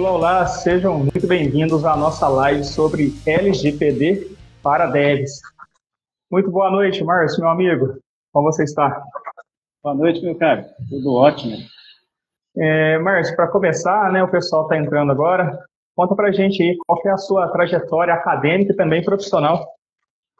Olá, 0.00 0.12
olá, 0.12 0.46
sejam 0.46 0.98
muito 0.98 1.26
bem-vindos 1.26 1.84
à 1.84 1.94
nossa 1.94 2.26
live 2.26 2.64
sobre 2.64 3.12
LGPD 3.26 4.34
para 4.62 4.86
devs. 4.86 5.42
Muito 6.32 6.50
boa 6.50 6.70
noite, 6.70 7.04
Márcio, 7.04 7.42
meu 7.42 7.50
amigo. 7.50 7.98
Como 8.32 8.50
você 8.50 8.64
está? 8.64 9.04
Boa 9.82 9.94
noite, 9.94 10.22
meu 10.22 10.34
caro. 10.38 10.64
Tudo 10.88 11.12
ótimo. 11.12 11.54
É, 12.56 12.98
Márcio, 13.00 13.36
para 13.36 13.48
começar, 13.48 14.10
né, 14.10 14.22
o 14.22 14.30
pessoal 14.30 14.62
está 14.62 14.78
entrando 14.78 15.12
agora. 15.12 15.62
Conta 15.94 16.16
para 16.16 16.28
a 16.28 16.32
gente 16.32 16.62
aí 16.62 16.78
qual 16.86 16.98
é 17.04 17.10
a 17.10 17.18
sua 17.18 17.48
trajetória 17.48 18.14
acadêmica 18.14 18.72
e 18.72 18.76
também 18.76 19.04
profissional. 19.04 19.68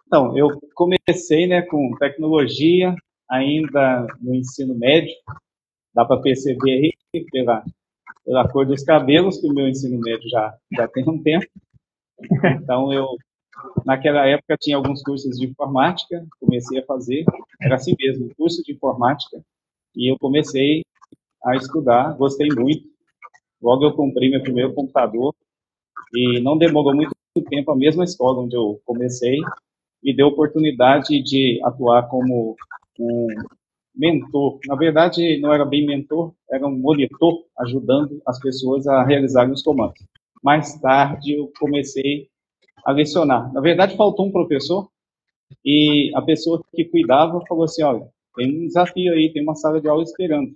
Então, 0.07 0.35
eu 0.39 0.59
comecei 0.75 1.47
né, 1.47 1.61
com 1.61 1.95
tecnologia 1.99 2.95
ainda 3.31 4.07
no 4.23 4.35
ensino 4.35 4.75
médio. 4.75 5.13
Dá 5.95 6.07
para 6.07 6.19
perceber 6.23 6.95
aí 7.13 7.25
pela, 7.31 7.63
pela 8.31 8.49
cor 8.49 8.65
dos 8.65 8.85
cabelos 8.85 9.41
que 9.41 9.49
o 9.49 9.53
meu 9.53 9.69
ensino 9.69 9.99
médio 9.99 10.31
já, 10.31 10.57
já 10.77 10.87
tem 10.87 11.03
um 11.09 11.21
tempo. 11.21 11.47
Então, 12.63 12.93
eu, 12.93 13.09
naquela 13.85 14.25
época, 14.25 14.57
tinha 14.57 14.77
alguns 14.77 15.03
cursos 15.03 15.37
de 15.37 15.49
informática, 15.49 16.25
comecei 16.39 16.79
a 16.79 16.87
fazer, 16.87 17.25
era 17.61 17.75
assim 17.75 17.93
mesmo, 17.99 18.33
curso 18.37 18.63
de 18.63 18.73
informática, 18.73 19.43
e 19.97 20.13
eu 20.13 20.17
comecei 20.17 20.85
a 21.45 21.57
estudar, 21.57 22.17
gostei 22.17 22.47
muito. 22.55 22.85
Logo 23.61 23.85
eu 23.85 23.95
comprei 23.95 24.31
meu 24.31 24.43
primeiro 24.43 24.73
computador 24.75 25.35
e 26.15 26.41
não 26.41 26.57
demorou 26.57 26.95
muito 26.95 27.13
tempo 27.49 27.73
a 27.73 27.77
mesma 27.77 28.05
escola 28.05 28.43
onde 28.43 28.55
eu 28.55 28.81
comecei 28.85 29.39
me 30.03 30.15
deu 30.15 30.29
oportunidade 30.29 31.21
de 31.23 31.61
atuar 31.65 32.09
como 32.09 32.55
um 32.99 33.27
mentor. 34.01 34.59
Na 34.67 34.75
verdade, 34.75 35.39
não 35.41 35.53
era 35.53 35.65
bem 35.65 35.85
mentor, 35.85 36.33
era 36.51 36.67
um 36.67 36.77
monitor 36.77 37.45
ajudando 37.59 38.21
as 38.27 38.41
pessoas 38.41 38.87
a 38.87 39.05
realizarem 39.05 39.53
os 39.53 39.63
comandos. 39.63 40.03
Mais 40.43 40.81
tarde 40.81 41.35
eu 41.35 41.53
comecei 41.61 42.29
a 42.87 42.93
lecionar. 42.93 43.53
Na 43.53 43.61
verdade, 43.61 43.97
faltou 43.97 44.27
um 44.27 44.33
professor 44.33 44.89
e 45.63 46.11
a 46.15 46.23
pessoa 46.23 46.63
que 46.75 46.87
cuidava 46.87 47.43
falou 47.47 47.65
assim, 47.65 47.83
olha, 47.83 48.09
tem 48.37 48.65
um 48.65 48.67
desafio 48.67 49.13
aí, 49.13 49.31
tem 49.33 49.43
uma 49.43 49.55
sala 49.55 49.81
de 49.81 49.89
aula 49.89 50.03
esperando 50.03 50.51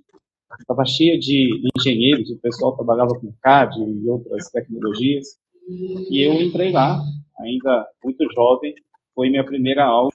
estava 0.61 0.84
cheia 0.84 1.19
de 1.19 1.61
engenheiros, 1.77 2.31
o 2.31 2.39
pessoal 2.39 2.77
trabalhava 2.77 3.19
com 3.19 3.33
CAD 3.42 3.77
e 3.81 4.09
outras 4.09 4.50
tecnologias, 4.50 5.37
e 5.69 6.20
eu 6.20 6.34
entrei 6.34 6.70
lá, 6.70 7.00
ainda 7.41 7.87
muito 8.05 8.25
jovem, 8.33 8.75
foi 9.15 9.31
minha 9.31 9.45
primeira 9.45 9.84
aula, 9.84 10.12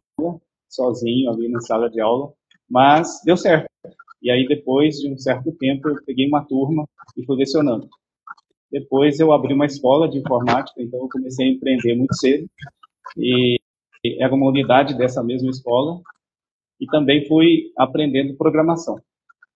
sozinho 0.70 1.30
ali 1.30 1.50
na 1.50 1.60
sala 1.62 1.90
de 1.90 2.00
aula, 2.00 2.32
mas 2.70 3.22
deu 3.26 3.36
certo. 3.36 3.68
E 4.22 4.30
aí, 4.30 4.48
depois 4.48 4.98
de 4.98 5.12
um 5.12 5.18
certo 5.18 5.52
tempo, 5.54 5.90
eu 5.90 6.04
peguei 6.06 6.28
uma 6.28 6.46
turma 6.46 6.88
e 7.18 7.26
fui 7.26 7.38
lecionando. 7.38 7.90
Depois, 8.72 9.20
eu 9.20 9.32
abri 9.32 9.54
uma 9.54 9.66
escola 9.66 10.10
de 10.10 10.20
informática, 10.20 10.82
então 10.82 11.00
eu 11.00 11.10
comecei 11.10 11.48
a 11.48 11.52
empreender 11.52 11.96
muito 11.96 12.16
cedo, 12.16 12.48
e 13.18 13.58
era 14.20 14.34
uma 14.34 14.48
unidade 14.48 14.98
dessa 14.98 15.24
mesma 15.24 15.50
escola, 15.50 16.02
e 16.80 16.86
também 16.88 17.26
fui 17.28 17.72
aprendendo 17.78 18.38
programação. 18.38 19.02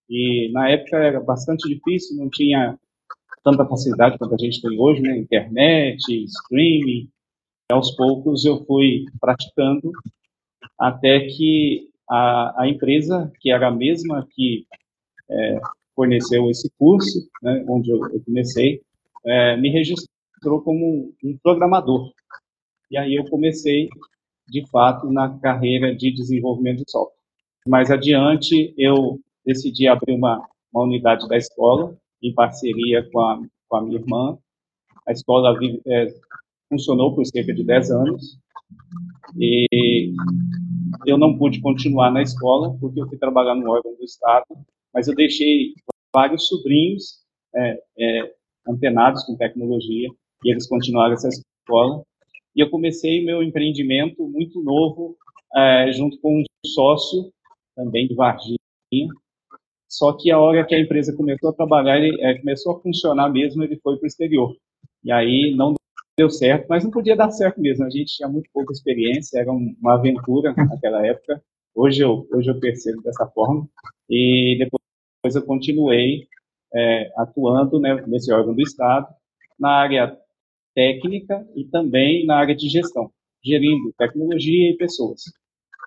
E 0.09 0.52
na 0.52 0.70
época 0.70 0.98
era 0.98 1.20
bastante 1.20 1.67
difícil, 1.70 2.17
não 2.17 2.30
tinha 2.30 2.77
tanta 3.44 3.66
facilidade 3.66 4.17
quanto 4.17 4.36
a 4.36 4.38
gente 4.38 4.61
tem 4.61 4.80
hoje, 4.80 5.02
né? 5.02 5.17
Internet, 5.17 6.00
streaming. 6.25 7.09
E 7.70 7.73
aos 7.73 7.95
poucos 7.95 8.45
eu 8.45 8.64
fui 8.65 9.05
praticando 9.20 9.92
até 10.77 11.21
que 11.27 11.89
a, 12.14 12.62
a 12.62 12.68
empresa, 12.68 13.32
que 13.40 13.52
era 13.52 13.70
a 13.70 13.72
mesma 13.72 14.28
que 14.30 14.68
é, 15.32 15.60
forneceu 15.96 16.48
esse 16.52 16.72
curso, 16.78 17.28
né, 17.42 17.66
onde 17.68 17.90
eu, 17.90 17.98
eu 18.14 18.22
comecei, 18.24 18.82
é, 19.26 19.58
me 19.58 19.70
registrou 19.72 20.62
como 20.64 21.12
um 21.24 21.38
programador. 21.42 22.12
E 22.92 22.98
aí 23.00 23.16
eu 23.16 23.26
comecei, 23.26 23.90
de 24.48 24.64
fato, 24.70 25.12
na 25.12 25.40
carreira 25.40 25.96
de 25.96 26.12
desenvolvimento 26.12 26.86
de 26.86 26.92
software. 26.92 27.18
Mais 27.68 27.90
adiante, 27.90 28.76
eu 28.78 29.20
decidi 29.44 29.88
abrir 29.88 30.14
uma, 30.14 30.48
uma 30.72 30.84
unidade 30.84 31.28
da 31.28 31.36
escola, 31.36 31.98
em 32.22 32.32
parceria 32.32 33.10
com 33.12 33.22
a, 33.22 33.42
com 33.68 33.78
a 33.78 33.82
minha 33.82 33.98
irmã. 34.00 34.38
A 35.08 35.12
escola 35.12 35.58
é, 35.88 36.08
funcionou 36.70 37.16
por 37.16 37.26
cerca 37.26 37.54
de 37.56 37.64
10 37.64 37.90
anos 37.90 38.38
e 39.36 40.14
eu 41.05 41.17
não 41.17 41.37
pude 41.37 41.61
continuar 41.61 42.11
na 42.11 42.21
escola 42.21 42.75
porque 42.80 43.02
eu 43.02 43.08
fui 43.08 43.17
trabalhar 43.17 43.55
no 43.55 43.69
órgão 43.69 43.95
do 43.95 44.03
Estado, 44.03 44.45
mas 44.93 45.08
eu 45.08 45.15
deixei 45.15 45.73
vários 46.14 46.47
sobrinhos 46.47 47.19
é, 47.55 47.80
é, 47.97 48.33
antenados 48.67 49.23
com 49.25 49.36
tecnologia 49.36 50.09
e 50.43 50.52
eles 50.52 50.67
continuaram 50.67 51.14
essa 51.14 51.30
escola. 51.30 52.03
E 52.55 52.61
eu 52.61 52.69
comecei 52.69 53.25
meu 53.25 53.41
empreendimento 53.41 54.27
muito 54.27 54.61
novo, 54.61 55.15
é, 55.55 55.91
junto 55.91 56.19
com 56.19 56.39
um 56.39 56.43
sócio, 56.65 57.31
também 57.75 58.08
de 58.08 58.14
Varginha, 58.14 58.58
só 59.93 60.11
que 60.14 60.31
a 60.31 60.39
hora 60.39 60.65
que 60.65 60.73
a 60.73 60.80
empresa 60.80 61.15
começou 61.15 61.52
a 61.52 61.53
trabalhar, 61.53 61.99
ele 61.99 62.20
é, 62.20 62.37
começou 62.39 62.75
a 62.75 62.80
funcionar 62.80 63.30
mesmo, 63.30 63.64
ele 63.64 63.77
foi 63.77 63.95
para 63.97 64.05
o 64.05 64.08
exterior. 64.08 64.55
E 65.03 65.11
aí 65.11 65.53
não 65.55 65.75
deu 66.18 66.30
certo, 66.30 66.68
mas 66.70 66.84
não 66.84 66.92
podia 66.92 67.16
dar 67.16 67.32
certo 67.32 67.60
mesmo. 67.60 67.86
A 67.86 67.90
gente 67.90 68.16
tinha 68.16 68.30
muito 68.30 68.50
pouca 68.54 68.72
experiência, 68.72 69.40
era 69.40 69.52
uma 69.52 69.96
aventura 69.96 70.54
naquela 70.58 71.06
época. 71.06 71.42
Hoje 71.76 72.02
eu, 72.02 72.28
hoje 72.32 72.50
eu 72.50 72.60
percebo 72.60 73.02
dessa 73.02 73.26
forma. 73.28 73.68
E 74.10 74.58
depois 74.60 75.36
eu 75.36 75.46
continuei 75.46 76.28
é, 76.74 77.12
atuando 77.18 77.80
né, 77.80 78.04
nesse 78.08 78.32
órgão 78.32 78.54
do 78.54 78.62
Estado, 78.62 79.08
na 79.60 79.70
área 79.70 80.18
técnica 80.76 81.48
e 81.56 81.66
também 81.66 82.26
na 82.26 82.38
área 82.38 82.56
de 82.56 82.68
gestão, 82.68 83.12
gerindo 83.44 83.94
tecnologia 83.98 84.72
e 84.72 84.78
pessoas. 84.78 85.22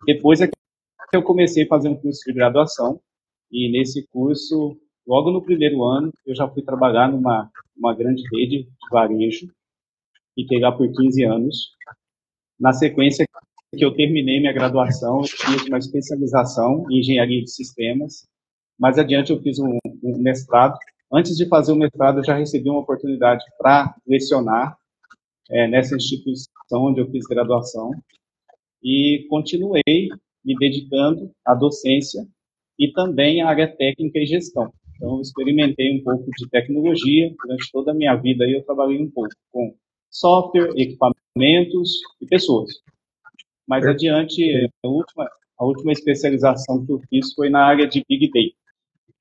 Depois 0.07 0.41
é 0.41 0.47
que 0.47 0.55
eu 1.13 1.23
comecei 1.23 1.67
fazendo 1.67 2.01
curso 2.01 2.21
de 2.25 2.33
graduação, 2.33 3.01
e 3.51 3.71
nesse 3.71 4.07
curso, 4.09 4.77
logo 5.07 5.31
no 5.31 5.43
primeiro 5.43 5.85
ano, 5.85 6.13
eu 6.25 6.35
já 6.35 6.49
fui 6.49 6.63
trabalhar 6.63 7.11
numa 7.11 7.51
uma 7.77 7.95
grande 7.95 8.23
rede 8.33 8.65
de 8.65 8.89
varejo, 8.91 9.49
fiquei 10.37 10.61
lá 10.61 10.71
por 10.71 10.89
15 10.93 11.25
anos. 11.25 11.71
Na 12.61 12.73
sequência 12.73 13.27
que 13.77 13.85
eu 13.85 13.93
terminei 13.95 14.39
minha 14.39 14.53
graduação, 14.53 15.25
fiz 15.25 15.67
uma 15.67 15.79
especialização 15.79 16.85
em 16.91 17.01
engenharia 17.01 17.43
de 17.43 17.51
sistemas. 17.51 18.27
Mais 18.79 18.99
adiante, 18.99 19.33
eu 19.33 19.41
fiz 19.43 19.59
um, 19.59 19.79
um 20.05 20.19
mestrado. 20.19 20.79
Antes 21.13 21.37
de 21.37 21.49
fazer 21.49 21.73
o 21.73 21.77
mestrado, 21.77 22.21
eu 22.21 22.25
já 22.25 22.37
recebi 22.37 22.69
uma 22.71 22.81
oportunidade 22.81 23.45
para 23.59 23.95
lecionar 24.07 24.77
é, 25.51 25.67
nessa 25.67 25.97
instituição 25.97 26.49
onde 26.73 27.01
eu 27.01 27.11
fiz 27.11 27.25
graduação 27.27 27.91
e 28.83 29.27
continuei 29.29 29.83
me 30.45 30.55
dedicando 30.59 31.31
à 31.45 31.55
docência 31.55 32.27
e 32.79 32.93
também 32.93 33.41
a 33.41 33.49
área 33.49 33.69
técnica 33.69 34.19
e 34.19 34.27
gestão. 34.27 34.73
Então, 34.97 35.21
experimentei 35.21 35.99
um 35.99 36.03
pouco 36.03 36.31
de 36.31 36.49
tecnologia 36.49 37.35
durante 37.43 37.71
toda 37.71 37.91
a 37.91 37.95
minha 37.95 38.15
vida. 38.17 38.49
Eu 38.49 38.65
trabalhei 38.65 39.01
um 39.01 39.11
pouco 39.11 39.31
com 39.51 39.75
software, 40.11 40.71
equipamentos 40.77 42.01
e 42.21 42.27
pessoas. 42.27 42.71
Mais 43.67 43.85
é. 43.85 43.91
adiante, 43.91 44.71
a 44.85 44.89
última, 44.89 45.31
a 45.59 45.65
última 45.65 45.93
especialização 45.93 46.85
que 46.85 46.93
eu 46.93 47.01
fiz 47.09 47.35
foi 47.35 47.51
na 47.51 47.65
área 47.65 47.87
de 47.87 48.05
Big 48.09 48.31
Data. 48.31 48.57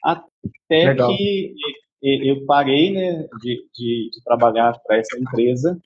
Até 0.03 0.89
Legal. 0.89 1.15
que 1.15 1.55
eu 2.01 2.45
parei 2.45 2.91
né, 2.91 3.27
de, 3.41 3.67
de, 3.73 4.09
de 4.11 4.23
trabalhar 4.23 4.77
para 4.85 4.97
essa 4.97 5.17
empresa. 5.17 5.79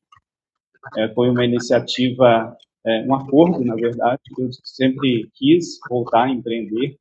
É, 0.98 1.08
foi 1.14 1.30
uma 1.30 1.46
iniciativa, 1.46 2.56
é, 2.86 3.02
um 3.04 3.16
acordo, 3.16 3.64
na 3.64 3.76
verdade. 3.76 4.22
Eu 4.38 4.50
sempre 4.64 5.30
quis 5.36 5.80
voltar 5.90 6.26
a 6.26 6.30
empreender. 6.30 6.98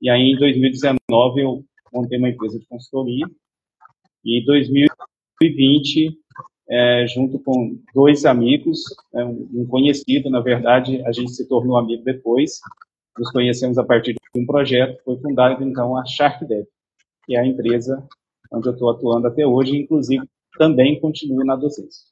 E 0.00 0.10
aí, 0.10 0.32
em 0.32 0.36
2019, 0.36 1.40
eu 1.40 1.64
montei 1.92 2.18
uma 2.18 2.28
empresa 2.28 2.58
de 2.58 2.66
consultoria. 2.66 3.26
E 4.24 4.40
em 4.40 4.44
2020, 4.44 6.18
é, 6.72 7.06
junto 7.06 7.38
com 7.38 7.78
dois 7.94 8.24
amigos, 8.24 8.80
é, 9.14 9.24
um 9.24 9.66
conhecido, 9.68 10.30
na 10.30 10.40
verdade, 10.40 11.02
a 11.06 11.12
gente 11.12 11.32
se 11.32 11.46
tornou 11.46 11.76
amigo 11.76 12.02
depois, 12.02 12.60
nos 13.18 13.30
conhecemos 13.30 13.76
a 13.76 13.84
partir 13.84 14.14
de 14.14 14.40
um 14.40 14.46
projeto, 14.46 14.98
foi 15.04 15.18
fundada, 15.18 15.62
então, 15.62 15.96
a 15.96 16.04
SharkDev, 16.06 16.66
que 17.26 17.36
é 17.36 17.40
a 17.40 17.46
empresa 17.46 18.02
onde 18.50 18.68
eu 18.68 18.72
estou 18.72 18.90
atuando 18.90 19.26
até 19.26 19.46
hoje, 19.46 19.76
inclusive 19.76 20.24
também 20.58 21.00
continuo 21.00 21.44
na 21.44 21.56
docência. 21.56 22.04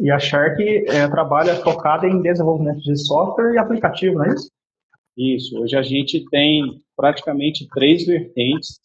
E 0.00 0.10
a 0.10 0.18
Shark 0.18 0.62
é, 0.62 1.08
trabalha 1.08 1.56
focada 1.56 2.06
em 2.06 2.22
desenvolvimento 2.22 2.80
de 2.80 2.96
software 2.96 3.54
e 3.54 3.58
aplicativo, 3.58 4.18
não 4.18 4.26
é 4.26 4.34
isso? 4.34 4.50
Isso, 5.16 5.60
hoje 5.60 5.76
a 5.76 5.82
gente 5.82 6.24
tem 6.30 6.80
praticamente 6.96 7.68
três 7.74 8.06
vertentes. 8.06 8.80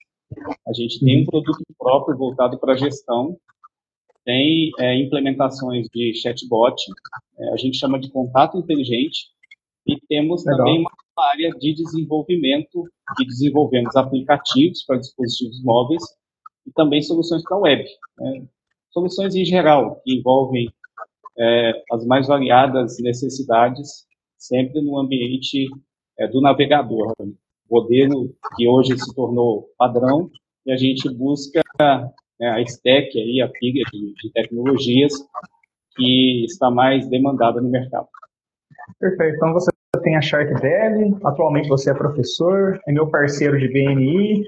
A 0.67 0.73
gente 0.73 0.99
tem 0.99 1.17
um 1.17 1.19
uhum. 1.19 1.25
produto 1.25 1.63
próprio 1.77 2.17
voltado 2.17 2.59
para 2.59 2.75
gestão, 2.75 3.37
tem 4.27 4.71
é, 4.77 4.99
implementações 4.99 5.87
de 5.87 6.13
chatbot, 6.13 6.75
é, 7.39 7.53
a 7.53 7.55
gente 7.55 7.77
chama 7.77 7.97
de 7.97 8.11
contato 8.11 8.57
inteligente, 8.57 9.29
e 9.87 9.97
temos 10.09 10.43
Legal. 10.43 10.57
também 10.57 10.79
uma 10.81 11.29
área 11.31 11.49
de 11.51 11.73
desenvolvimento, 11.73 12.83
que 13.15 13.25
desenvolvemos 13.25 13.95
aplicativos 13.95 14.83
para 14.83 14.97
dispositivos 14.97 15.63
móveis 15.63 16.03
e 16.65 16.71
também 16.73 17.01
soluções 17.01 17.41
para 17.43 17.55
a 17.55 17.59
web. 17.61 17.85
Né? 18.19 18.45
Soluções 18.89 19.33
em 19.33 19.45
geral, 19.45 20.01
que 20.03 20.15
envolvem 20.15 20.69
é, 21.39 21.83
as 21.93 22.05
mais 22.05 22.27
variadas 22.27 22.97
necessidades, 22.99 24.05
sempre 24.37 24.81
no 24.81 24.99
ambiente 24.99 25.69
é, 26.19 26.27
do 26.27 26.41
navegador. 26.41 27.13
Modelo 27.71 28.35
que 28.57 28.67
hoje 28.67 28.97
se 28.99 29.15
tornou 29.15 29.69
padrão 29.77 30.29
e 30.65 30.71
a 30.73 30.75
gente 30.75 31.09
busca 31.13 31.61
né, 32.39 32.49
a 32.49 32.61
stack, 32.61 33.17
aí, 33.17 33.41
a 33.41 33.47
pilha 33.47 33.83
de, 33.91 34.13
de 34.13 34.31
tecnologias 34.31 35.13
que 35.95 36.45
está 36.45 36.69
mais 36.69 37.07
demandada 37.09 37.61
no 37.61 37.69
mercado. 37.69 38.07
Perfeito. 38.99 39.35
Então 39.35 39.53
você 39.53 39.71
tem 40.03 40.15
a 40.15 40.21
SharkDev, 40.21 41.17
atualmente 41.23 41.67
você 41.67 41.91
é 41.91 41.93
professor, 41.93 42.79
é 42.87 42.91
meu 42.91 43.09
parceiro 43.09 43.57
de 43.59 43.67
BNI. 43.67 44.43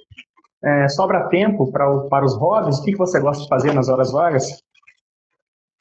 É, 0.63 0.87
sobra 0.89 1.29
tempo 1.29 1.71
para, 1.71 1.85
para 2.07 2.25
os 2.25 2.35
hobbies? 2.35 2.79
O 2.79 2.83
que, 2.83 2.91
que 2.91 2.97
você 2.97 3.19
gosta 3.19 3.43
de 3.43 3.49
fazer 3.49 3.73
nas 3.73 3.89
horas 3.89 4.11
vagas? 4.11 4.61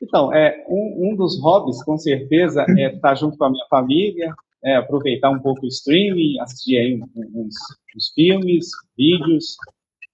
Então, 0.01 0.33
é, 0.33 0.65
um, 0.69 1.11
um 1.11 1.17
dos 1.17 1.41
hobbies, 1.43 1.83
com 1.83 1.99
certeza, 1.99 2.65
é 2.79 2.95
estar 2.95 3.15
junto 3.17 3.37
com 3.37 3.45
a 3.45 3.51
minha 3.51 3.67
família, 3.69 4.33
é, 4.65 4.77
aproveitar 4.77 5.31
um 5.31 5.41
pouco 5.41 5.65
o 5.65 5.69
streaming, 5.69 6.39
assistir 6.41 6.79
aí 6.79 7.01
uns, 7.35 7.55
uns 7.97 8.13
filmes, 8.15 8.67
vídeos 8.97 9.57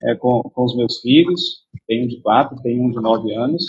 é, 0.02 0.14
com, 0.14 0.43
com 0.43 0.64
os 0.64 0.76
meus 0.76 1.00
filhos. 1.00 1.64
Tem 1.87 2.05
um 2.05 2.08
de 2.08 2.20
quatro, 2.20 2.61
tem 2.62 2.81
um 2.81 2.91
de 2.91 3.00
nove 3.00 3.35
anos. 3.35 3.64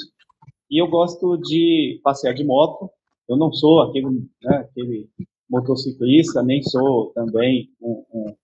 E 0.69 0.81
eu 0.81 0.88
gosto 0.88 1.38
de 1.38 2.00
passear 2.04 2.33
de 2.33 2.44
moto. 2.44 2.89
Eu 3.27 3.38
não 3.38 3.51
sou 3.51 3.81
aquele, 3.81 4.07
né, 4.44 4.57
aquele 4.57 5.10
motociclista, 5.50 6.44
nem 6.44 6.62
sou 6.63 7.12
também 7.13 7.69
um, 7.81 8.04
um, 8.13 8.36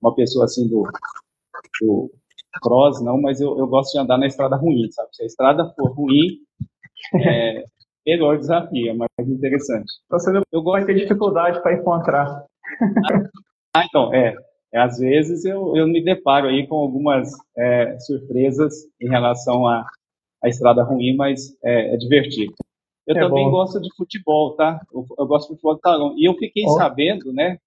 uma 0.00 0.14
pessoa 0.14 0.44
assim 0.44 0.68
do, 0.68 0.84
do 1.80 2.10
cross, 2.62 3.02
não, 3.02 3.20
mas 3.20 3.40
eu, 3.40 3.58
eu 3.58 3.66
gosto 3.66 3.92
de 3.92 3.98
andar 3.98 4.18
na 4.18 4.26
estrada 4.26 4.56
ruim, 4.56 4.90
sabe? 4.90 5.08
Se 5.12 5.22
a 5.22 5.26
estrada 5.26 5.72
for 5.74 5.90
ruim, 5.92 6.40
é 7.26 7.64
melhor 8.06 8.38
desafio, 8.38 8.90
é 8.90 8.94
mais 8.94 9.10
interessante. 9.18 9.92
Você 10.10 10.30
não 10.30 10.42
eu 10.52 10.62
gosto 10.62 10.86
de 10.86 10.94
ter 10.94 11.00
dificuldade 11.00 11.60
para 11.62 11.74
encontrar. 11.74 12.44
ah, 13.74 13.84
então, 13.84 14.14
é. 14.14 14.34
É. 14.72 14.78
Às 14.78 14.98
vezes 14.98 15.44
eu, 15.44 15.76
eu 15.76 15.86
me 15.86 16.02
deparo 16.02 16.48
aí 16.48 16.66
com 16.66 16.76
algumas 16.76 17.30
é, 17.56 17.98
surpresas 18.00 18.74
em 19.00 19.08
relação 19.08 19.66
à, 19.66 19.86
à 20.42 20.48
estrada 20.48 20.82
ruim, 20.82 21.16
mas 21.16 21.56
é, 21.64 21.94
é 21.94 21.96
divertido. 21.96 22.54
Eu 23.06 23.16
é 23.16 23.20
também 23.20 23.44
bom. 23.44 23.52
gosto 23.52 23.80
de 23.80 23.88
futebol, 23.96 24.56
tá? 24.56 24.80
Eu, 24.92 25.06
eu, 25.18 25.26
gosto 25.26 25.48
de 25.48 25.54
futebol 25.54 25.76
de 25.76 25.80
talão. 25.80 26.14
E 26.18 26.28
eu 26.28 26.34
fiquei 26.34 26.64
oh. 26.66 26.70
sabendo, 26.70 27.32
né, 27.32 27.58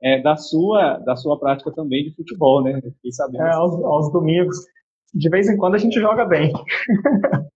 é, 0.00 0.20
da 0.20 0.36
sua 0.36 0.98
da 0.98 1.14
sua 1.14 1.38
prática 1.38 1.70
também 1.70 2.04
de 2.04 2.14
futebol, 2.14 2.62
né? 2.62 2.80
Eu 2.82 2.90
fiquei 2.92 3.12
sabendo. 3.12 3.44
É, 3.44 3.52
aos, 3.52 3.84
aos 3.84 4.12
domingos. 4.12 4.56
De 5.14 5.28
vez 5.28 5.48
em 5.48 5.56
quando 5.56 5.74
a 5.74 5.78
gente 5.78 6.00
joga 6.00 6.24
bem. 6.24 6.52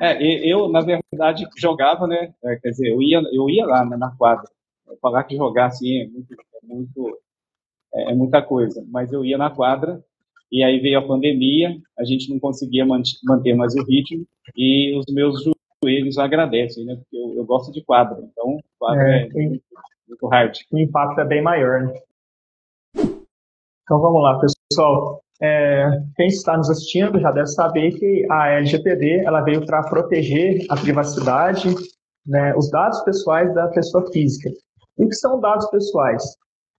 É, 0.00 0.22
eu, 0.46 0.68
na 0.68 0.80
verdade, 0.80 1.46
jogava, 1.56 2.06
né? 2.06 2.34
É, 2.44 2.56
quer 2.56 2.70
dizer, 2.70 2.88
eu 2.88 3.00
ia, 3.00 3.18
eu 3.32 3.48
ia 3.48 3.64
lá 3.64 3.84
né, 3.84 3.96
na 3.96 4.14
quadra. 4.14 4.46
Falar 5.00 5.24
que 5.24 5.36
jogar 5.36 5.66
assim 5.66 6.02
é, 6.02 6.06
muito, 6.06 6.34
é, 6.34 6.66
muito, 6.66 7.18
é, 7.96 8.12
é 8.12 8.14
muita 8.14 8.42
coisa, 8.42 8.84
mas 8.88 9.12
eu 9.12 9.24
ia 9.24 9.38
na 9.38 9.50
quadra 9.50 10.00
e 10.50 10.62
aí 10.62 10.78
veio 10.78 10.98
a 10.98 11.06
pandemia, 11.06 11.76
a 11.98 12.04
gente 12.04 12.30
não 12.30 12.38
conseguia 12.38 12.86
manter 12.86 13.54
mais 13.54 13.74
o 13.74 13.84
ritmo 13.84 14.24
e 14.56 14.96
os 14.96 15.06
meus 15.12 15.42
joelhos 15.82 16.18
agradecem, 16.18 16.84
né? 16.84 16.96
Porque 16.96 17.16
eu, 17.16 17.38
eu 17.38 17.44
gosto 17.44 17.72
de 17.72 17.82
quadra, 17.84 18.18
então 18.20 18.58
quadra 18.78 19.02
é, 19.02 19.26
é 19.26 19.28
muito, 19.32 19.64
muito 20.08 20.26
hard. 20.28 20.56
O 20.72 20.78
impacto 20.78 21.20
é 21.20 21.24
bem 21.24 21.42
maior, 21.42 21.82
né? 21.82 21.94
Então 23.82 24.00
vamos 24.00 24.22
lá, 24.22 24.40
pessoal. 24.40 25.20
É, 25.40 25.86
quem 26.16 26.28
está 26.28 26.56
nos 26.56 26.70
assistindo 26.70 27.20
já 27.20 27.30
deve 27.30 27.48
saber 27.48 27.92
que 27.92 28.26
a 28.30 28.48
LGPD 28.52 29.24
ela 29.24 29.42
veio 29.42 29.64
para 29.66 29.82
proteger 29.82 30.64
a 30.70 30.76
privacidade, 30.76 31.68
né, 32.26 32.54
os 32.56 32.70
dados 32.70 33.00
pessoais 33.02 33.54
da 33.54 33.68
pessoa 33.68 34.10
física. 34.10 34.50
E 34.98 35.04
o 35.04 35.08
que 35.08 35.14
são 35.14 35.38
dados 35.38 35.68
pessoais? 35.70 36.24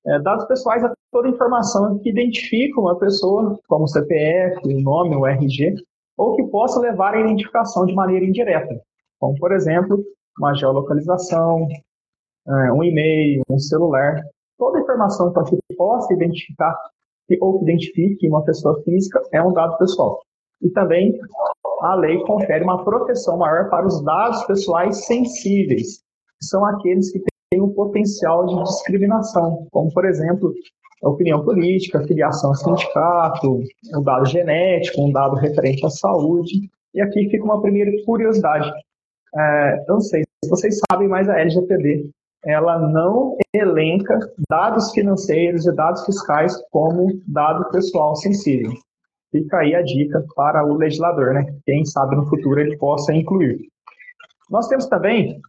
É, 0.07 0.19
dados 0.19 0.45
pessoais 0.47 0.83
toda 1.11 1.29
informação 1.29 1.99
que 1.99 2.09
identifica 2.09 2.79
uma 2.79 2.97
pessoa, 2.97 3.59
como 3.67 3.85
o 3.85 3.87
CPF, 3.87 4.59
o 4.65 4.81
nome, 4.81 5.15
o 5.15 5.25
RG, 5.25 5.75
ou 6.17 6.35
que 6.35 6.43
possa 6.45 6.79
levar 6.79 7.13
à 7.13 7.19
identificação 7.19 7.85
de 7.85 7.93
maneira 7.93 8.25
indireta, 8.25 8.81
como, 9.19 9.37
por 9.37 9.51
exemplo, 9.51 10.03
uma 10.37 10.53
geolocalização, 10.55 11.67
é, 12.47 12.71
um 12.71 12.83
e-mail, 12.83 13.41
um 13.49 13.59
celular. 13.59 14.21
Toda 14.57 14.79
informação 14.79 15.31
que 15.31 15.75
possa 15.75 16.13
identificar 16.13 16.75
ou 17.41 17.59
que 17.59 17.65
identifique 17.65 18.27
uma 18.27 18.43
pessoa 18.43 18.81
física 18.83 19.21
é 19.31 19.41
um 19.41 19.51
dado 19.51 19.77
pessoal. 19.77 20.21
E 20.61 20.69
também 20.69 21.19
a 21.81 21.93
lei 21.95 22.19
confere 22.23 22.63
uma 22.63 22.83
proteção 22.83 23.37
maior 23.37 23.69
para 23.69 23.85
os 23.85 24.01
dados 24.03 24.43
pessoais 24.45 25.05
sensíveis, 25.05 25.99
que 26.39 26.45
são 26.45 26.65
aqueles 26.65 27.11
que 27.11 27.21
têm 27.51 27.61
um 27.61 27.73
potencial 27.73 28.45
de 28.47 28.63
discriminação, 28.63 29.67
como, 29.71 29.93
por 29.93 30.05
exemplo, 30.05 30.53
opinião 31.01 31.43
política, 31.43 32.05
filiação 32.05 32.51
a 32.51 32.55
sindicato, 32.55 33.63
um 33.95 34.03
dado 34.03 34.25
genético, 34.25 35.01
um 35.01 35.11
dado 35.11 35.35
referente 35.35 35.85
à 35.85 35.89
saúde. 35.89 36.69
E 36.93 37.01
aqui 37.01 37.29
fica 37.29 37.43
uma 37.43 37.61
primeira 37.61 37.91
curiosidade. 38.05 38.71
É, 39.35 39.83
eu 39.87 39.93
não 39.95 40.01
sei 40.01 40.23
se 40.43 40.49
vocês 40.49 40.79
sabem, 40.89 41.07
mas 41.07 41.29
a 41.29 41.39
LGPD 41.39 42.09
ela 42.45 42.79
não 42.79 43.35
elenca 43.53 44.17
dados 44.49 44.91
financeiros 44.91 45.65
e 45.65 45.75
dados 45.75 46.05
fiscais 46.05 46.55
como 46.71 47.19
dado 47.27 47.69
pessoal 47.71 48.15
sensível. 48.15 48.71
Fica 49.31 49.57
aí 49.57 49.75
a 49.75 49.81
dica 49.81 50.23
para 50.35 50.65
o 50.65 50.75
legislador, 50.75 51.33
né? 51.33 51.45
Quem 51.65 51.83
sabe 51.83 52.15
no 52.15 52.27
futuro 52.27 52.59
ele 52.59 52.77
possa 52.77 53.13
incluir. 53.13 53.67
Nós 54.49 54.67
temos 54.67 54.87
também 54.87 55.41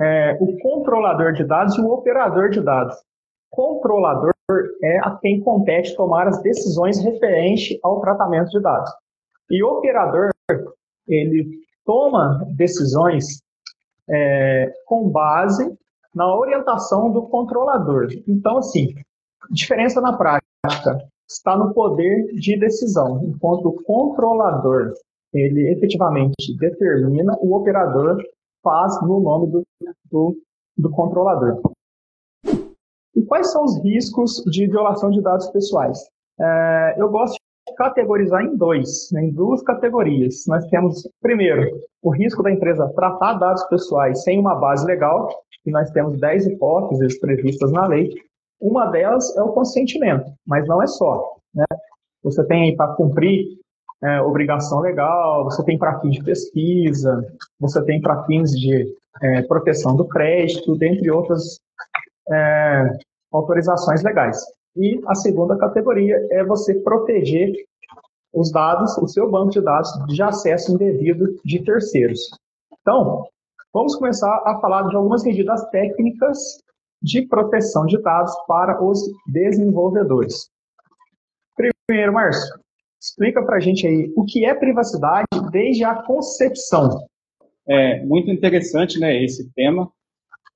é, 0.00 0.36
o 0.40 0.58
controlador 0.58 1.32
de 1.32 1.44
dados 1.44 1.76
e 1.76 1.80
o 1.80 1.92
operador 1.92 2.48
de 2.48 2.60
dados. 2.62 2.96
Controlador 3.50 4.32
é 4.82 4.98
a 5.00 5.16
quem 5.20 5.40
compete 5.40 5.94
tomar 5.96 6.26
as 6.26 6.40
decisões 6.42 6.98
referentes 7.02 7.78
ao 7.82 8.00
tratamento 8.00 8.50
de 8.50 8.60
dados. 8.60 8.90
E 9.50 9.62
o 9.62 9.78
operador, 9.78 10.30
ele 11.06 11.60
toma 11.84 12.46
decisões 12.56 13.42
é, 14.08 14.72
com 14.86 15.08
base 15.10 15.76
na 16.14 16.34
orientação 16.34 17.10
do 17.12 17.28
controlador. 17.28 18.08
Então, 18.26 18.58
assim, 18.58 18.94
diferença 19.50 20.00
na 20.00 20.16
prática 20.16 20.42
está 21.28 21.56
no 21.56 21.74
poder 21.74 22.26
de 22.34 22.58
decisão, 22.58 23.22
enquanto 23.24 23.66
o 23.66 23.82
controlador 23.84 24.92
ele 25.32 25.70
efetivamente 25.72 26.56
determina, 26.58 27.36
o 27.40 27.54
operador 27.54 28.16
faz 28.62 29.00
no 29.02 29.20
nome 29.20 29.50
do, 29.52 29.62
do, 30.10 30.36
do 30.76 30.90
controlador. 30.90 31.60
E 33.18 33.22
quais 33.22 33.50
são 33.50 33.64
os 33.64 33.76
riscos 33.82 34.44
de 34.46 34.68
violação 34.68 35.10
de 35.10 35.20
dados 35.20 35.48
pessoais? 35.50 35.98
É, 36.40 36.94
eu 36.96 37.08
gosto 37.08 37.34
de 37.34 37.74
categorizar 37.74 38.44
em 38.44 38.56
dois, 38.56 39.08
né, 39.10 39.24
em 39.24 39.32
duas 39.32 39.60
categorias. 39.62 40.44
Nós 40.46 40.64
temos, 40.66 41.02
primeiro, 41.20 41.80
o 42.00 42.10
risco 42.10 42.44
da 42.44 42.52
empresa 42.52 42.92
tratar 42.94 43.34
dados 43.34 43.64
pessoais 43.64 44.22
sem 44.22 44.38
uma 44.38 44.54
base 44.54 44.86
legal, 44.86 45.28
que 45.64 45.70
nós 45.72 45.90
temos 45.90 46.20
10 46.20 46.46
hipóteses 46.46 47.18
previstas 47.18 47.72
na 47.72 47.88
lei. 47.88 48.14
Uma 48.60 48.86
delas 48.86 49.36
é 49.36 49.42
o 49.42 49.52
consentimento, 49.52 50.32
mas 50.46 50.64
não 50.68 50.80
é 50.80 50.86
só. 50.86 51.38
Né? 51.52 51.64
Você 52.22 52.46
tem 52.46 52.76
para 52.76 52.94
cumprir 52.94 53.58
é, 54.00 54.20
obrigação 54.20 54.78
legal, 54.78 55.42
você 55.42 55.64
tem 55.64 55.76
para 55.76 55.98
fins 55.98 56.14
de 56.14 56.22
pesquisa, 56.22 57.20
você 57.58 57.84
tem 57.84 58.00
para 58.00 58.22
fins 58.26 58.52
de 58.52 58.94
é, 59.20 59.42
proteção 59.42 59.96
do 59.96 60.06
crédito, 60.06 60.76
dentre 60.76 61.10
outras 61.10 61.58
é, 62.30 62.98
autorizações 63.32 64.02
legais. 64.02 64.42
E 64.76 65.00
a 65.06 65.14
segunda 65.14 65.56
categoria 65.56 66.16
é 66.30 66.44
você 66.44 66.74
proteger 66.80 67.52
os 68.32 68.52
dados, 68.52 68.96
o 68.98 69.08
seu 69.08 69.30
banco 69.30 69.50
de 69.50 69.60
dados 69.60 69.90
de 70.08 70.22
acesso 70.22 70.72
indevido 70.72 71.26
de 71.44 71.64
terceiros. 71.64 72.20
Então, 72.80 73.26
Vamos 73.72 73.94
começar 73.96 74.42
a 74.46 74.58
falar 74.60 74.88
de 74.88 74.96
algumas 74.96 75.22
medidas 75.22 75.68
técnicas 75.70 76.38
de 77.02 77.22
proteção 77.26 77.84
de 77.84 78.00
dados 78.02 78.34
para 78.46 78.82
os 78.82 79.00
desenvolvedores. 79.26 80.48
Primeiro, 81.86 82.14
Márcio, 82.14 82.58
explica 83.00 83.42
para 83.44 83.56
a 83.56 83.60
gente 83.60 83.86
aí 83.86 84.10
o 84.16 84.24
que 84.24 84.44
é 84.46 84.54
privacidade 84.54 85.26
desde 85.52 85.84
a 85.84 86.02
concepção. 86.02 87.06
É 87.68 88.02
muito 88.04 88.30
interessante, 88.30 88.98
né, 88.98 89.22
esse 89.22 89.52
tema. 89.52 89.88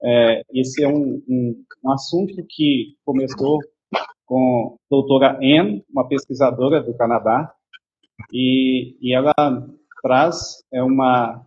É, 0.05 0.43
esse 0.53 0.83
é 0.83 0.89
um, 0.89 1.23
um, 1.29 1.65
um 1.85 1.93
assunto 1.93 2.35
que 2.49 2.97
começou 3.05 3.59
com 4.27 4.77
a 4.77 4.85
doutora 4.91 5.39
Anne, 5.39 5.85
uma 5.91 6.09
pesquisadora 6.09 6.83
do 6.83 6.97
Canadá, 6.97 7.53
e, 8.33 8.97
e 9.01 9.15
ela 9.15 9.33
traz 10.03 10.63
é 10.73 10.83
uma 10.83 11.45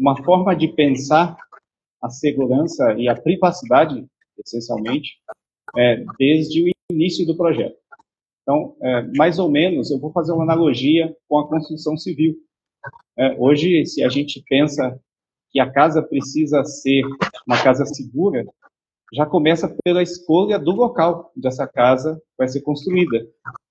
uma 0.00 0.16
forma 0.24 0.56
de 0.56 0.66
pensar 0.68 1.36
a 2.02 2.08
segurança 2.08 2.94
e 2.94 3.06
a 3.06 3.14
privacidade, 3.14 4.06
essencialmente, 4.42 5.18
é, 5.76 6.02
desde 6.18 6.64
o 6.64 6.72
início 6.90 7.26
do 7.26 7.36
projeto. 7.36 7.76
Então, 8.42 8.74
é, 8.80 9.02
mais 9.16 9.38
ou 9.38 9.50
menos, 9.50 9.90
eu 9.90 10.00
vou 10.00 10.10
fazer 10.10 10.32
uma 10.32 10.44
analogia 10.44 11.14
com 11.28 11.38
a 11.38 11.46
construção 11.46 11.98
civil. 11.98 12.34
É, 13.18 13.36
hoje, 13.38 13.84
se 13.84 14.02
a 14.02 14.08
gente 14.08 14.42
pensa 14.48 14.98
que 15.50 15.60
a 15.60 15.70
casa 15.70 16.02
precisa 16.02 16.64
ser 16.64 17.02
uma 17.46 17.62
casa 17.62 17.84
segura, 17.84 18.44
já 19.12 19.26
começa 19.26 19.74
pela 19.84 20.02
escolha 20.02 20.58
do 20.58 20.70
local 20.70 21.32
onde 21.36 21.46
essa 21.46 21.66
casa 21.66 22.20
vai 22.38 22.46
ser 22.48 22.60
construída. 22.60 23.26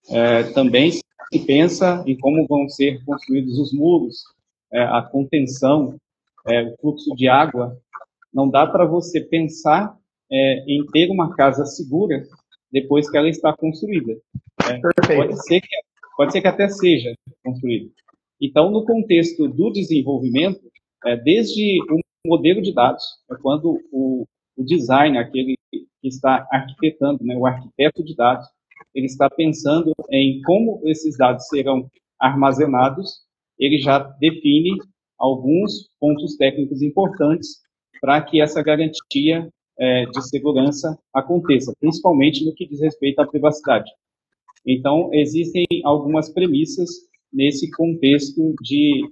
É, 0.09 0.43
também 0.51 0.91
se 0.91 1.39
pensa 1.45 2.03
em 2.05 2.17
como 2.17 2.45
vão 2.47 2.67
ser 2.67 3.03
construídos 3.05 3.57
os 3.57 3.71
muros, 3.71 4.23
é, 4.71 4.81
a 4.81 5.01
contenção, 5.01 5.95
é, 6.45 6.63
o 6.63 6.75
fluxo 6.81 7.15
de 7.15 7.27
água. 7.27 7.77
Não 8.33 8.49
dá 8.49 8.67
para 8.67 8.85
você 8.85 9.21
pensar 9.21 9.95
é, 10.31 10.63
em 10.67 10.85
ter 10.87 11.09
uma 11.09 11.35
casa 11.35 11.65
segura 11.65 12.23
depois 12.71 13.09
que 13.09 13.17
ela 13.17 13.29
está 13.29 13.55
construída. 13.55 14.13
É, 14.69 15.15
pode, 15.15 15.43
ser 15.43 15.61
que, 15.61 15.67
pode 16.17 16.31
ser 16.31 16.41
que 16.41 16.47
até 16.47 16.67
seja 16.67 17.13
construída. 17.43 17.89
Então, 18.41 18.69
no 18.69 18.85
contexto 18.85 19.47
do 19.47 19.71
desenvolvimento, 19.71 20.61
é, 21.05 21.15
desde 21.15 21.79
o 21.91 21.99
modelo 22.25 22.61
de 22.61 22.73
dados, 22.73 23.03
é 23.31 23.35
quando 23.41 23.79
o, 23.91 24.25
o 24.57 24.63
design, 24.63 25.17
aquele 25.17 25.55
que 25.71 26.07
está 26.07 26.47
arquitetando, 26.51 27.23
né, 27.23 27.35
o 27.35 27.45
arquiteto 27.45 28.03
de 28.03 28.15
dados, 28.15 28.47
ele 28.93 29.05
está 29.05 29.29
pensando 29.29 29.93
em 30.09 30.41
como 30.41 30.81
esses 30.85 31.17
dados 31.17 31.47
serão 31.47 31.89
armazenados, 32.19 33.21
ele 33.57 33.79
já 33.79 33.99
define 34.19 34.77
alguns 35.17 35.89
pontos 35.99 36.35
técnicos 36.37 36.81
importantes 36.81 37.59
para 38.01 38.21
que 38.21 38.41
essa 38.41 38.63
garantia 38.63 39.49
é, 39.77 40.05
de 40.05 40.29
segurança 40.29 40.97
aconteça, 41.13 41.73
principalmente 41.79 42.45
no 42.45 42.53
que 42.53 42.67
diz 42.67 42.81
respeito 42.81 43.19
à 43.19 43.27
privacidade. 43.27 43.89
Então, 44.65 45.09
existem 45.13 45.65
algumas 45.83 46.31
premissas 46.31 46.89
nesse 47.31 47.69
contexto 47.71 48.53
de 48.61 49.09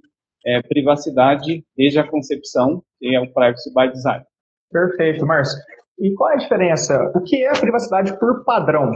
é, 0.47 0.61
privacidade 0.61 1.63
desde 1.75 1.99
a 1.99 2.07
concepção, 2.07 2.81
que 2.97 3.13
é 3.13 3.19
o 3.19 3.31
Privacy 3.33 3.73
by 3.73 3.91
Design. 3.91 4.23
Perfeito, 4.71 5.25
Márcio. 5.25 5.59
E 5.99 6.13
qual 6.13 6.31
é 6.31 6.35
a 6.35 6.37
diferença? 6.37 7.11
O 7.13 7.21
que 7.21 7.43
é 7.43 7.49
a 7.49 7.59
privacidade 7.59 8.17
por 8.17 8.45
padrão? 8.45 8.91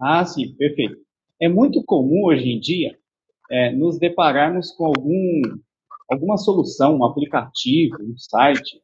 Ah, 0.00 0.24
sim, 0.24 0.54
perfeito. 0.54 0.96
É 1.40 1.48
muito 1.48 1.82
comum 1.84 2.26
hoje 2.26 2.48
em 2.48 2.60
dia 2.60 2.96
é, 3.50 3.72
nos 3.72 3.98
depararmos 3.98 4.70
com 4.72 4.86
algum, 4.86 5.42
alguma 6.08 6.36
solução, 6.36 6.98
um 6.98 7.04
aplicativo, 7.04 7.96
um 8.00 8.16
site, 8.16 8.80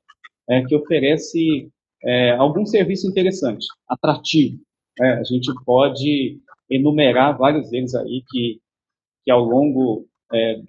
é, 0.49 0.64
que 0.64 0.75
oferece 0.75 1.70
é, 2.02 2.32
algum 2.32 2.66
serviço 2.66 3.08
interessante, 3.08 3.66
atrativo. 3.88 4.58
É, 5.00 5.12
a 5.12 5.23
gente 5.23 5.52
pode 5.64 6.40
enumerar 6.68 7.38
vários 7.38 7.70
deles 7.70 7.94
aí 7.94 8.25
que, 8.28 8.61
que 9.25 9.30
ao 9.30 9.44
longo 9.44 10.06
é, 10.32 10.61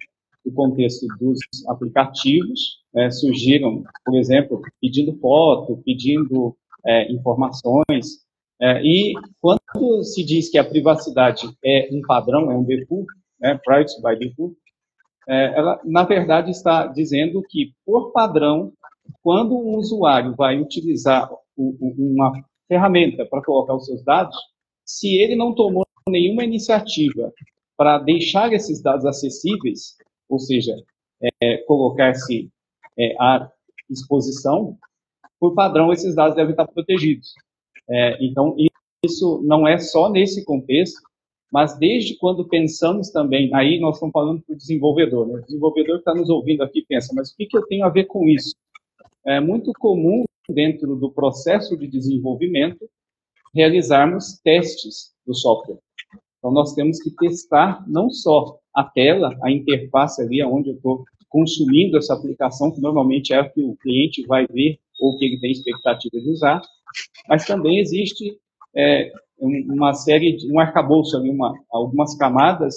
do 0.44 0.52
contexto 0.52 1.06
dos 1.18 1.38
aplicativos 1.68 2.80
é, 2.94 3.10
surgiram, 3.10 3.82
por 4.04 4.16
exemplo, 4.16 4.62
pedindo 4.80 5.16
foto, 5.18 5.82
pedindo 5.84 6.56
é, 6.84 7.10
informações. 7.12 8.24
É, 8.60 8.82
e 8.82 9.14
quando 9.40 10.02
se 10.04 10.24
diz 10.24 10.50
que 10.50 10.58
a 10.58 10.64
privacidade 10.64 11.48
é 11.64 11.88
um 11.92 12.00
padrão, 12.02 12.50
é 12.50 12.56
um 12.56 12.64
default, 12.64 13.06
né, 13.40 13.58
privacy 13.64 14.00
by 14.02 14.18
default, 14.18 14.56
é, 15.28 15.56
ela, 15.56 15.80
na 15.84 16.02
verdade, 16.02 16.50
está 16.50 16.86
dizendo 16.86 17.42
que, 17.48 17.72
por 17.86 18.12
padrão, 18.12 18.72
quando 19.22 19.56
um 19.56 19.76
usuário 19.76 20.34
vai 20.34 20.60
utilizar 20.60 21.30
o, 21.56 21.94
uma 21.96 22.32
ferramenta 22.66 23.24
para 23.26 23.42
colocar 23.42 23.74
os 23.74 23.86
seus 23.86 24.02
dados, 24.04 24.36
se 24.84 25.16
ele 25.16 25.36
não 25.36 25.54
tomou 25.54 25.86
nenhuma 26.08 26.44
iniciativa 26.44 27.32
para 27.76 27.98
deixar 27.98 28.52
esses 28.52 28.82
dados 28.82 29.06
acessíveis, 29.06 29.96
ou 30.30 30.38
seja, 30.38 30.74
é, 31.42 31.58
colocar-se 31.58 32.48
é, 32.98 33.14
à 33.20 33.50
exposição, 33.90 34.78
por 35.38 35.54
padrão, 35.54 35.92
esses 35.92 36.14
dados 36.14 36.36
devem 36.36 36.52
estar 36.52 36.66
protegidos. 36.66 37.34
É, 37.88 38.24
então, 38.24 38.54
isso 39.04 39.42
não 39.44 39.66
é 39.66 39.78
só 39.78 40.10
nesse 40.10 40.44
contexto, 40.44 41.00
mas 41.50 41.76
desde 41.78 42.16
quando 42.16 42.48
pensamos 42.48 43.10
também, 43.10 43.52
aí 43.54 43.80
nós 43.80 43.96
estamos 43.96 44.12
falando 44.12 44.40
para 44.42 44.54
o 44.54 44.56
desenvolvedor, 44.56 45.26
né? 45.26 45.34
o 45.34 45.42
desenvolvedor 45.42 45.96
que 45.96 46.02
está 46.02 46.14
nos 46.14 46.30
ouvindo 46.30 46.62
aqui 46.62 46.84
pensa, 46.88 47.12
mas 47.14 47.32
o 47.32 47.36
que, 47.36 47.46
que 47.46 47.56
eu 47.56 47.66
tenho 47.66 47.84
a 47.84 47.88
ver 47.88 48.04
com 48.04 48.28
isso? 48.28 48.54
É 49.26 49.40
muito 49.40 49.72
comum, 49.78 50.24
dentro 50.48 50.94
do 50.96 51.10
processo 51.10 51.76
de 51.76 51.86
desenvolvimento, 51.86 52.88
realizarmos 53.52 54.38
testes 54.44 55.12
do 55.26 55.34
software. 55.34 55.78
Então, 56.38 56.52
nós 56.52 56.72
temos 56.74 57.00
que 57.00 57.10
testar 57.10 57.84
não 57.88 58.10
só 58.10 58.59
a 58.74 58.84
tela, 58.84 59.36
a 59.42 59.50
interface 59.50 60.22
ali, 60.22 60.42
onde 60.42 60.70
eu 60.70 60.76
estou 60.76 61.04
consumindo 61.28 61.96
essa 61.96 62.14
aplicação, 62.14 62.70
que 62.72 62.80
normalmente 62.80 63.32
é 63.32 63.38
a 63.38 63.48
que 63.48 63.62
o 63.62 63.76
cliente 63.76 64.26
vai 64.26 64.46
ver 64.46 64.78
ou 65.00 65.16
que 65.16 65.24
ele 65.24 65.40
tem 65.40 65.52
expectativa 65.52 66.20
de 66.20 66.30
usar, 66.30 66.60
mas 67.28 67.46
também 67.46 67.78
existe 67.78 68.36
é, 68.76 69.12
uma 69.38 69.94
série, 69.94 70.36
de, 70.36 70.52
um 70.52 70.58
arcabouço 70.58 71.16
ali, 71.16 71.30
uma, 71.30 71.54
algumas 71.70 72.16
camadas 72.16 72.74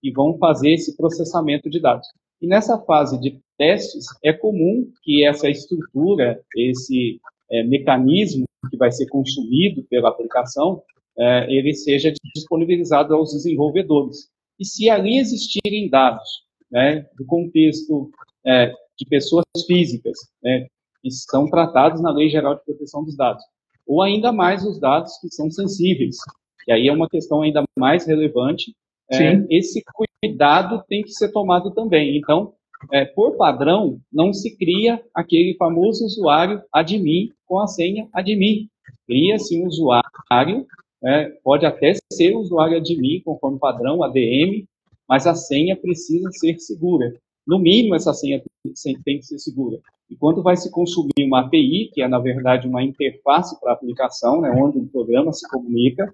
que 0.00 0.10
vão 0.12 0.38
fazer 0.38 0.72
esse 0.72 0.96
processamento 0.96 1.68
de 1.68 1.80
dados. 1.80 2.06
E 2.40 2.46
nessa 2.46 2.78
fase 2.78 3.18
de 3.20 3.40
testes, 3.58 4.06
é 4.22 4.32
comum 4.32 4.90
que 5.02 5.24
essa 5.24 5.48
estrutura, 5.48 6.40
esse 6.56 7.20
é, 7.50 7.62
mecanismo 7.64 8.44
que 8.70 8.76
vai 8.76 8.90
ser 8.92 9.06
consumido 9.06 9.82
pela 9.84 10.08
aplicação, 10.08 10.82
é, 11.18 11.52
ele 11.52 11.74
seja 11.74 12.12
disponibilizado 12.34 13.14
aos 13.14 13.32
desenvolvedores. 13.32 14.28
E 14.58 14.64
se 14.64 14.88
ali 14.88 15.18
existirem 15.18 15.88
dados 15.88 16.44
né, 16.70 17.06
do 17.16 17.24
contexto 17.26 18.10
é, 18.44 18.72
de 18.98 19.06
pessoas 19.08 19.44
físicas, 19.66 20.18
né, 20.42 20.66
que 21.02 21.10
são 21.10 21.48
tratados 21.48 22.00
na 22.00 22.10
Lei 22.10 22.28
Geral 22.28 22.54
de 22.56 22.64
Proteção 22.64 23.04
dos 23.04 23.16
Dados, 23.16 23.42
ou 23.86 24.02
ainda 24.02 24.32
mais 24.32 24.64
os 24.64 24.80
dados 24.80 25.18
que 25.20 25.28
são 25.30 25.50
sensíveis, 25.50 26.16
e 26.66 26.72
aí 26.72 26.88
é 26.88 26.92
uma 26.92 27.08
questão 27.08 27.42
ainda 27.42 27.62
mais 27.78 28.06
relevante, 28.06 28.74
é, 29.10 29.46
esse 29.50 29.82
cuidado 30.20 30.82
tem 30.88 31.02
que 31.02 31.12
ser 31.12 31.30
tomado 31.30 31.70
também. 31.70 32.16
Então, 32.16 32.54
é, 32.92 33.04
por 33.04 33.36
padrão, 33.36 34.00
não 34.12 34.32
se 34.32 34.56
cria 34.56 35.00
aquele 35.14 35.56
famoso 35.56 36.04
usuário 36.04 36.60
admin 36.72 37.30
com 37.46 37.58
a 37.60 37.66
senha 37.66 38.08
admin. 38.12 38.68
Cria-se 39.06 39.60
um 39.60 39.66
usuário 39.66 40.66
é, 41.04 41.30
pode 41.42 41.66
até 41.66 41.94
ser 42.12 42.34
usuário 42.34 42.76
admin, 42.76 43.20
conforme 43.24 43.58
padrão, 43.58 44.02
ADM, 44.02 44.66
mas 45.08 45.26
a 45.26 45.34
senha 45.34 45.76
precisa 45.76 46.30
ser 46.32 46.58
segura. 46.58 47.14
No 47.46 47.58
mínimo, 47.58 47.94
essa 47.94 48.12
senha 48.12 48.42
tem 49.04 49.18
que 49.18 49.24
ser 49.24 49.38
segura. 49.38 49.78
E 50.10 50.16
quando 50.16 50.42
vai 50.42 50.56
se 50.56 50.70
consumir 50.70 51.24
uma 51.24 51.40
API, 51.40 51.90
que 51.92 52.02
é, 52.02 52.08
na 52.08 52.18
verdade, 52.18 52.66
uma 52.66 52.82
interface 52.82 53.58
para 53.60 53.70
a 53.70 53.74
aplicação, 53.74 54.40
né, 54.40 54.50
onde 54.50 54.78
o 54.78 54.88
programa 54.88 55.32
se 55.32 55.48
comunica, 55.48 56.12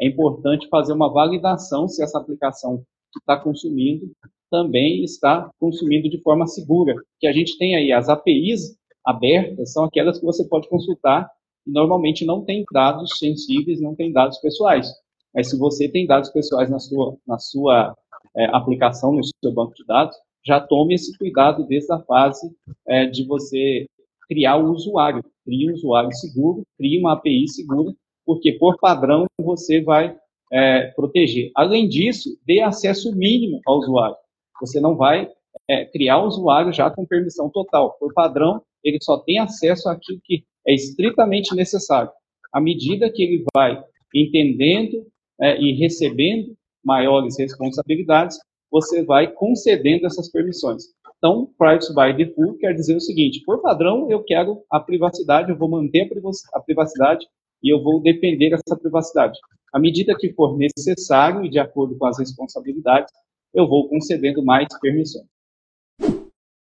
é 0.00 0.06
importante 0.06 0.68
fazer 0.68 0.92
uma 0.92 1.10
validação 1.10 1.88
se 1.88 2.02
essa 2.02 2.18
aplicação 2.18 2.82
que 3.12 3.18
está 3.18 3.38
consumindo 3.38 4.10
também 4.50 5.02
está 5.02 5.50
consumindo 5.58 6.08
de 6.08 6.20
forma 6.20 6.46
segura. 6.46 6.94
Que 7.18 7.26
a 7.26 7.32
gente 7.32 7.56
tem 7.58 7.74
aí 7.74 7.92
as 7.92 8.08
APIs 8.08 8.76
abertas, 9.04 9.72
são 9.72 9.84
aquelas 9.84 10.18
que 10.18 10.24
você 10.24 10.46
pode 10.46 10.68
consultar 10.68 11.30
e 11.66 11.70
normalmente 11.70 12.24
não 12.24 12.44
tem 12.44 12.64
dados 12.72 13.18
sensíveis, 13.18 13.80
não 13.80 13.94
tem 13.94 14.12
dados 14.12 14.38
pessoais. 14.38 14.92
Mas 15.34 15.50
se 15.50 15.58
você 15.58 15.88
tem 15.88 16.06
dados 16.06 16.30
pessoais 16.30 16.70
na 16.70 16.78
sua, 16.78 17.16
na 17.26 17.38
sua 17.38 17.94
é, 18.36 18.46
aplicação, 18.46 19.12
no 19.12 19.22
seu 19.24 19.52
banco 19.52 19.74
de 19.74 19.84
dados, 19.84 20.16
já 20.46 20.60
tome 20.60 20.94
esse 20.94 21.16
cuidado 21.18 21.66
desde 21.66 21.92
a 21.92 21.98
fase 21.98 22.48
é, 22.86 23.06
de 23.06 23.26
você 23.26 23.86
criar 24.28 24.56
o 24.56 24.72
usuário. 24.72 25.24
Crie 25.44 25.70
um 25.70 25.74
usuário 25.74 26.12
seguro, 26.12 26.62
crie 26.78 26.98
uma 26.98 27.14
API 27.14 27.48
segura, 27.48 27.92
porque 28.24 28.52
por 28.52 28.78
padrão 28.78 29.26
você 29.38 29.80
vai 29.80 30.16
é, 30.52 30.86
proteger. 30.92 31.50
Além 31.54 31.88
disso, 31.88 32.30
dê 32.46 32.60
acesso 32.60 33.14
mínimo 33.14 33.60
ao 33.66 33.78
usuário. 33.78 34.16
Você 34.60 34.80
não 34.80 34.96
vai 34.96 35.30
é, 35.68 35.84
criar 35.84 36.22
um 36.22 36.26
usuário 36.26 36.72
já 36.72 36.90
com 36.90 37.06
permissão 37.06 37.50
total. 37.50 37.96
Por 37.98 38.12
padrão, 38.14 38.62
ele 38.82 38.98
só 39.02 39.18
tem 39.18 39.38
acesso 39.38 39.88
àquilo 39.88 40.20
que 40.24 40.44
é 40.66 40.74
estritamente 40.74 41.54
necessário. 41.54 42.10
À 42.52 42.60
medida 42.60 43.10
que 43.10 43.22
ele 43.22 43.44
vai 43.54 43.82
entendendo 44.14 45.06
é, 45.40 45.60
e 45.60 45.72
recebendo 45.72 46.54
maiores 46.84 47.38
responsabilidades, 47.38 48.38
você 48.70 49.04
vai 49.04 49.30
concedendo 49.32 50.06
essas 50.06 50.30
permissões. 50.30 50.84
Então, 51.18 51.50
privacy 51.58 51.94
by 51.94 52.12
default 52.12 52.58
quer 52.58 52.74
dizer 52.74 52.96
o 52.96 53.00
seguinte: 53.00 53.42
por 53.44 53.60
padrão, 53.60 54.10
eu 54.10 54.22
quero 54.22 54.62
a 54.70 54.78
privacidade, 54.78 55.50
eu 55.50 55.56
vou 55.56 55.68
manter 55.68 56.08
a 56.54 56.60
privacidade 56.60 57.26
e 57.62 57.72
eu 57.72 57.82
vou 57.82 58.00
defender 58.02 58.52
essa 58.52 58.76
privacidade. 58.76 59.38
À 59.72 59.78
medida 59.78 60.16
que 60.16 60.32
for 60.34 60.56
necessário 60.56 61.44
e 61.44 61.50
de 61.50 61.58
acordo 61.58 61.96
com 61.98 62.06
as 62.06 62.18
responsabilidades, 62.18 63.12
eu 63.52 63.66
vou 63.66 63.88
concedendo 63.88 64.44
mais 64.44 64.66
permissões. 64.80 65.26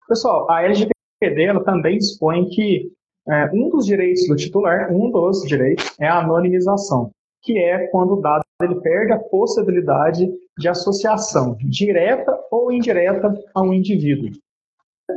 Pessoal, 0.07 0.49
a 0.51 0.63
LGPD 0.63 1.63
também 1.63 1.97
expõe 1.97 2.49
que 2.49 2.91
é, 3.27 3.49
um 3.53 3.69
dos 3.69 3.85
direitos 3.85 4.27
do 4.27 4.35
titular, 4.35 4.91
um 4.91 5.11
dos 5.11 5.41
direitos, 5.43 5.93
é 5.99 6.07
a 6.07 6.19
anonimização, 6.19 7.11
que 7.41 7.57
é 7.57 7.87
quando 7.87 8.13
o 8.13 8.21
dado 8.21 8.43
ele 8.61 8.75
perde 8.81 9.13
a 9.13 9.19
possibilidade 9.19 10.31
de 10.57 10.67
associação 10.67 11.57
direta 11.61 12.37
ou 12.51 12.71
indireta 12.71 13.33
a 13.53 13.61
um 13.61 13.73
indivíduo. 13.73 14.29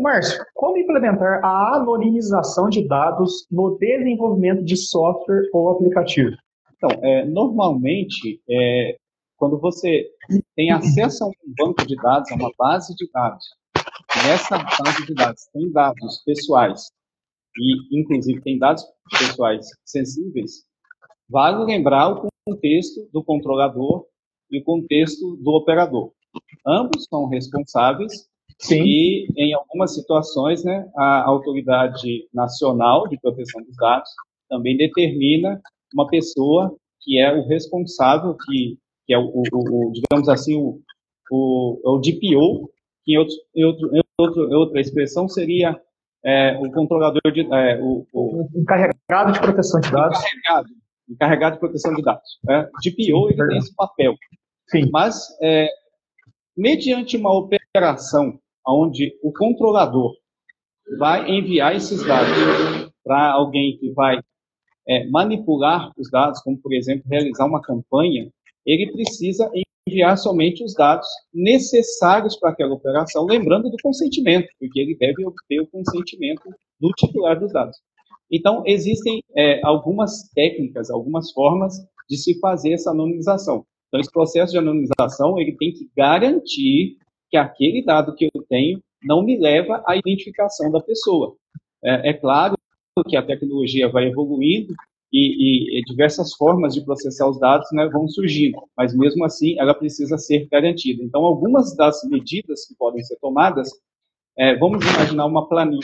Márcio, 0.01 0.45
como 0.55 0.77
implementar 0.77 1.45
a 1.45 1.77
anonimização 1.77 2.69
de 2.69 2.87
dados 2.87 3.47
no 3.51 3.79
desenvolvimento 3.79 4.65
de 4.65 4.77
software 4.77 5.49
ou 5.53 5.71
aplicativo? 5.71 6.37
Então, 6.77 6.91
é, 7.03 7.25
normalmente, 7.25 8.41
é, 8.51 8.97
quando 9.37 9.59
você 9.59 10.09
tem 10.57 10.73
acesso 10.73 11.25
a 11.25 11.29
um 11.29 11.33
banco 11.57 11.87
de 11.87 11.97
dados, 11.97 12.31
a 12.33 12.35
uma 12.35 12.51
base 12.59 12.95
de 12.97 13.09
dados, 13.13 13.45
nessa 14.27 14.59
base 14.59 15.07
de 15.07 15.15
dados 15.15 15.45
tem 15.53 15.71
dados 15.71 16.23
pessoais 16.25 16.91
e, 17.59 18.01
inclusive, 18.01 18.41
tem 18.43 18.59
dados 18.59 18.85
pessoais 19.11 19.67
sensíveis, 19.85 20.65
vale 21.29 21.65
lembrar 21.65 22.11
o 22.11 22.29
contexto 22.47 23.09
do 23.13 23.23
controlador 23.23 24.07
e 24.51 24.59
o 24.59 24.65
contexto 24.65 25.37
do 25.37 25.53
operador. 25.53 26.13
Ambos 26.67 27.05
são 27.09 27.27
responsáveis 27.27 28.29
Sim. 28.59 28.83
e, 28.83 29.27
em 29.37 29.55
algumas 29.55 29.95
situações, 29.95 30.65
né, 30.65 30.89
a 30.97 31.25
Autoridade 31.29 32.29
Nacional 32.33 33.09
de 33.09 33.19
Proteção 33.21 33.63
dos 33.63 33.77
Dados 33.77 34.09
também 34.49 34.77
determina 34.77 35.61
uma 35.93 36.07
pessoa 36.07 36.75
que 37.01 37.19
é 37.19 37.33
o 37.33 37.47
responsável, 37.47 38.35
que, 38.35 38.79
que 39.07 39.13
é 39.13 39.19
o, 39.19 39.27
o, 39.27 39.43
o 39.53 39.93
digamos 39.93 40.29
assim, 40.29 40.55
o, 40.57 40.81
o, 41.31 41.97
o 41.97 41.99
DPO, 41.99 42.71
que 43.05 43.13
em, 43.13 43.19
outro, 43.19 43.35
em, 43.55 43.65
outro, 43.65 43.97
em 43.97 44.01
outro, 44.19 44.59
outra 44.59 44.81
expressão 44.81 45.29
seria 45.29 45.79
é, 46.25 46.57
o 46.59 46.71
controlador 46.73 47.21
de. 47.33 47.41
É, 47.53 47.79
o, 47.81 48.07
o, 48.13 48.49
encarregado 48.55 49.33
de 49.33 49.41
proteção 49.41 49.81
de 49.81 49.91
dados. 49.91 50.19
Encarregado, 50.19 50.69
encarregado 51.09 51.55
de 51.55 51.61
proteção 51.61 51.95
de 51.95 52.03
dados. 52.03 52.41
É, 52.49 52.63
DPO 52.63 53.31
ele 53.31 53.49
tem 53.49 53.59
esse 53.59 53.75
papel. 53.75 54.15
Sim. 54.69 54.89
Mas, 54.91 55.27
é, 55.43 55.69
mediante 56.57 57.17
uma 57.17 57.33
operação 57.33 58.39
onde 58.67 59.13
o 59.23 59.33
controlador 59.33 60.15
vai 60.99 61.31
enviar 61.31 61.77
esses 61.77 62.05
dados 62.07 62.91
para 63.05 63.33
alguém 63.33 63.77
que 63.79 63.93
vai 63.93 64.19
é, 64.89 65.07
manipular 65.09 65.91
os 65.99 66.11
dados, 66.11 66.41
como, 66.43 66.59
por 66.59 66.73
exemplo, 66.73 67.05
realizar 67.11 67.45
uma 67.45 67.61
campanha, 67.61 68.31
ele 68.65 68.93
precisa 68.93 69.51
enviar 69.95 70.19
somente 70.19 70.65
os 70.65 70.75
dados 70.75 71.07
necessários 71.33 72.37
para 72.37 72.51
aquela 72.51 72.75
operação, 72.75 73.25
lembrando 73.25 73.71
do 73.71 73.77
consentimento, 73.81 74.49
porque 74.59 74.81
ele 74.81 74.97
deve 74.97 75.25
obter 75.25 75.61
o 75.61 75.67
consentimento 75.69 76.43
do 76.81 76.91
titular 76.91 77.39
dos 77.39 77.53
dados. 77.53 77.77
Então, 78.31 78.65
existem 78.67 79.23
é, 79.37 79.61
algumas 79.65 80.29
técnicas, 80.35 80.91
algumas 80.91 81.31
formas 81.31 81.75
de 82.11 82.17
se 82.17 82.39
fazer 82.41 82.73
essa 82.73 82.91
anonimização. 82.91 83.65
Então, 83.89 84.01
esse 84.01 84.11
processo 84.11 84.53
de 84.53 84.59
anonimização, 84.59 85.39
ele 85.39 85.57
tem 85.57 85.73
que 85.73 85.89
garantir 85.97 86.97
que 87.31 87.37
aquele 87.37 87.85
dado 87.85 88.15
que 88.15 88.29
eu 88.35 88.45
tenho 88.49 88.81
não 89.05 89.23
me 89.23 89.39
leva 89.39 89.83
à 89.87 89.97
identificação 89.97 90.71
da 90.73 90.81
pessoa. 90.81 91.37
É, 91.85 92.11
é 92.11 92.13
claro 92.13 92.57
que 93.09 93.17
a 93.17 93.23
tecnologia 93.23 93.89
vai 93.89 94.09
evoluindo 94.09 94.75
e, 95.17 95.79
e, 95.79 95.83
diversas 95.85 96.35
formas 96.35 96.75
de 96.75 96.85
processar 96.85 97.29
os 97.29 97.39
dados 97.39 97.69
né, 97.73 97.89
vão 97.89 98.09
surgindo, 98.09 98.59
mas 98.77 98.97
mesmo 98.97 99.25
assim 99.25 99.57
ela 99.61 99.73
precisa 99.73 100.19
ser 100.19 100.49
garantida. 100.51 101.03
Então, 101.05 101.25
algumas 101.25 101.77
das 101.77 102.03
medidas 102.11 102.67
que 102.67 102.75
podem 102.75 103.03
ser 103.05 103.17
tomadas, 103.21 103.71
é, 104.37 104.57
vamos 104.57 104.85
imaginar 104.85 105.27
uma 105.27 105.49
planilha. 105.49 105.81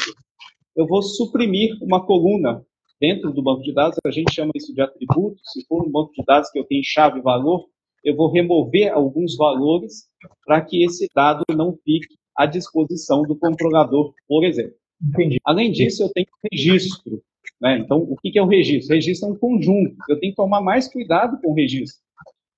Eu 0.74 0.86
vou 0.86 1.00
suprimir 1.00 1.76
uma 1.80 2.04
coluna 2.04 2.60
dentro 3.00 3.32
do 3.32 3.42
banco 3.42 3.62
de 3.62 3.72
dados, 3.72 3.98
a 4.04 4.10
gente 4.10 4.34
chama 4.34 4.50
isso 4.56 4.74
de 4.74 4.82
atributo. 4.82 5.40
Se 5.44 5.64
for 5.66 5.86
um 5.86 5.90
banco 5.90 6.12
de 6.12 6.24
dados 6.24 6.50
que 6.50 6.58
eu 6.58 6.64
tenho 6.64 6.82
chave 6.84 7.20
e 7.20 7.22
valor, 7.22 7.66
eu 8.04 8.16
vou 8.16 8.32
remover 8.32 8.92
alguns 8.92 9.36
valores 9.36 10.08
para 10.44 10.60
que 10.60 10.84
esse 10.84 11.08
dado 11.14 11.44
não 11.50 11.76
fique 11.84 12.14
à 12.36 12.46
disposição 12.46 13.22
do 13.22 13.36
controlador, 13.36 14.12
por 14.26 14.44
exemplo. 14.44 14.74
Entendi. 15.02 15.38
Além 15.44 15.70
disso, 15.70 16.02
eu 16.02 16.10
tenho 16.12 16.26
registro. 16.52 17.22
Né? 17.60 17.78
Então, 17.78 17.98
o 17.98 18.16
que 18.16 18.38
é 18.38 18.42
o 18.42 18.46
registro? 18.46 18.92
O 18.92 18.96
registro 18.96 19.28
é 19.28 19.32
um 19.32 19.36
conjunto. 19.36 19.94
Eu 20.08 20.18
tenho 20.18 20.32
que 20.32 20.36
tomar 20.36 20.60
mais 20.60 20.88
cuidado 20.88 21.38
com 21.40 21.50
o 21.50 21.54
registro. 21.54 22.00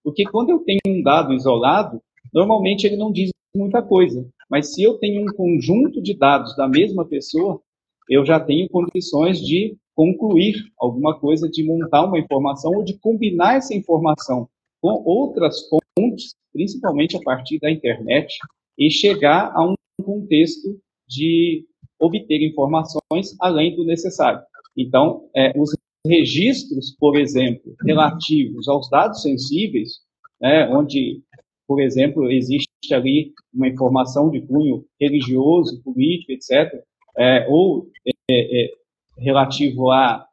Porque 0.05 0.25
quando 0.25 0.51
eu 0.51 0.61
tenho 0.61 0.81
um 0.87 1.03
dado 1.03 1.33
isolado, 1.33 2.01
normalmente 2.33 2.87
ele 2.87 2.97
não 2.97 3.13
diz 3.13 3.31
muita 3.55 3.83
coisa. 3.83 4.27
Mas 4.49 4.75
se 4.75 4.83
eu 4.83 4.99
tenho 4.99 5.23
um 5.23 5.35
conjunto 5.35 6.03
de 6.03 6.17
dados 6.17 6.57
da 6.57 6.69
mesma 6.69 7.05
pessoa, 7.05 7.61
eu 8.09 8.25
já 8.25 8.39
tenho 8.39 8.69
condições 8.69 9.41
de 9.41 9.77
concluir 9.95 10.55
alguma 10.79 11.19
coisa, 11.19 11.49
de 11.49 11.65
montar 11.65 12.05
uma 12.05 12.19
informação 12.19 12.73
ou 12.73 12.85
de 12.85 12.99
combinar 12.99 13.57
essa 13.57 13.75
informação 13.75 14.49
com 14.81 15.03
outras 15.05 15.69
fontes, 15.69 16.35
principalmente 16.53 17.17
a 17.17 17.21
partir 17.21 17.59
da 17.61 17.71
internet, 17.71 18.37
e 18.79 18.91
chegar 18.91 19.53
a 19.55 19.65
um 19.65 19.75
contexto 20.03 20.81
de 21.07 21.65
obter 22.01 22.43
informações 22.43 23.37
além 23.41 23.77
do 23.77 23.85
necessário. 23.85 24.43
Então, 24.77 25.29
é, 25.35 25.53
os 25.59 25.71
registros, 26.07 26.97
por 26.99 27.17
exemplo, 27.17 27.75
relativos 27.85 28.69
aos 28.69 28.89
dados 28.91 29.23
sensíveis, 29.23 30.01
né, 30.41 30.69
onde, 30.69 31.23
por 31.67 31.81
exemplo, 31.81 32.31
existe 32.31 32.69
ali 32.93 33.33
uma 33.55 33.69
informação 33.69 34.31
de 34.31 34.41
cunho 34.41 34.85
religioso, 35.01 35.83
político, 35.83 36.33
etc., 36.33 36.83
é, 37.17 37.47
ou 37.49 37.89
é, 38.31 38.65
é, 38.65 38.71
relativo 39.19 39.91
a 39.91 40.27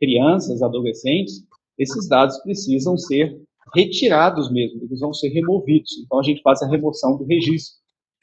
crianças, 0.00 0.62
adolescentes, 0.62 1.44
esses 1.78 2.08
dados 2.08 2.38
precisam 2.42 2.96
ser 2.96 3.38
retirados 3.74 4.50
mesmo, 4.50 4.82
eles 4.84 5.00
vão 5.00 5.12
ser 5.12 5.28
removidos. 5.28 5.98
Então, 6.04 6.18
a 6.18 6.22
gente 6.22 6.42
faz 6.42 6.62
a 6.62 6.68
remoção 6.68 7.16
do 7.16 7.24
registro. 7.24 7.76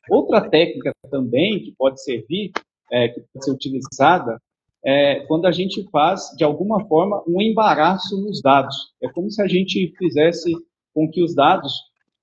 Outra 0.10 0.50
técnica 0.50 0.92
também 1.10 1.63
que 1.63 1.74
pode 1.78 2.04
servir, 2.04 2.52
é, 2.92 3.10
que 3.10 3.22
pode 3.22 3.46
ser 3.46 3.52
utilizada, 3.52 4.42
é, 4.86 5.22
quando 5.22 5.46
a 5.46 5.52
gente 5.52 5.84
faz, 5.89 6.30
de 6.38 6.43
alguma 6.43 6.86
forma, 6.88 7.24
um 7.28 7.41
embaraço 7.41 8.22
nos 8.22 8.41
dados. 8.41 8.76
É 9.02 9.10
como 9.10 9.30
se 9.30 9.41
a 9.41 9.48
gente 9.48 9.93
fizesse 9.98 10.52
com 10.93 11.10
que 11.10 11.24
os 11.24 11.34
dados 11.34 11.74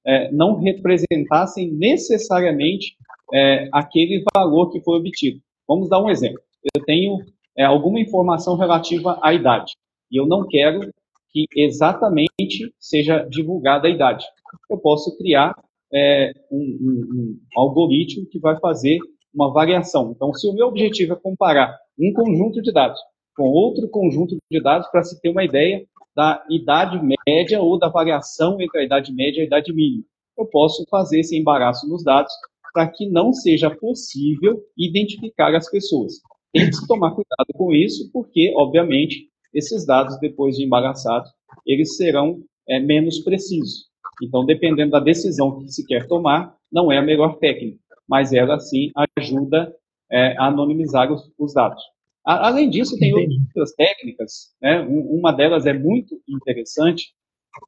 é, 0.06 0.30
não 0.30 0.56
representassem 0.56 1.72
necessariamente 1.72 2.94
é, 3.32 3.68
aquele 3.72 4.22
valor 4.34 4.70
que 4.70 4.80
foi 4.80 4.98
obtido. 4.98 5.40
Vamos 5.66 5.88
dar 5.88 6.02
um 6.02 6.10
exemplo. 6.10 6.40
Eu 6.74 6.84
tenho 6.84 7.18
é, 7.56 7.64
alguma 7.64 8.00
informação 8.00 8.56
relativa 8.56 9.18
à 9.22 9.32
idade 9.32 9.72
e 10.10 10.16
eu 10.16 10.26
não 10.26 10.46
quero 10.46 10.92
que 11.30 11.46
exatamente 11.56 12.74
seja 12.78 13.24
divulgada 13.30 13.86
a 13.86 13.90
idade. 13.90 14.24
Eu 14.68 14.78
posso 14.78 15.16
criar 15.16 15.54
é, 15.92 16.32
um, 16.50 16.56
um, 16.56 17.08
um 17.14 17.38
algoritmo 17.56 18.26
que 18.26 18.38
vai 18.38 18.58
fazer 18.58 18.98
uma 19.34 19.52
variação. 19.52 20.12
Então, 20.14 20.32
se 20.34 20.48
o 20.48 20.52
meu 20.52 20.68
objetivo 20.68 21.12
é 21.12 21.16
comparar 21.16 21.78
um 21.98 22.12
conjunto 22.12 22.60
de 22.60 22.72
dados 22.72 23.00
com 23.36 23.44
outro 23.44 23.88
conjunto 23.88 24.36
de 24.50 24.60
dados 24.60 24.88
para 24.88 25.02
se 25.02 25.20
ter 25.20 25.30
uma 25.30 25.44
ideia 25.44 25.84
da 26.14 26.44
idade 26.50 27.00
média 27.26 27.60
ou 27.60 27.78
da 27.78 27.88
variação 27.88 28.60
entre 28.60 28.80
a 28.80 28.84
idade 28.84 29.12
média 29.14 29.40
e 29.40 29.42
a 29.42 29.46
idade 29.46 29.72
mínima. 29.72 30.04
Eu 30.36 30.46
posso 30.46 30.84
fazer 30.90 31.20
esse 31.20 31.38
embaraço 31.38 31.88
nos 31.88 32.04
dados 32.04 32.32
para 32.72 32.88
que 32.88 33.08
não 33.08 33.32
seja 33.32 33.70
possível 33.70 34.60
identificar 34.76 35.54
as 35.54 35.70
pessoas. 35.70 36.14
Tem 36.52 36.68
que 36.68 36.86
tomar 36.86 37.10
cuidado 37.10 37.48
com 37.54 37.72
isso, 37.72 38.10
porque, 38.12 38.52
obviamente, 38.56 39.28
esses 39.54 39.86
dados, 39.86 40.18
depois 40.20 40.56
de 40.56 40.64
embaraçados, 40.64 41.30
eles 41.66 41.96
serão 41.96 42.42
é, 42.68 42.78
menos 42.78 43.20
precisos. 43.20 43.86
Então, 44.22 44.44
dependendo 44.44 44.90
da 44.90 45.00
decisão 45.00 45.58
que 45.58 45.68
se 45.68 45.86
quer 45.86 46.06
tomar, 46.06 46.54
não 46.70 46.92
é 46.92 46.98
a 46.98 47.02
melhor 47.02 47.38
técnica, 47.38 47.78
mas 48.10 48.32
ela, 48.32 48.58
sim, 48.58 48.90
ajuda 49.16 49.72
é, 50.10 50.36
a 50.36 50.46
anonimizar 50.46 51.10
os, 51.12 51.30
os 51.38 51.54
dados. 51.54 51.80
A, 52.26 52.48
além 52.48 52.68
disso, 52.68 52.98
tem 52.98 53.14
outras 53.14 53.72
técnicas, 53.76 54.52
né? 54.60 54.82
Um, 54.82 55.18
uma 55.20 55.32
delas 55.32 55.64
é 55.64 55.72
muito 55.72 56.20
interessante, 56.28 57.12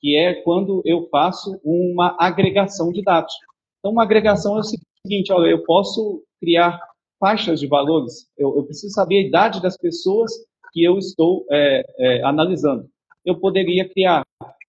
que 0.00 0.16
é 0.16 0.35
quando 0.42 0.83
eu 0.85 1.09
faço 1.11 1.61
uma 1.64 2.16
agregação 2.18 2.90
de 2.90 3.02
dados. 3.02 3.33
Então, 3.78 3.92
uma 3.92 4.02
agregação 4.02 4.57
é 4.57 4.61
o 4.61 4.64
seguinte, 4.64 5.33
olha, 5.33 5.48
eu 5.48 5.62
posso 5.64 6.24
criar 6.40 6.81
faixas 7.20 7.61
de 7.61 7.68
valores, 7.68 8.28
eu, 8.37 8.57
eu 8.57 8.64
preciso 8.64 8.92
saber 8.92 9.18
a 9.18 9.28
idade 9.28 9.62
das 9.62 9.76
pessoas 9.76 10.33
que 10.72 10.83
eu 10.83 10.98
estou 10.98 11.46
é, 11.50 11.85
é, 11.98 12.22
analisando. 12.24 12.88
Eu 13.24 13.38
poderia 13.38 13.88
criar 13.88 14.24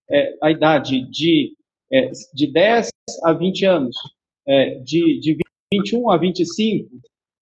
é, 0.10 0.38
a 0.40 0.52
idade 0.52 1.02
de, 1.10 1.56
é, 1.92 2.12
de 2.34 2.52
10 2.52 2.90
a 3.24 3.34
20 3.34 3.66
anos, 3.66 3.96
é, 4.48 4.76
de, 4.80 5.20
de 5.20 5.38
21 5.74 6.10
a 6.12 6.18
25, 6.18 6.90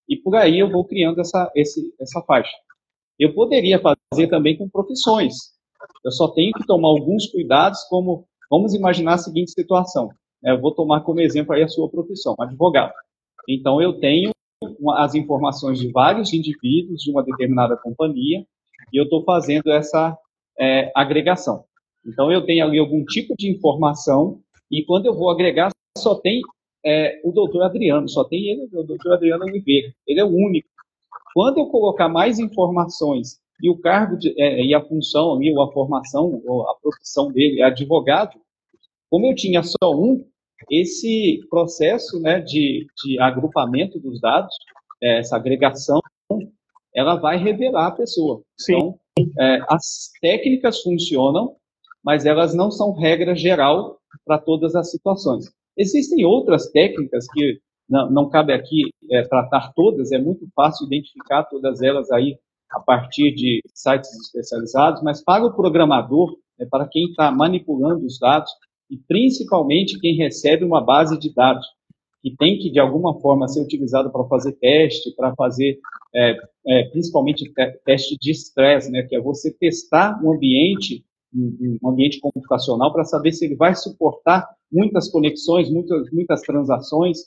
e 0.07 0.17
por 0.17 0.35
aí 0.35 0.59
eu 0.59 0.69
vou 0.69 0.85
criando 0.85 1.19
essa, 1.19 1.51
esse, 1.55 1.93
essa 1.99 2.21
faixa. 2.21 2.51
Eu 3.19 3.33
poderia 3.33 3.79
fazer 3.79 4.27
também 4.27 4.57
com 4.57 4.69
profissões. 4.69 5.33
Eu 6.03 6.11
só 6.11 6.27
tenho 6.29 6.53
que 6.53 6.65
tomar 6.65 6.89
alguns 6.89 7.27
cuidados, 7.27 7.83
como, 7.89 8.25
vamos 8.49 8.73
imaginar 8.73 9.15
a 9.15 9.17
seguinte 9.17 9.51
situação. 9.51 10.09
Eu 10.43 10.59
vou 10.59 10.73
tomar 10.73 11.01
como 11.01 11.19
exemplo 11.19 11.53
aí 11.53 11.63
a 11.63 11.67
sua 11.67 11.89
profissão, 11.89 12.35
advogado. 12.39 12.93
Então, 13.47 13.81
eu 13.81 13.99
tenho 13.99 14.31
as 14.97 15.15
informações 15.15 15.79
de 15.79 15.91
vários 15.91 16.33
indivíduos 16.33 17.01
de 17.01 17.11
uma 17.11 17.23
determinada 17.23 17.75
companhia 17.77 18.45
e 18.91 18.97
eu 18.97 19.03
estou 19.03 19.23
fazendo 19.23 19.71
essa 19.71 20.17
é, 20.59 20.91
agregação. 20.95 21.63
Então, 22.05 22.31
eu 22.31 22.45
tenho 22.45 22.65
ali 22.65 22.79
algum 22.79 23.03
tipo 23.05 23.35
de 23.37 23.49
informação 23.49 24.39
e 24.71 24.83
quando 24.83 25.05
eu 25.05 25.13
vou 25.13 25.29
agregar, 25.29 25.69
só 25.97 26.15
tem 26.15 26.41
é, 26.85 27.19
o 27.23 27.31
doutor 27.31 27.63
Adriano, 27.63 28.07
só 28.09 28.23
tem 28.23 28.51
ele, 28.51 28.69
o 28.73 28.83
doutor 28.83 29.13
Adriano 29.13 29.45
Oliveira. 29.45 29.93
Ele 30.07 30.19
é 30.19 30.25
o 30.25 30.29
único. 30.29 30.67
Quando 31.33 31.59
eu 31.59 31.67
colocar 31.67 32.09
mais 32.09 32.39
informações 32.39 33.39
e 33.61 33.69
o 33.69 33.77
cargo 33.77 34.17
de, 34.17 34.33
é, 34.41 34.63
e 34.63 34.73
a 34.73 34.83
função 34.83 35.39
ou 35.39 35.61
a 35.61 35.71
formação, 35.71 36.41
ou 36.45 36.69
a 36.69 36.75
profissão 36.75 37.31
dele 37.31 37.61
é 37.61 37.65
advogado, 37.65 38.37
como 39.09 39.27
eu 39.27 39.35
tinha 39.35 39.61
só 39.63 39.93
um, 39.93 40.25
esse 40.69 41.39
processo 41.49 42.19
né, 42.19 42.39
de, 42.39 42.87
de 43.03 43.19
agrupamento 43.19 43.99
dos 43.99 44.19
dados, 44.19 44.55
é, 45.01 45.19
essa 45.19 45.35
agregação, 45.35 45.99
ela 46.93 47.15
vai 47.15 47.37
revelar 47.37 47.87
a 47.87 47.91
pessoa. 47.91 48.41
Sim. 48.57 48.73
Então, 48.75 48.99
é, 49.39 49.59
as 49.69 50.11
técnicas 50.21 50.81
funcionam, 50.81 51.55
mas 52.03 52.25
elas 52.25 52.53
não 52.53 52.71
são 52.71 52.93
regra 52.93 53.35
geral 53.35 53.99
para 54.25 54.37
todas 54.37 54.75
as 54.75 54.89
situações. 54.89 55.51
Existem 55.77 56.25
outras 56.25 56.69
técnicas 56.71 57.25
que 57.33 57.59
não, 57.89 58.09
não 58.09 58.29
cabe 58.29 58.53
aqui 58.53 58.89
é, 59.11 59.23
tratar 59.23 59.73
todas, 59.73 60.11
é 60.11 60.17
muito 60.17 60.47
fácil 60.55 60.85
identificar 60.85 61.43
todas 61.43 61.81
elas 61.81 62.09
aí 62.11 62.37
a 62.71 62.79
partir 62.79 63.33
de 63.33 63.61
sites 63.73 64.09
especializados, 64.21 65.03
mas 65.03 65.21
para 65.21 65.45
o 65.45 65.53
programador, 65.53 66.37
é 66.59 66.65
para 66.65 66.87
quem 66.87 67.09
está 67.09 67.29
manipulando 67.29 68.05
os 68.05 68.17
dados, 68.17 68.51
e 68.89 68.97
principalmente 68.97 69.99
quem 69.99 70.15
recebe 70.15 70.63
uma 70.63 70.81
base 70.81 71.17
de 71.19 71.33
dados, 71.33 71.65
que 72.21 72.35
tem 72.37 72.59
que, 72.59 72.69
de 72.69 72.79
alguma 72.79 73.19
forma, 73.19 73.47
ser 73.47 73.61
utilizada 73.61 74.09
para 74.09 74.23
fazer 74.25 74.53
teste, 74.53 75.13
para 75.15 75.33
fazer, 75.35 75.79
é, 76.15 76.37
é, 76.67 76.83
principalmente, 76.89 77.51
teste 77.83 78.15
de 78.19 78.31
estresse, 78.31 78.91
né, 78.91 79.03
que 79.03 79.15
é 79.15 79.19
você 79.19 79.51
testar 79.51 80.21
um 80.23 80.33
ambiente, 80.33 81.03
um 81.33 81.89
ambiente 81.89 82.19
computacional, 82.19 82.91
para 82.91 83.05
saber 83.05 83.31
se 83.31 83.45
ele 83.45 83.55
vai 83.55 83.75
suportar 83.75 84.47
muitas 84.71 85.09
conexões, 85.09 85.69
muitas, 85.69 86.11
muitas 86.11 86.41
transações. 86.41 87.19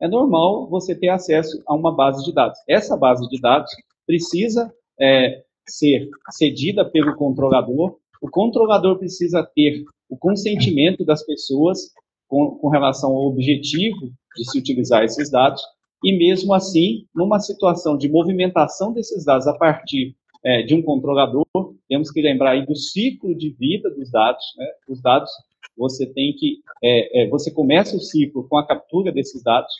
É 0.00 0.08
normal 0.08 0.68
você 0.68 0.94
ter 0.94 1.08
acesso 1.08 1.62
a 1.66 1.74
uma 1.74 1.94
base 1.94 2.24
de 2.24 2.32
dados. 2.32 2.58
Essa 2.68 2.96
base 2.96 3.28
de 3.28 3.40
dados 3.40 3.70
precisa 4.06 4.72
é, 5.00 5.42
ser 5.66 6.08
cedida 6.30 6.84
pelo 6.84 7.14
controlador. 7.16 7.96
O 8.20 8.28
controlador 8.28 8.98
precisa 8.98 9.48
ter 9.54 9.84
o 10.08 10.16
consentimento 10.16 11.04
das 11.04 11.24
pessoas 11.24 11.90
com, 12.28 12.56
com 12.56 12.68
relação 12.68 13.10
ao 13.10 13.26
objetivo 13.28 14.12
de 14.36 14.50
se 14.50 14.58
utilizar 14.58 15.04
esses 15.04 15.30
dados. 15.30 15.62
E 16.04 16.16
mesmo 16.16 16.52
assim, 16.52 17.06
numa 17.14 17.38
situação 17.38 17.96
de 17.96 18.08
movimentação 18.08 18.92
desses 18.92 19.24
dados 19.24 19.46
a 19.46 19.54
partir 19.54 20.16
é, 20.44 20.62
de 20.62 20.74
um 20.74 20.82
controlador, 20.82 21.44
temos 21.92 22.10
que 22.10 22.22
lembrar 22.22 22.52
aí 22.52 22.64
do 22.64 22.74
ciclo 22.74 23.34
de 23.34 23.50
vida 23.50 23.90
dos 23.90 24.10
dados. 24.10 24.42
Né? 24.56 24.66
Os 24.88 25.02
dados, 25.02 25.30
você 25.76 26.06
tem 26.06 26.34
que, 26.34 26.60
é, 26.82 27.24
é, 27.24 27.28
você 27.28 27.50
começa 27.52 27.94
o 27.94 28.00
ciclo 28.00 28.48
com 28.48 28.56
a 28.56 28.66
captura 28.66 29.12
desses 29.12 29.42
dados. 29.42 29.70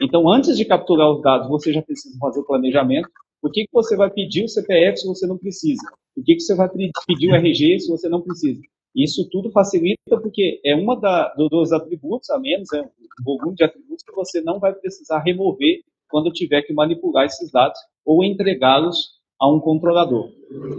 Então, 0.00 0.30
antes 0.30 0.56
de 0.56 0.64
capturar 0.64 1.10
os 1.10 1.20
dados, 1.22 1.48
você 1.48 1.72
já 1.72 1.82
precisa 1.82 2.16
fazer 2.20 2.38
o 2.38 2.46
planejamento. 2.46 3.08
Por 3.42 3.50
que, 3.50 3.64
que 3.64 3.72
você 3.72 3.96
vai 3.96 4.08
pedir 4.08 4.44
o 4.44 4.48
CPF 4.48 4.98
se 4.98 5.08
você 5.08 5.26
não 5.26 5.36
precisa? 5.36 5.82
Por 6.14 6.24
que, 6.24 6.36
que 6.36 6.40
você 6.40 6.54
vai 6.54 6.68
pedir 6.68 7.32
o 7.32 7.34
RG 7.34 7.80
se 7.80 7.88
você 7.88 8.08
não 8.08 8.22
precisa? 8.22 8.60
Isso 8.94 9.28
tudo 9.28 9.50
facilita 9.50 10.20
porque 10.22 10.60
é 10.64 10.76
uma 10.76 10.94
da, 10.94 11.34
dos 11.34 11.72
atributos 11.72 12.30
a 12.30 12.38
menos, 12.38 12.72
é 12.72 12.80
um 12.80 12.88
volume 13.24 13.56
de 13.56 13.64
atributos 13.64 14.04
que 14.04 14.14
você 14.14 14.40
não 14.40 14.60
vai 14.60 14.72
precisar 14.72 15.18
remover 15.18 15.80
quando 16.08 16.32
tiver 16.32 16.62
que 16.62 16.72
manipular 16.72 17.26
esses 17.26 17.50
dados 17.50 17.80
ou 18.04 18.22
entregá-los 18.22 19.15
a 19.40 19.52
um 19.52 19.60
controlador. 19.60 20.30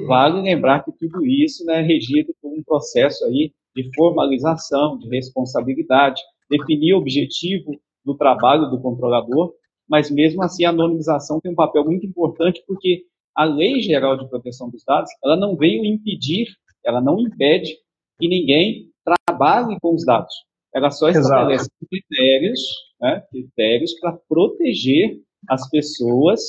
Vale 0.07 0.41
lembrar 0.41 0.83
que 0.83 0.91
tudo 0.91 1.25
isso 1.25 1.65
né, 1.65 1.79
é 1.79 1.83
regido 1.83 2.33
por 2.41 2.51
um 2.51 2.63
processo 2.63 3.25
aí 3.25 3.51
de 3.75 3.89
formalização, 3.95 4.97
de 4.97 5.07
responsabilidade, 5.09 6.21
definir 6.49 6.93
o 6.93 6.97
objetivo 6.97 7.79
do 8.03 8.15
trabalho 8.15 8.69
do 8.69 8.81
controlador 8.81 9.53
mas 9.87 10.11
mesmo 10.11 10.43
assim 10.43 10.65
a 10.65 10.69
anonimização 10.69 11.39
tem 11.39 11.51
um 11.51 11.55
papel 11.55 11.85
muito 11.85 12.05
importante 12.05 12.61
porque 12.67 13.05
a 13.35 13.45
Lei 13.45 13.81
Geral 13.81 14.17
de 14.17 14.27
Proteção 14.27 14.69
dos 14.69 14.83
Dados, 14.83 15.11
ela 15.23 15.37
não 15.37 15.55
veio 15.55 15.85
impedir, 15.85 16.47
ela 16.83 16.99
não 16.99 17.19
impede 17.19 17.77
que 18.19 18.27
ninguém 18.27 18.91
trabalhe 19.05 19.79
com 19.79 19.93
os 19.93 20.03
dados. 20.03 20.33
Ela 20.73 20.89
só 20.89 21.07
estabelece 21.07 21.65
Exato. 21.65 21.87
critérios, 21.89 22.59
né, 22.99 23.23
critérios 23.29 23.93
para 23.99 24.17
proteger 24.27 25.19
as 25.47 25.69
pessoas 25.69 26.41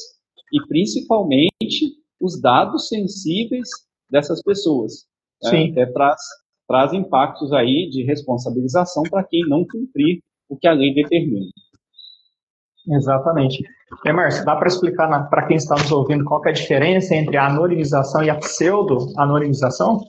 e 0.53 0.67
principalmente 0.67 1.95
os 2.21 2.41
dados 2.41 2.89
sensíveis 2.89 3.69
dessas 4.11 4.43
pessoas. 4.43 5.07
Né? 5.43 5.51
Sim. 5.51 5.73
Até 5.73 5.87
traz, 5.87 6.21
traz 6.67 6.93
impactos 6.93 7.53
aí 7.53 7.89
de 7.91 8.03
responsabilização 8.03 9.03
para 9.05 9.25
quem 9.25 9.41
não 9.49 9.67
cumprir 9.67 10.23
o 10.49 10.57
que 10.57 10.67
a 10.67 10.73
lei 10.73 10.95
determina. 10.95 11.47
Exatamente. 12.91 13.63
E, 14.05 14.13
Márcio, 14.13 14.45
dá 14.45 14.57
para 14.57 14.69
explicar 14.69 15.29
para 15.29 15.47
quem 15.47 15.57
está 15.57 15.75
nos 15.75 15.93
ouvindo 15.93 16.25
qual 16.25 16.45
é 16.47 16.51
a 16.51 16.53
diferença 16.53 17.15
entre 17.15 17.37
a 17.37 17.47
anonimização 17.47 18.23
e 18.23 18.31
a 18.31 18.37
pseudo-anonimização? 18.37 20.01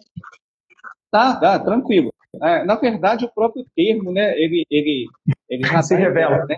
Tá, 1.12 1.36
tá, 1.36 1.60
tranquilo. 1.60 2.14
É, 2.42 2.64
na 2.64 2.76
verdade, 2.76 3.26
o 3.26 3.34
próprio 3.34 3.66
termo, 3.76 4.12
né, 4.12 4.38
ele, 4.38 4.66
ele, 4.70 5.08
ele 5.50 5.64
já 5.68 5.82
se 5.82 5.96
revela. 5.96 6.46
Né? 6.46 6.58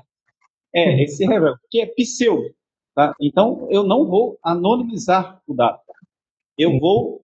É, 0.73 0.93
ele 0.93 1.07
se 1.07 1.25
revela, 1.25 1.57
que 1.69 1.81
é 1.81 1.85
pseudo. 1.87 2.53
Tá? 2.95 3.13
Então, 3.21 3.67
eu 3.69 3.83
não 3.83 4.05
vou 4.05 4.37
anonimizar 4.43 5.41
o 5.47 5.53
dado. 5.53 5.79
Eu 6.57 6.79
vou, 6.79 7.21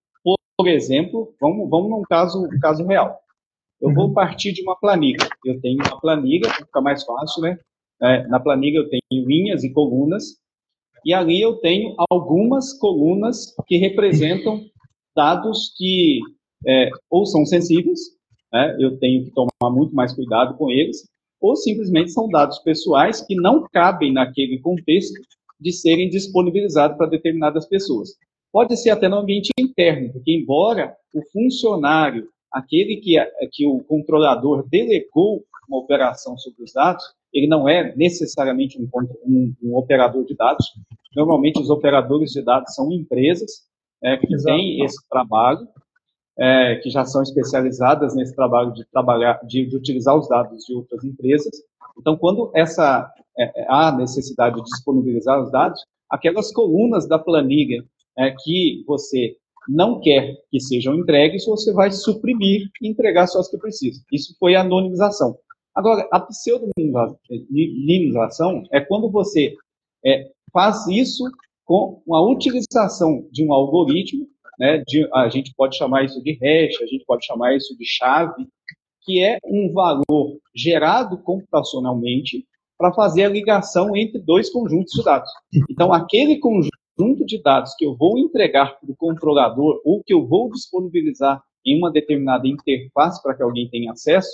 por 0.56 0.66
exemplo, 0.66 1.34
vamos, 1.40 1.68
vamos 1.68 1.90
num 1.90 2.02
caso, 2.02 2.44
um 2.44 2.60
caso 2.60 2.84
real. 2.86 3.20
Eu 3.80 3.92
vou 3.94 4.06
uhum. 4.06 4.14
partir 4.14 4.52
de 4.52 4.62
uma 4.62 4.76
planilha. 4.76 5.28
Eu 5.44 5.60
tenho 5.60 5.76
uma 5.76 6.00
planilha, 6.00 6.50
ficar 6.50 6.80
mais 6.80 7.04
fácil, 7.04 7.42
né? 7.42 7.58
É, 8.00 8.26
na 8.28 8.40
planilha 8.40 8.78
eu 8.78 8.88
tenho 8.88 9.26
linhas 9.26 9.64
e 9.64 9.72
colunas, 9.72 10.36
e 11.04 11.12
ali 11.12 11.40
eu 11.40 11.56
tenho 11.56 11.94
algumas 12.10 12.72
colunas 12.72 13.54
que 13.66 13.76
representam 13.76 14.64
dados 15.16 15.72
que 15.76 16.20
é, 16.66 16.90
ou 17.10 17.26
são 17.26 17.44
sensíveis, 17.44 17.98
né, 18.52 18.76
eu 18.78 18.98
tenho 18.98 19.24
que 19.24 19.32
tomar 19.32 19.72
muito 19.72 19.94
mais 19.94 20.14
cuidado 20.14 20.56
com 20.56 20.70
eles, 20.70 21.08
ou 21.40 21.56
simplesmente 21.56 22.10
são 22.10 22.28
dados 22.28 22.58
pessoais 22.60 23.20
que 23.20 23.34
não 23.34 23.66
cabem 23.72 24.12
naquele 24.12 24.60
contexto 24.60 25.20
de 25.60 25.72
serem 25.72 26.08
disponibilizados 26.08 26.96
para 26.96 27.06
determinadas 27.08 27.66
pessoas. 27.66 28.10
Pode 28.52 28.76
ser 28.76 28.90
até 28.90 29.08
no 29.08 29.18
ambiente 29.18 29.50
interno, 29.58 30.12
porque 30.12 30.32
embora 30.32 30.96
o 31.12 31.22
funcionário, 31.32 32.28
aquele 32.52 32.96
que, 32.96 33.16
que 33.52 33.66
o 33.66 33.80
controlador 33.80 34.66
delegou 34.68 35.44
uma 35.68 35.78
operação 35.78 36.36
sobre 36.38 36.64
os 36.64 36.72
dados, 36.72 37.04
ele 37.32 37.46
não 37.46 37.68
é 37.68 37.94
necessariamente 37.94 38.80
um, 38.80 38.88
um, 39.24 39.54
um, 39.62 39.76
operador 39.76 40.24
de 40.24 40.34
dados. 40.34 40.66
Normalmente, 41.14 41.60
os 41.60 41.68
operadores 41.68 42.30
de 42.30 42.42
dados 42.42 42.74
são 42.74 42.90
empresas 42.90 43.66
é, 44.02 44.16
que 44.16 44.32
Exato. 44.32 44.56
têm 44.56 44.84
esse 44.84 45.08
trabalho, 45.08 45.68
é, 46.38 46.76
que 46.76 46.88
já 46.88 47.04
são 47.04 47.22
especializadas 47.22 48.14
nesse 48.14 48.34
trabalho 48.34 48.72
de 48.72 48.84
trabalhar, 48.86 49.40
de, 49.44 49.66
de, 49.66 49.76
utilizar 49.76 50.16
os 50.16 50.28
dados 50.28 50.64
de 50.64 50.74
outras 50.74 51.04
empresas. 51.04 51.52
Então, 51.98 52.16
quando 52.16 52.50
essa 52.54 53.12
é, 53.38 53.62
é 53.62 53.66
há 53.68 53.92
necessidade 53.92 54.56
de 54.56 54.64
disponibilizar 54.64 55.42
os 55.42 55.50
dados, 55.50 55.80
aquelas 56.10 56.52
colunas 56.52 57.08
da 57.08 57.18
planilha 57.18 57.82
é, 58.16 58.34
que 58.42 58.82
você 58.86 59.36
não 59.68 60.00
quer 60.00 60.34
que 60.50 60.58
sejam 60.58 60.94
entregues, 60.94 61.44
você 61.44 61.70
vai 61.72 61.92
suprimir 61.92 62.70
e 62.80 62.88
entregar 62.88 63.26
só 63.26 63.40
as 63.40 63.48
que 63.48 63.58
precisa. 63.58 64.02
Isso 64.10 64.34
foi 64.38 64.54
a 64.54 64.62
anonimização. 64.62 65.36
Agora, 65.74 66.08
a 66.10 66.18
pseudonimização 66.20 68.64
é 68.72 68.80
quando 68.80 69.10
você 69.10 69.54
é, 70.04 70.30
faz 70.52 70.86
isso 70.88 71.24
com 71.64 72.02
a 72.10 72.22
utilização 72.22 73.28
de 73.30 73.46
um 73.46 73.52
algoritmo, 73.52 74.26
né, 74.58 74.82
de, 74.88 75.06
a 75.14 75.28
gente 75.28 75.54
pode 75.54 75.76
chamar 75.76 76.04
isso 76.04 76.20
de 76.22 76.32
hash, 76.32 76.80
a 76.82 76.86
gente 76.86 77.04
pode 77.06 77.26
chamar 77.26 77.54
isso 77.54 77.76
de 77.76 77.84
chave, 77.84 78.48
que 79.02 79.22
é 79.22 79.38
um 79.44 79.70
valor 79.72 80.38
gerado 80.54 81.18
computacionalmente 81.18 82.46
para 82.78 82.92
fazer 82.92 83.24
a 83.24 83.28
ligação 83.28 83.96
entre 83.96 84.20
dois 84.20 84.48
conjuntos 84.50 84.92
de 84.92 85.02
dados. 85.02 85.30
Então, 85.68 85.92
aquele 85.92 86.38
conjunto 86.38 87.26
de 87.26 87.42
dados 87.42 87.74
que 87.76 87.84
eu 87.84 87.96
vou 87.96 88.18
entregar 88.18 88.78
para 88.78 88.90
o 88.90 88.96
controlador 88.96 89.80
ou 89.84 90.02
que 90.04 90.14
eu 90.14 90.26
vou 90.26 90.48
disponibilizar 90.50 91.42
em 91.66 91.76
uma 91.76 91.90
determinada 91.90 92.46
interface 92.46 93.20
para 93.22 93.34
que 93.34 93.42
alguém 93.42 93.68
tenha 93.68 93.90
acesso, 93.92 94.30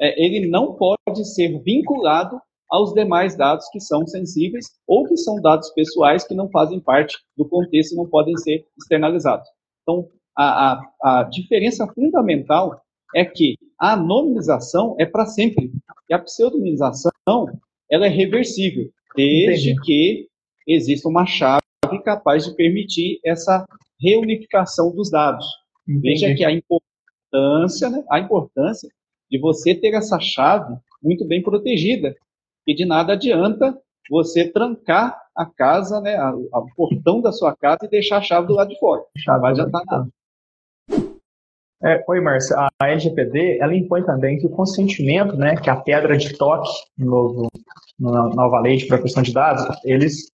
é, 0.00 0.24
ele 0.24 0.48
não 0.48 0.74
pode 0.74 1.24
ser 1.34 1.62
vinculado 1.62 2.40
aos 2.68 2.94
demais 2.94 3.36
dados 3.36 3.68
que 3.70 3.78
são 3.78 4.06
sensíveis 4.06 4.64
ou 4.86 5.04
que 5.04 5.16
são 5.16 5.36
dados 5.36 5.70
pessoais 5.70 6.26
que 6.26 6.34
não 6.34 6.50
fazem 6.50 6.80
parte 6.80 7.18
do 7.36 7.46
contexto 7.46 7.92
e 7.92 7.96
não 7.96 8.08
podem 8.08 8.34
ser 8.38 8.66
externalizados. 8.78 9.46
Então, 9.82 10.08
a, 10.34 10.72
a, 10.72 11.20
a 11.20 11.22
diferença 11.24 11.86
fundamental 11.94 12.80
é 13.14 13.26
que 13.26 13.56
a 13.78 13.92
anonimização 13.92 14.96
é 14.98 15.04
para 15.04 15.26
sempre 15.26 15.70
e 16.08 16.14
a 16.14 16.18
pseudonimização 16.18 17.10
ela 17.92 18.06
é 18.06 18.08
reversível, 18.08 18.90
desde 19.14 19.72
Entendi. 19.72 19.82
que 19.82 20.28
exista 20.66 21.08
uma 21.08 21.26
chave 21.26 21.60
capaz 22.04 22.46
de 22.46 22.56
permitir 22.56 23.20
essa 23.22 23.66
reunificação 24.00 24.94
dos 24.94 25.10
dados. 25.10 25.44
Entendi. 25.86 26.08
Veja 26.08 26.34
que 26.34 26.44
a 26.44 26.50
importância 26.50 27.90
né, 27.90 28.02
a 28.10 28.18
importância 28.18 28.88
de 29.30 29.38
você 29.38 29.74
ter 29.74 29.94
essa 29.94 30.18
chave 30.18 30.74
muito 31.02 31.26
bem 31.26 31.42
protegida. 31.42 32.14
E 32.66 32.74
de 32.74 32.84
nada 32.84 33.12
adianta 33.12 33.76
você 34.08 34.48
trancar 34.48 35.20
a 35.34 35.44
casa, 35.46 36.00
né, 36.00 36.14
a, 36.16 36.28
a, 36.28 36.58
o 36.58 36.74
portão 36.76 37.20
da 37.20 37.32
sua 37.32 37.54
casa 37.56 37.80
e 37.84 37.88
deixar 37.88 38.18
a 38.18 38.22
chave 38.22 38.46
do 38.46 38.54
lado 38.54 38.68
de 38.68 38.78
fora. 38.78 39.02
Vai 39.40 39.52
adiantar 39.52 39.82
nada. 39.86 40.08
É, 41.84 42.04
oi, 42.06 42.20
Márcia. 42.20 42.56
A 42.80 42.88
LGPD 42.88 43.58
ela 43.60 43.74
impõe 43.74 44.04
também 44.04 44.38
que 44.38 44.46
o 44.46 44.50
consentimento, 44.50 45.36
né, 45.36 45.56
que 45.56 45.68
a 45.68 45.76
pedra 45.76 46.16
de 46.16 46.36
toque 46.36 46.70
no 46.96 47.48
na 47.98 48.28
nova 48.30 48.60
lei 48.60 48.76
de 48.76 48.86
proteção 48.86 49.22
de 49.22 49.32
dados, 49.32 49.64
eles, 49.84 50.28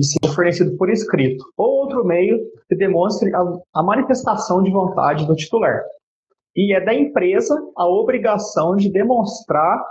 são 0.00 0.32
fornecidos 0.32 0.76
por 0.76 0.90
escrito 0.90 1.44
ou 1.56 1.82
outro 1.82 2.04
meio 2.04 2.38
que 2.68 2.76
demonstre 2.76 3.34
a, 3.34 3.40
a 3.74 3.82
manifestação 3.82 4.62
de 4.62 4.70
vontade 4.70 5.26
do 5.26 5.34
titular. 5.34 5.82
E 6.54 6.74
é 6.74 6.80
da 6.80 6.92
empresa 6.92 7.54
a 7.76 7.86
obrigação 7.86 8.76
de 8.76 8.90
demonstrar 8.90 9.82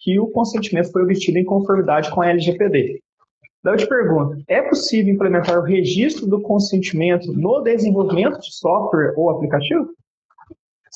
que 0.00 0.18
o 0.18 0.28
consentimento 0.28 0.90
foi 0.90 1.02
obtido 1.02 1.38
em 1.38 1.44
conformidade 1.44 2.10
com 2.10 2.22
a 2.22 2.30
LGPD. 2.30 3.00
Daí 3.62 3.74
eu 3.74 3.78
te 3.78 3.88
pergunto, 3.88 4.42
é 4.48 4.62
possível 4.62 5.12
implementar 5.12 5.58
o 5.58 5.62
registro 5.62 6.26
do 6.26 6.40
consentimento 6.40 7.32
no 7.32 7.60
desenvolvimento 7.60 8.38
de 8.38 8.54
software 8.54 9.12
ou 9.16 9.30
aplicativo? 9.30 9.88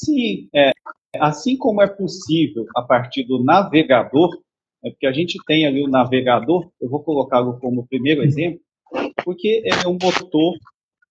Sim, 0.03 0.49
é, 0.55 0.73
assim 1.19 1.59
como 1.59 1.83
é 1.83 1.87
possível 1.87 2.65
a 2.75 2.81
partir 2.81 3.25
do 3.25 3.45
navegador, 3.45 4.31
é 4.83 4.89
porque 4.89 5.07
a 5.07 5.13
gente 5.13 5.37
tem 5.47 5.67
ali 5.67 5.85
o 5.85 5.89
navegador, 5.89 6.71
eu 6.81 6.89
vou 6.89 7.03
colocá-lo 7.03 7.59
como 7.61 7.87
primeiro 7.87 8.23
exemplo, 8.23 8.61
porque 9.23 9.63
é 9.67 9.87
um 9.87 9.99
motor 10.03 10.57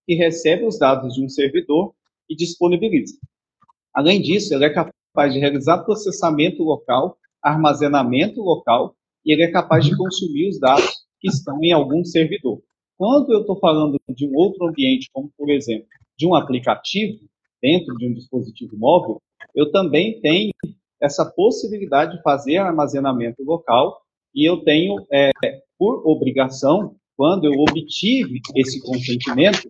que 0.08 0.15
recebe 0.15 0.65
os 0.65 0.80
dados 0.80 1.13
de 1.13 1.23
um 1.23 1.30
servidor 1.30 1.93
e 2.28 2.36
disponibiliza. 2.36 3.15
Além 3.93 4.19
disso, 4.19 4.56
ele 4.56 4.65
é 4.65 4.71
capaz 4.71 5.34
de 5.34 5.39
realizar 5.39 5.84
processamento 5.84 6.63
local, 6.63 7.15
armazenamento 7.43 8.41
local, 8.41 8.95
e 9.23 9.32
ele 9.32 9.43
é 9.43 9.52
capaz 9.52 9.86
de 9.86 9.95
consumir 9.95 10.49
os 10.49 10.60
dados 10.60 11.06
que 11.21 11.28
estão 11.28 11.63
em 11.63 11.71
algum 11.71 12.04
servidor. 12.04 12.60
Quando 12.97 13.32
eu 13.34 13.41
estou 13.41 13.60
falando 13.60 14.02
de 14.10 14.25
um 14.25 14.34
outro 14.34 14.65
ambiente, 14.65 15.12
como 15.13 15.32
por 15.38 15.47
exemplo, 15.52 15.86
de 16.17 16.25
um 16.25 16.34
aplicativo 16.34 17.19
dentro 17.62 17.95
de 17.98 18.08
um 18.08 18.13
dispositivo 18.13 18.78
móvel, 18.78 19.22
eu 19.56 19.72
também 19.72 20.19
tenho 20.22 20.52
essa 21.02 21.26
possibilidade 21.26 22.17
de 22.17 22.24
fazer 22.24 22.58
armazenamento 22.58 23.43
local 23.43 24.02
e 24.34 24.48
eu 24.48 24.63
tenho, 24.63 25.06
é, 25.12 25.32
por 25.78 26.08
obrigação, 26.08 26.95
quando 27.15 27.45
eu 27.45 27.54
obtive 27.60 28.39
esse 28.56 28.82
consentimento, 28.82 29.69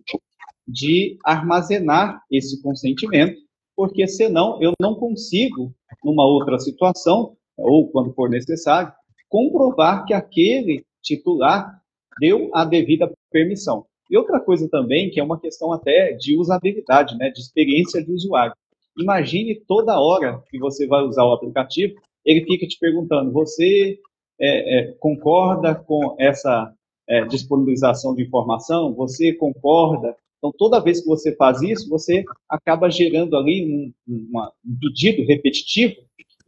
de 0.66 1.18
armazenar 1.24 2.22
esse 2.30 2.62
consentimento, 2.62 3.40
porque 3.74 4.06
senão 4.06 4.62
eu 4.62 4.72
não 4.80 4.94
consigo, 4.94 5.74
numa 6.04 6.24
outra 6.24 6.58
situação, 6.58 7.36
ou 7.56 7.88
quando 7.90 8.14
for 8.14 8.30
necessário, 8.30 8.92
comprovar 9.28 10.04
que 10.04 10.14
aquele 10.14 10.84
titular 11.02 11.80
deu 12.20 12.50
a 12.54 12.64
devida 12.64 13.12
permissão. 13.30 13.86
E 14.10 14.16
outra 14.16 14.40
coisa 14.40 14.68
também, 14.68 15.08
que 15.08 15.20
é 15.20 15.22
uma 15.22 15.40
questão 15.40 15.72
até 15.72 16.12
de 16.12 16.36
usabilidade, 16.36 17.16
né, 17.16 17.30
de 17.30 17.40
experiência 17.40 18.02
de 18.02 18.12
usuário. 18.12 18.54
Imagine 18.98 19.62
toda 19.68 20.00
hora 20.00 20.42
que 20.50 20.58
você 20.58 20.86
vai 20.86 21.02
usar 21.04 21.24
o 21.24 21.32
aplicativo, 21.32 21.94
ele 22.24 22.44
fica 22.44 22.66
te 22.66 22.78
perguntando: 22.78 23.32
você 23.32 23.98
é, 24.40 24.78
é, 24.78 24.92
concorda 24.98 25.74
com 25.74 26.16
essa 26.18 26.72
é, 27.08 27.24
disponibilização 27.24 28.14
de 28.14 28.22
informação? 28.24 28.92
Você 28.94 29.32
concorda? 29.32 30.16
Então, 30.38 30.52
toda 30.56 30.82
vez 30.82 31.00
que 31.00 31.06
você 31.06 31.36
faz 31.36 31.60
isso, 31.62 31.88
você 31.88 32.24
acaba 32.48 32.90
gerando 32.90 33.36
ali 33.36 33.92
um, 34.08 34.32
um 34.34 34.78
pedido 34.80 35.22
repetitivo. 35.26 35.96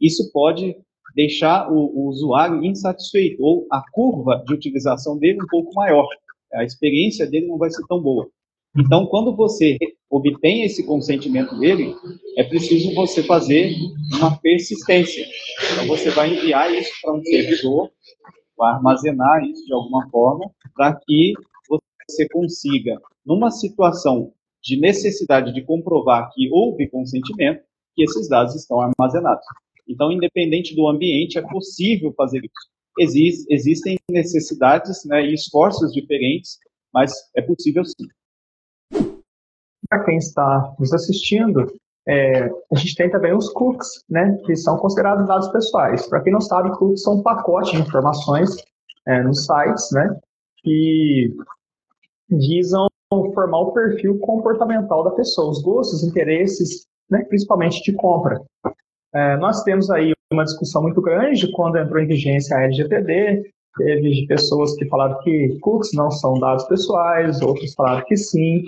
Isso 0.01 0.31
pode 0.31 0.75
deixar 1.15 1.71
o, 1.71 1.77
o, 1.77 2.09
usuário 2.09 2.63
insatisfeito 2.63 3.41
ou 3.43 3.67
a 3.71 3.83
curva 3.91 4.43
de 4.45 4.53
utilização 4.53 5.17
dele 5.17 5.39
um 5.41 5.47
pouco 5.47 5.73
maior. 5.75 6.07
A 6.53 6.63
experiência 6.63 7.25
dele 7.25 7.47
não 7.47 7.57
vai 7.57 7.69
ser 7.69 7.85
tão 7.87 8.01
boa. 8.01 8.29
Então, 8.77 9.05
quando 9.05 9.35
você 9.35 9.77
obtém 10.09 10.63
esse 10.63 10.83
consentimento 10.85 11.57
dele, 11.59 11.95
é 12.37 12.43
preciso 12.43 12.93
você 12.95 13.21
fazer 13.23 13.75
uma 14.17 14.35
persistência. 14.39 15.25
Então, 15.73 15.87
você 15.87 16.09
vai 16.09 16.33
enviar 16.33 16.73
isso 16.73 16.91
para 17.01 17.13
um 17.13 17.23
servidor, 17.23 17.91
vai 18.57 18.73
armazenar 18.73 19.43
isso 19.43 19.63
de 19.65 19.73
alguma 19.73 20.09
forma, 20.09 20.49
para 20.75 20.95
que 20.95 21.33
você 22.07 22.27
consiga, 22.29 22.99
numa 23.25 23.51
situação 23.51 24.33
de 24.61 24.79
necessidade 24.79 25.53
de 25.53 25.61
comprovar 25.61 26.31
que 26.33 26.49
houve 26.51 26.89
consentimento, 26.89 27.61
que 27.95 28.03
esses 28.03 28.27
dados 28.27 28.55
estão 28.55 28.79
armazenados. 28.81 29.45
Então, 29.87 30.11
independente 30.11 30.75
do 30.75 30.87
ambiente, 30.87 31.37
é 31.37 31.41
possível 31.41 32.13
fazer 32.15 32.39
isso. 32.39 32.73
Exist, 32.99 33.45
existem 33.49 33.97
necessidades 34.09 35.03
né, 35.05 35.25
e 35.25 35.33
esforços 35.33 35.91
diferentes, 35.93 36.57
mas 36.93 37.11
é 37.35 37.41
possível 37.41 37.83
sim 37.83 38.07
para 39.93 40.03
quem 40.05 40.17
está 40.17 40.73
nos 40.79 40.91
assistindo, 40.91 41.71
é, 42.07 42.45
a 42.45 42.75
gente 42.75 42.95
tem 42.95 43.09
também 43.09 43.33
os 43.33 43.49
cookies, 43.49 44.03
né, 44.09 44.37
que 44.45 44.55
são 44.55 44.77
considerados 44.77 45.27
dados 45.27 45.47
pessoais. 45.49 46.07
Para 46.07 46.21
quem 46.21 46.33
não 46.33 46.41
sabe, 46.41 46.75
cookies 46.77 47.03
são 47.03 47.15
um 47.15 47.23
pacote 47.23 47.73
de 47.73 47.81
informações 47.81 48.49
é, 49.07 49.21
nos 49.21 49.45
sites, 49.45 49.89
né, 49.91 50.19
que 50.57 51.33
visam 52.29 52.87
formar 53.35 53.59
o 53.59 53.73
perfil 53.73 54.17
comportamental 54.19 55.03
da 55.03 55.11
pessoa, 55.11 55.51
os 55.51 55.61
gostos, 55.61 56.03
interesses, 56.03 56.87
né, 57.09 57.23
principalmente 57.25 57.83
de 57.83 57.93
compra. 57.93 58.41
É, 59.13 59.37
nós 59.37 59.61
temos 59.63 59.91
aí 59.91 60.13
uma 60.33 60.43
discussão 60.43 60.81
muito 60.81 61.01
grande 61.01 61.51
quando 61.51 61.77
entrou 61.77 62.01
em 62.01 62.07
vigência 62.07 62.57
a 62.57 62.63
LGPD, 62.63 63.43
teve 63.77 64.27
pessoas 64.27 64.75
que 64.75 64.87
falaram 64.87 65.19
que 65.19 65.57
cookies 65.61 65.93
não 65.93 66.11
são 66.11 66.39
dados 66.39 66.65
pessoais, 66.65 67.41
outros 67.41 67.73
falaram 67.73 68.03
que 68.05 68.15
sim. 68.15 68.63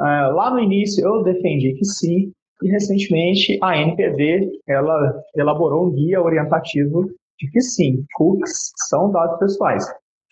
Uh, 0.00 0.32
lá 0.34 0.50
no 0.50 0.60
início 0.60 1.04
eu 1.04 1.22
defendi 1.22 1.74
que 1.74 1.84
sim, 1.84 2.32
e 2.62 2.68
recentemente 2.68 3.58
a 3.62 3.76
NPD 3.76 4.60
ela 4.66 5.22
elaborou 5.36 5.86
um 5.86 5.90
guia 5.92 6.20
orientativo 6.22 7.10
de 7.38 7.50
que 7.50 7.60
sim, 7.60 8.04
cookies 8.14 8.72
são 8.88 9.10
dados 9.10 9.38
pessoais. 9.38 9.86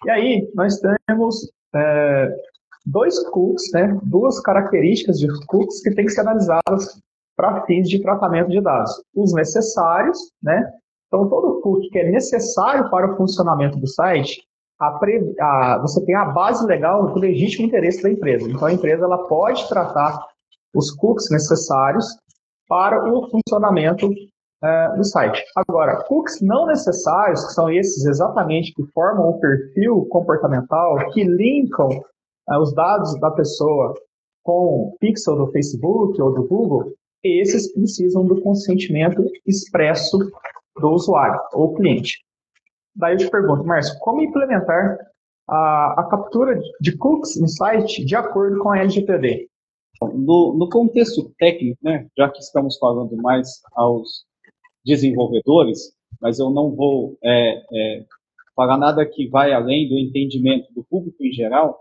E 0.04 0.10
aí 0.10 0.50
nós 0.54 0.80
temos 1.06 1.50
é, 1.74 2.36
dois 2.84 3.18
cookies, 3.30 3.70
né, 3.72 3.98
duas 4.04 4.40
características 4.40 5.18
de 5.18 5.28
cookies 5.46 5.82
que 5.82 5.94
têm 5.94 6.06
que 6.06 6.12
ser 6.12 6.22
analisadas 6.22 7.00
para 7.36 7.64
fins 7.66 7.88
de 7.88 8.00
tratamento 8.02 8.50
de 8.50 8.60
dados. 8.60 8.90
Os 9.14 9.32
necessários, 9.34 10.18
né? 10.42 10.72
Então 11.06 11.28
todo 11.28 11.60
cookie 11.60 11.90
que 11.90 11.98
é 11.98 12.10
necessário 12.10 12.90
para 12.90 13.12
o 13.12 13.16
funcionamento 13.16 13.78
do 13.78 13.86
site, 13.86 14.42
a 14.78 14.92
pre, 14.92 15.34
a, 15.40 15.78
você 15.78 16.04
tem 16.04 16.14
a 16.14 16.26
base 16.26 16.66
legal 16.66 17.06
do 17.06 17.18
legítimo 17.18 17.66
interesse 17.66 18.02
da 18.02 18.10
empresa. 18.10 18.48
Então, 18.48 18.66
a 18.68 18.72
empresa 18.72 19.04
ela 19.04 19.26
pode 19.26 19.66
tratar 19.68 20.18
os 20.74 20.90
cookies 20.90 21.30
necessários 21.30 22.06
para 22.68 23.02
o 23.10 23.30
funcionamento 23.30 24.10
é, 24.62 24.96
do 24.96 25.04
site. 25.04 25.42
Agora, 25.56 26.04
cookies 26.04 26.40
não 26.42 26.66
necessários, 26.66 27.46
que 27.46 27.52
são 27.52 27.70
esses 27.70 28.04
exatamente 28.04 28.72
que 28.74 28.84
formam 28.92 29.30
o 29.30 29.40
perfil 29.40 30.06
comportamental, 30.10 30.96
que 31.12 31.24
linkam 31.24 31.88
é, 32.50 32.58
os 32.58 32.74
dados 32.74 33.18
da 33.20 33.30
pessoa 33.30 33.94
com 34.42 34.88
o 34.88 34.96
pixel 35.00 35.36
do 35.36 35.50
Facebook 35.50 36.20
ou 36.20 36.34
do 36.34 36.46
Google, 36.46 36.92
esses 37.26 37.72
precisam 37.72 38.26
do 38.26 38.40
consentimento 38.40 39.24
expresso 39.46 40.18
do 40.80 40.88
usuário 40.90 41.40
ou 41.52 41.74
cliente. 41.74 42.24
Daí 42.94 43.14
eu 43.14 43.18
te 43.18 43.30
pergunto, 43.30 43.64
Márcio, 43.64 43.98
como 44.00 44.22
implementar 44.22 44.98
a, 45.48 46.00
a 46.00 46.04
captura 46.04 46.58
de 46.80 46.96
cookies 46.96 47.40
no 47.40 47.48
site 47.48 48.04
de 48.04 48.16
acordo 48.16 48.58
com 48.58 48.70
a 48.70 48.78
LGPD? 48.78 49.48
No, 50.00 50.54
no 50.58 50.68
contexto 50.68 51.32
técnico, 51.38 51.78
né, 51.82 52.06
já 52.16 52.28
que 52.28 52.40
estamos 52.40 52.76
falando 52.78 53.16
mais 53.16 53.60
aos 53.74 54.26
desenvolvedores, 54.84 55.92
mas 56.20 56.38
eu 56.38 56.50
não 56.50 56.74
vou 56.74 57.16
é, 57.22 57.62
é, 57.72 58.04
falar 58.54 58.76
nada 58.76 59.06
que 59.06 59.28
vai 59.28 59.52
além 59.52 59.88
do 59.88 59.98
entendimento 59.98 60.72
do 60.74 60.84
público 60.84 61.24
em 61.24 61.32
geral, 61.32 61.80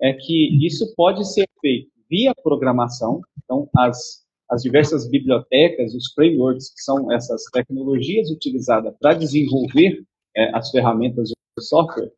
é 0.00 0.12
que 0.12 0.66
isso 0.66 0.92
pode 0.94 1.24
ser 1.32 1.48
feito 1.60 1.88
via 2.08 2.34
programação, 2.42 3.20
então 3.42 3.68
as, 3.76 4.25
as 4.50 4.62
diversas 4.62 5.08
bibliotecas, 5.08 5.94
os 5.94 6.12
frameworks, 6.12 6.72
que 6.72 6.80
são 6.80 7.10
essas 7.12 7.42
tecnologias 7.52 8.30
utilizadas 8.30 8.94
para 9.00 9.14
desenvolver 9.14 10.02
é, 10.36 10.56
as 10.56 10.70
ferramentas 10.70 11.28
de 11.28 11.64
software, 11.64 12.12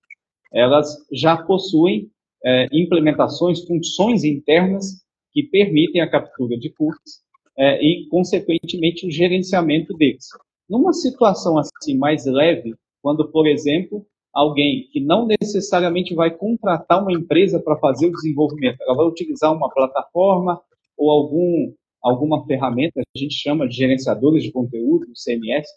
elas 0.52 0.96
já 1.12 1.36
possuem 1.36 2.10
é, 2.44 2.66
implementações, 2.72 3.64
funções 3.64 4.24
internas 4.24 5.02
que 5.32 5.42
permitem 5.42 6.00
a 6.00 6.10
captura 6.10 6.58
de 6.58 6.70
cookies 6.70 7.22
é, 7.56 7.82
e, 7.82 8.06
consequentemente, 8.08 9.06
o 9.06 9.10
gerenciamento 9.10 9.94
deles. 9.94 10.26
Numa 10.68 10.92
situação 10.92 11.58
assim 11.58 11.96
mais 11.96 12.26
leve, 12.26 12.74
quando, 13.02 13.30
por 13.30 13.46
exemplo, 13.46 14.06
alguém 14.32 14.88
que 14.92 15.00
não 15.00 15.26
necessariamente 15.26 16.14
vai 16.14 16.30
contratar 16.30 17.02
uma 17.02 17.12
empresa 17.12 17.60
para 17.60 17.78
fazer 17.78 18.06
o 18.06 18.12
desenvolvimento, 18.12 18.80
ela 18.82 18.94
vai 18.94 19.06
utilizar 19.06 19.52
uma 19.52 19.68
plataforma 19.70 20.60
ou 20.96 21.10
algum 21.10 21.72
alguma 22.02 22.44
ferramenta, 22.46 23.00
a 23.00 23.18
gente 23.18 23.34
chama 23.34 23.68
de 23.68 23.76
gerenciadores 23.76 24.42
de 24.42 24.52
conteúdo, 24.52 25.06
CMS, 25.14 25.68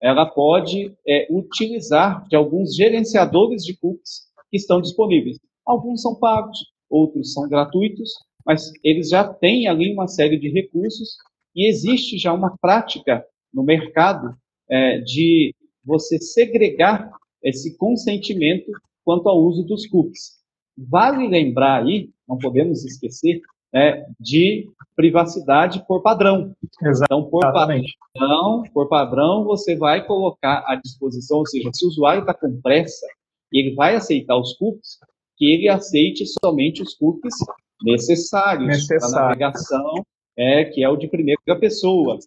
ela 0.00 0.26
pode 0.26 0.94
é, 1.06 1.26
utilizar 1.30 2.26
de 2.28 2.36
alguns 2.36 2.74
gerenciadores 2.74 3.64
de 3.64 3.76
cookies 3.76 4.28
que 4.50 4.56
estão 4.56 4.80
disponíveis. 4.80 5.38
Alguns 5.66 6.02
são 6.02 6.14
pagos, 6.14 6.58
outros 6.88 7.32
são 7.32 7.48
gratuitos, 7.48 8.12
mas 8.46 8.70
eles 8.82 9.10
já 9.10 9.24
têm 9.24 9.66
ali 9.66 9.92
uma 9.92 10.06
série 10.06 10.38
de 10.38 10.48
recursos 10.48 11.16
e 11.54 11.68
existe 11.68 12.16
já 12.18 12.32
uma 12.32 12.56
prática 12.60 13.24
no 13.52 13.62
mercado 13.62 14.34
é, 14.70 14.98
de 15.00 15.54
você 15.84 16.18
segregar 16.18 17.10
esse 17.42 17.76
consentimento 17.76 18.70
quanto 19.04 19.28
ao 19.28 19.42
uso 19.42 19.64
dos 19.64 19.86
cookies. 19.86 20.38
Vale 20.76 21.26
lembrar 21.26 21.82
aí, 21.82 22.10
não 22.28 22.38
podemos 22.38 22.84
esquecer, 22.84 23.40
é, 23.74 24.04
de 24.18 24.68
privacidade 24.96 25.84
por 25.86 26.02
padrão. 26.02 26.52
Exatamente. 26.82 27.08
Então, 27.08 27.30
por 27.30 27.40
padrão, 27.52 28.62
por 28.72 28.88
padrão, 28.88 29.44
você 29.44 29.76
vai 29.76 30.04
colocar 30.04 30.64
à 30.66 30.74
disposição, 30.74 31.38
ou 31.38 31.46
seja, 31.46 31.70
se 31.72 31.84
o 31.84 31.88
usuário 31.88 32.20
está 32.20 32.34
com 32.34 32.60
pressa 32.60 33.06
e 33.52 33.60
ele 33.60 33.74
vai 33.74 33.94
aceitar 33.94 34.36
os 34.36 34.54
cookies, 34.56 34.98
que 35.36 35.46
ele 35.46 35.68
aceite 35.68 36.24
somente 36.42 36.82
os 36.82 36.94
cookies 36.94 37.34
necessários 37.82 38.66
Necessário. 38.66 39.14
para 39.14 39.22
navegação, 39.22 40.04
é, 40.36 40.64
que 40.64 40.82
é 40.82 40.88
o 40.88 40.96
de 40.96 41.06
primeira 41.06 41.58
pessoa. 41.60 42.18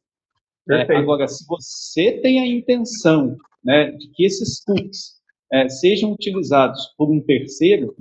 É, 0.69 0.95
agora, 0.95 1.27
se 1.27 1.45
você 1.45 2.13
tem 2.21 2.39
a 2.39 2.47
intenção 2.47 3.35
né, 3.63 3.91
de 3.91 4.07
que 4.11 4.25
esses 4.25 4.63
cookies 4.63 5.15
é, 5.51 5.67
sejam 5.67 6.13
utilizados 6.13 6.93
por 6.97 7.11
um 7.11 7.19
terceiro, 7.19 7.93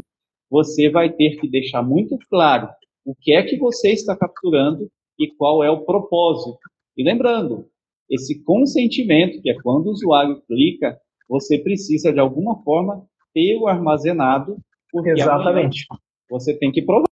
você 0.48 0.88
vai 0.88 1.11
ter 1.11 1.40
que 1.40 1.48
deixar 1.48 1.83
muito 1.83 2.16
claro 2.29 2.68
o 3.05 3.15
que 3.15 3.35
é 3.35 3.43
que 3.43 3.57
você 3.57 3.91
está 3.91 4.17
capturando 4.17 4.91
e 5.19 5.29
qual 5.29 5.63
é 5.63 5.71
o 5.71 5.85
propósito. 5.85 6.59
E 6.97 7.05
lembrando, 7.05 7.67
esse 8.09 8.43
consentimento, 8.43 9.41
que 9.41 9.51
é 9.51 9.55
quando 9.63 9.87
o 9.87 9.91
usuário 9.91 10.43
clica, 10.47 10.99
você 11.29 11.59
precisa 11.59 12.13
de 12.13 12.19
alguma 12.19 12.63
forma 12.63 13.07
ter 13.33 13.57
o 13.57 13.69
armazenado. 13.69 14.59
Exatamente. 15.07 15.87
Você 16.29 16.55
tem 16.59 16.73
que 16.73 16.83
provar. 16.83 17.07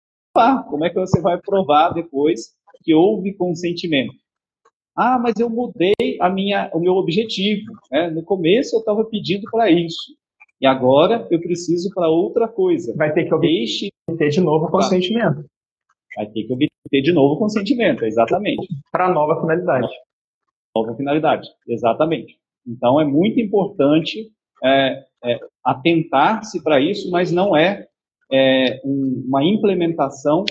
Como 0.68 0.84
é 0.84 0.90
que 0.90 0.98
você 0.98 1.20
vai 1.20 1.40
provar 1.40 1.90
depois 1.90 2.52
que 2.82 2.94
houve 2.94 3.34
consentimento? 3.34 4.12
Ah, 4.96 5.18
mas 5.18 5.34
eu 5.38 5.48
mudei 5.48 5.94
a 6.20 6.28
minha, 6.28 6.70
o 6.74 6.80
meu 6.80 6.94
objetivo. 6.94 7.72
Né? 7.90 8.10
No 8.10 8.24
começo 8.24 8.74
eu 8.74 8.80
estava 8.80 9.04
pedindo 9.04 9.48
para 9.50 9.70
isso. 9.70 10.16
E 10.60 10.66
agora 10.66 11.26
eu 11.30 11.40
preciso 11.40 11.88
para 11.94 12.08
outra 12.08 12.48
coisa. 12.48 12.92
Vai 12.96 13.12
ter 13.12 13.24
que 13.24 13.34
obter 13.34 13.90
Deixe... 14.08 14.40
de 14.40 14.40
novo 14.40 14.66
o 14.66 14.70
consentimento. 14.70 15.44
Vai 16.16 16.26
ter 16.26 16.44
que 16.44 16.52
obter 16.52 17.02
de 17.02 17.12
novo 17.12 17.34
o 17.34 17.38
consentimento, 17.38 18.04
exatamente. 18.04 18.66
Para 18.90 19.12
nova 19.12 19.40
finalidade. 19.40 19.88
Nova 20.74 20.94
finalidade, 20.96 21.48
exatamente. 21.66 22.36
Então 22.66 23.00
é 23.00 23.04
muito 23.04 23.40
importante 23.40 24.30
é, 24.62 25.04
é, 25.24 25.40
atentar-se 25.64 26.62
para 26.62 26.80
isso, 26.80 27.10
mas 27.10 27.30
não 27.30 27.56
é, 27.56 27.86
é 28.30 28.80
um, 28.84 29.24
uma 29.26 29.44
implementação 29.44 30.44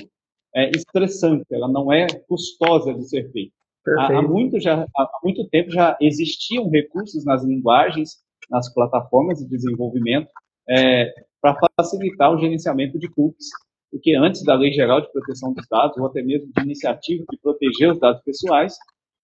é, 0.55 0.71
estressante, 0.71 1.45
ela 1.51 1.67
não 1.67 1.91
é 1.91 2.07
custosa 2.27 2.93
de 2.93 3.07
ser 3.07 3.31
feita. 3.31 3.53
Há, 3.99 4.17
há, 4.17 4.21
muito 4.21 4.59
já, 4.59 4.85
há 4.95 5.09
muito 5.23 5.47
tempo 5.49 5.71
já 5.71 5.95
existiam 6.01 6.69
recursos 6.69 7.23
nas 7.23 7.43
linguagens, 7.43 8.17
nas 8.49 8.73
plataformas 8.73 9.39
de 9.39 9.47
desenvolvimento, 9.47 10.29
é, 10.69 11.13
para 11.41 11.57
facilitar 11.77 12.33
o 12.33 12.39
gerenciamento 12.39 12.99
de 12.99 13.07
cookies 13.07 13.47
porque 13.91 14.15
antes 14.15 14.43
da 14.43 14.56
Lei 14.56 14.71
Geral 14.71 15.02
de 15.02 15.12
Proteção 15.12 15.54
dos 15.54 15.65
Dados, 15.69 15.97
ou 15.97 16.08
até 16.08 16.21
mesmo 16.21 16.52
de 16.56 16.63
iniciativa 16.63 17.23
de 17.30 17.38
proteger 17.39 17.91
os 17.91 18.00
dados 18.00 18.21
pessoais, 18.23 18.76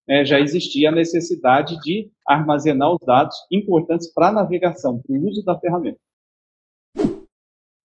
é, 0.07 0.25
já 0.25 0.39
existia 0.39 0.89
a 0.89 0.91
necessidade 0.91 1.79
de 1.81 2.11
armazenar 2.27 2.91
os 2.91 2.99
dados 3.05 3.35
importantes 3.51 4.11
para 4.13 4.29
a 4.29 4.33
navegação, 4.33 5.01
para 5.01 5.15
o 5.15 5.27
uso 5.27 5.43
da 5.43 5.57
ferramenta. 5.59 5.99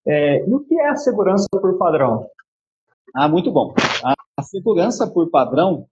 É, 0.07 0.45
e 0.49 0.55
o 0.55 0.61
que 0.61 0.75
é 0.75 0.89
a 0.89 0.97
segurança 0.97 1.47
por 1.51 1.77
padrão? 1.79 2.29
Ah, 3.15 3.29
muito 3.29 3.53
bom. 3.53 3.75
A, 4.05 4.15
a 4.37 4.43
segurança 4.43 5.07
por 5.07 5.31
padrão 5.31 5.87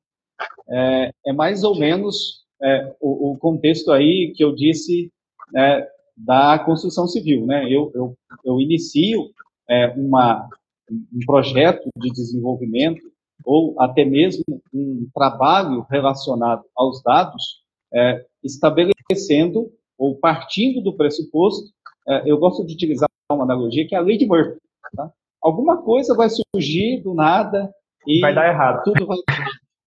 é, 0.68 1.11
é 1.27 1.33
mais 1.33 1.62
ou 1.64 1.79
menos 1.79 2.44
é, 2.62 2.94
o, 3.01 3.33
o, 3.33 3.38
contexto 3.38 3.92
aí 3.92 4.33
que 4.35 4.42
eu 4.42 4.55
disse 4.55 5.12
é, 5.55 5.88
da 6.16 6.59
construção 6.59 7.07
civil. 7.07 7.46
Né? 7.46 7.70
Eu, 7.70 7.92
eu, 7.94 8.16
eu 8.44 8.61
inicio 8.61 9.31
é, 9.68 9.88
uma, 9.88 10.49
um 10.90 11.27
projeto 11.27 11.88
de 11.96 12.11
desenvolvimento 12.11 13.01
ou 13.44 13.81
até 13.81 14.05
mesmo 14.05 14.44
um 14.72 15.09
trabalho 15.14 15.87
relacionado 15.90 16.64
aos 16.75 17.03
dados, 17.03 17.62
é, 17.92 18.25
estabelecendo 18.42 19.70
ou 19.99 20.16
partindo 20.16 20.83
do 20.83 20.96
pressuposto, 20.96 21.70
é, 22.09 22.31
eu 22.31 22.38
gosto 22.38 22.64
de 22.64 22.75
utilizar 22.75 23.09
uma 23.31 23.44
analogia 23.44 23.87
que 23.87 23.94
é 23.94 23.99
a 23.99 24.03
lei 24.03 24.16
de 24.16 24.27
Murphy. 24.27 24.59
Tá? 24.94 25.11
Alguma 25.42 25.83
coisa 25.83 26.14
vai 26.14 26.29
surgir 26.29 27.03
do 27.03 27.14
nada 27.14 27.72
e 28.07 28.20
vai 28.20 28.35
dar 28.35 28.49
errado. 28.49 28.83
Tudo 28.85 29.07
vai. 29.07 29.18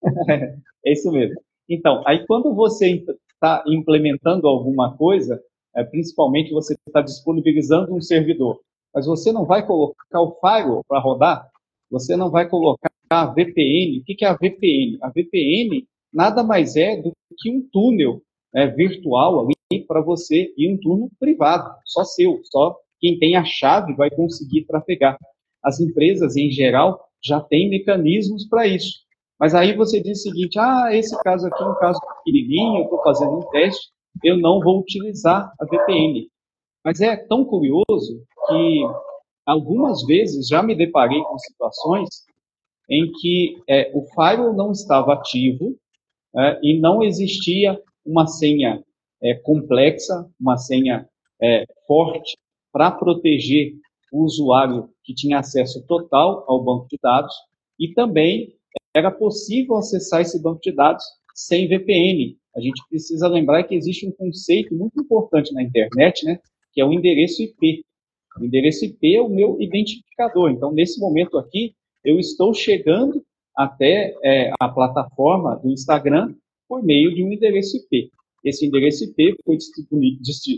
é 0.86 0.92
isso 0.92 1.12
mesmo. 1.12 1.40
Então, 1.68 2.04
aí 2.06 2.26
quando 2.26 2.54
você 2.54 3.04
está 3.34 3.64
implementando 3.68 4.48
alguma 4.48 4.96
coisa, 4.98 5.42
é, 5.76 5.84
principalmente 5.84 6.52
você 6.52 6.76
está 6.88 7.02
disponibilizando 7.02 7.94
um 7.94 8.02
servidor 8.02 8.60
mas 8.94 9.06
você 9.06 9.32
não 9.32 9.46
vai 9.46 9.66
colocar 9.66 10.22
o 10.22 10.38
firewall 10.40 10.84
para 10.88 11.00
rodar, 11.00 11.50
você 11.90 12.16
não 12.16 12.30
vai 12.30 12.48
colocar 12.48 12.90
a 13.10 13.26
VPN. 13.26 14.00
O 14.00 14.04
que 14.04 14.24
é 14.24 14.28
a 14.28 14.34
VPN? 14.34 14.98
A 15.02 15.10
VPN 15.10 15.88
nada 16.14 16.44
mais 16.44 16.76
é 16.76 16.98
do 16.98 17.12
que 17.38 17.52
um 17.52 17.68
túnel 17.72 18.22
é, 18.54 18.68
virtual 18.68 19.42
ali 19.42 19.86
para 19.88 20.02
você 20.02 20.54
e 20.58 20.72
um 20.72 20.78
túnel 20.80 21.10
privado, 21.20 21.72
só 21.86 22.04
seu, 22.04 22.40
só 22.44 22.76
quem 23.00 23.18
tem 23.18 23.36
a 23.36 23.46
chave 23.46 23.94
vai 23.94 24.10
conseguir 24.10 24.66
trafegar. 24.66 25.18
As 25.64 25.80
empresas, 25.80 26.36
em 26.36 26.50
geral, 26.50 27.00
já 27.24 27.40
têm 27.40 27.70
mecanismos 27.70 28.48
para 28.48 28.68
isso. 28.68 29.00
Mas 29.40 29.56
aí 29.56 29.74
você 29.76 30.02
diz 30.02 30.20
o 30.20 30.24
seguinte, 30.24 30.60
ah, 30.60 30.90
esse 30.92 31.18
caso 31.24 31.48
aqui 31.48 31.64
é 31.64 31.66
um 31.66 31.76
caso 31.76 32.00
pequenininho, 32.18 32.80
eu 32.80 32.84
estou 32.84 33.02
fazendo 33.04 33.38
um 33.38 33.50
teste, 33.50 33.90
eu 34.24 34.38
não 34.38 34.60
vou 34.60 34.80
utilizar 34.82 35.54
a 35.60 35.66
VPN. 35.66 36.28
Mas 36.84 37.00
é 37.00 37.16
tão 37.16 37.46
curioso 37.46 38.22
que 38.50 38.82
algumas 39.46 40.04
vezes 40.06 40.48
já 40.48 40.62
me 40.62 40.76
deparei 40.76 41.22
com 41.24 41.38
situações 41.40 42.10
em 42.90 43.12
que 43.20 43.62
é, 43.68 43.92
o 43.94 44.06
firewall 44.14 44.54
não 44.54 44.72
estava 44.72 45.14
ativo 45.14 45.76
é, 46.36 46.60
e 46.64 46.80
não 46.80 47.04
existia 47.04 47.80
uma 48.06 48.28
senha 48.28 48.84
é, 49.22 49.36
complexa, 49.36 50.28
uma 50.40 50.58
senha 50.58 51.08
é, 51.42 51.64
forte 51.88 52.38
para 52.72 52.92
proteger 52.92 53.74
o 54.12 54.24
usuário 54.24 54.90
que 55.04 55.14
tinha 55.14 55.40
acesso 55.40 55.86
total 55.86 56.44
ao 56.48 56.64
banco 56.64 56.88
de 56.90 56.98
dados 57.02 57.34
e 57.80 57.94
também 57.94 58.54
era 58.96 59.12
possível 59.12 59.78
acessar 59.78 60.22
esse 60.22 60.42
banco 60.42 60.60
de 60.62 60.72
dados 60.72 61.04
sem 61.36 61.68
VPN. 61.68 62.38
A 62.56 62.60
gente 62.60 62.82
precisa 62.90 63.28
lembrar 63.28 63.64
que 63.64 63.76
existe 63.76 64.08
um 64.08 64.12
conceito 64.12 64.74
muito 64.76 65.00
importante 65.00 65.54
na 65.54 65.64
internet, 65.64 66.26
né, 66.26 66.40
que 66.74 66.82
é 66.82 66.86
o 66.86 66.92
endereço 66.92 67.42
IP. 67.42 67.84
O 68.40 68.46
endereço 68.46 68.86
IP 68.86 69.16
é 69.16 69.22
o 69.22 69.30
meu 69.30 69.60
identificador. 69.60 70.52
Então, 70.52 70.72
nesse 70.72 71.00
momento 71.00 71.38
aqui, 71.38 71.74
eu 72.04 72.20
estou 72.20 72.54
chegando 72.54 73.24
até 73.56 74.16
é, 74.24 74.52
a 74.60 74.70
plataforma 74.70 75.56
do 75.58 75.70
Instagram 75.70 76.34
por 76.68 76.84
meio 76.84 77.14
de 77.14 77.24
um 77.24 77.32
endereço 77.32 77.78
IP. 77.78 78.12
Esse 78.44 78.66
endereço 78.66 79.04
IP 79.04 79.36
foi 79.44 79.58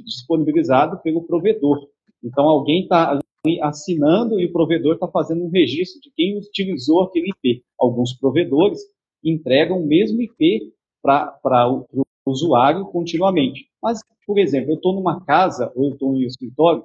disponibilizado 0.04 1.00
pelo 1.02 1.24
provedor. 1.24 1.88
Então, 2.24 2.48
alguém 2.48 2.84
está 2.84 3.20
assinando 3.64 4.40
e 4.40 4.46
o 4.46 4.52
provedor 4.52 4.94
está 4.96 5.08
fazendo 5.08 5.44
um 5.44 5.50
registro 5.50 6.00
de 6.02 6.12
quem 6.16 6.38
utilizou 6.38 7.02
aquele 7.02 7.30
IP. 7.30 7.64
Alguns 7.80 8.14
provedores 8.14 8.80
entregam 9.24 9.82
o 9.82 9.88
mesmo 9.88 10.22
IP 10.22 10.72
para 11.02 11.68
o 11.68 12.06
usuário 12.28 12.86
continuamente. 12.86 13.68
Mas, 13.82 14.02
por 14.28 14.38
exemplo, 14.38 14.72
eu 14.72 14.76
estou 14.76 14.94
numa 14.94 15.24
casa 15.26 15.72
ou 15.76 15.86
eu 15.86 15.94
estou 15.94 16.16
em 16.16 16.24
um 16.24 16.28
escritório, 16.28 16.84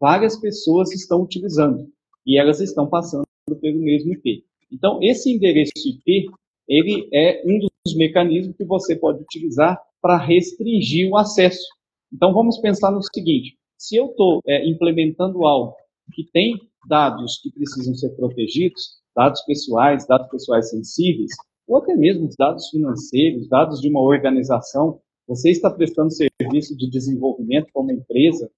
várias 0.00 0.36
pessoas 0.36 0.92
estão 0.92 1.22
utilizando 1.22 1.88
e 2.26 2.38
elas 2.38 2.60
estão 2.60 2.88
passando 2.88 3.26
pelo 3.60 3.80
mesmo 3.80 4.12
IP. 4.12 4.44
Então, 4.70 4.98
esse 5.02 5.32
endereço 5.32 5.72
IP, 5.76 6.26
ele 6.68 7.08
é 7.12 7.42
um 7.46 7.58
dos 7.58 7.96
mecanismos 7.96 8.56
que 8.56 8.64
você 8.64 8.94
pode 8.94 9.22
utilizar 9.22 9.80
para 10.00 10.18
restringir 10.18 11.10
o 11.10 11.16
acesso. 11.16 11.66
Então, 12.12 12.32
vamos 12.32 12.58
pensar 12.58 12.90
no 12.90 13.02
seguinte: 13.02 13.56
se 13.78 13.96
eu 13.96 14.06
estou 14.06 14.40
é, 14.46 14.66
implementando 14.68 15.46
algo 15.46 15.74
que 16.12 16.24
tem 16.24 16.56
dados 16.88 17.38
que 17.42 17.50
precisam 17.50 17.94
ser 17.94 18.10
protegidos, 18.10 18.98
dados 19.16 19.40
pessoais, 19.42 20.06
dados 20.06 20.28
pessoais 20.30 20.70
sensíveis, 20.70 21.30
ou 21.66 21.78
até 21.78 21.94
mesmo 21.94 22.28
dados 22.38 22.68
financeiros, 22.68 23.48
dados 23.48 23.80
de 23.80 23.88
uma 23.88 24.00
organização, 24.00 25.00
você 25.26 25.50
está 25.50 25.70
prestando 25.70 26.10
serviço 26.10 26.76
de 26.76 26.88
desenvolvimento 26.88 27.68
para 27.72 27.82
uma 27.82 27.92
empresa, 27.92 28.50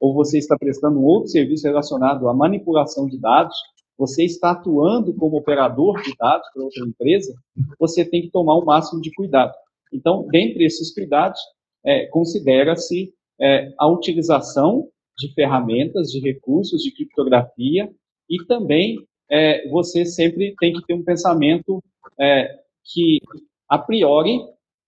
ou 0.00 0.14
você 0.14 0.38
está 0.38 0.56
prestando 0.58 1.02
outro 1.02 1.28
serviço 1.28 1.66
relacionado 1.66 2.28
à 2.28 2.34
manipulação 2.34 3.06
de 3.06 3.18
dados, 3.18 3.56
você 3.98 4.24
está 4.24 4.50
atuando 4.50 5.14
como 5.14 5.38
operador 5.38 6.02
de 6.02 6.14
dados 6.16 6.46
para 6.52 6.62
outra 6.62 6.86
empresa, 6.86 7.34
você 7.78 8.04
tem 8.04 8.22
que 8.22 8.30
tomar 8.30 8.54
o 8.54 8.64
máximo 8.64 9.00
de 9.00 9.10
cuidado. 9.12 9.54
Então, 9.92 10.26
dentre 10.30 10.64
esses 10.64 10.92
cuidados, 10.92 11.40
é, 11.84 12.06
considera-se 12.06 13.12
é, 13.40 13.72
a 13.78 13.88
utilização 13.88 14.88
de 15.18 15.32
ferramentas, 15.32 16.08
de 16.08 16.20
recursos 16.20 16.82
de 16.82 16.92
criptografia 16.92 17.90
e 18.28 18.44
também 18.44 18.98
é, 19.30 19.66
você 19.68 20.04
sempre 20.04 20.54
tem 20.58 20.72
que 20.74 20.84
ter 20.84 20.94
um 20.94 21.04
pensamento 21.04 21.82
é, 22.20 22.48
que, 22.84 23.20
a 23.68 23.78
priori, 23.78 24.40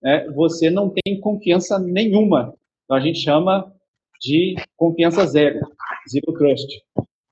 é, 0.05 0.31
você 0.31 0.71
não 0.71 0.91
tem 0.91 1.19
confiança 1.21 1.79
nenhuma. 1.79 2.55
Então, 2.85 2.97
a 2.97 3.01
gente 3.01 3.19
chama 3.19 3.73
de 4.21 4.57
confiança 4.77 5.27
zero, 5.27 5.61
zero 6.11 6.33
trust. 6.39 6.83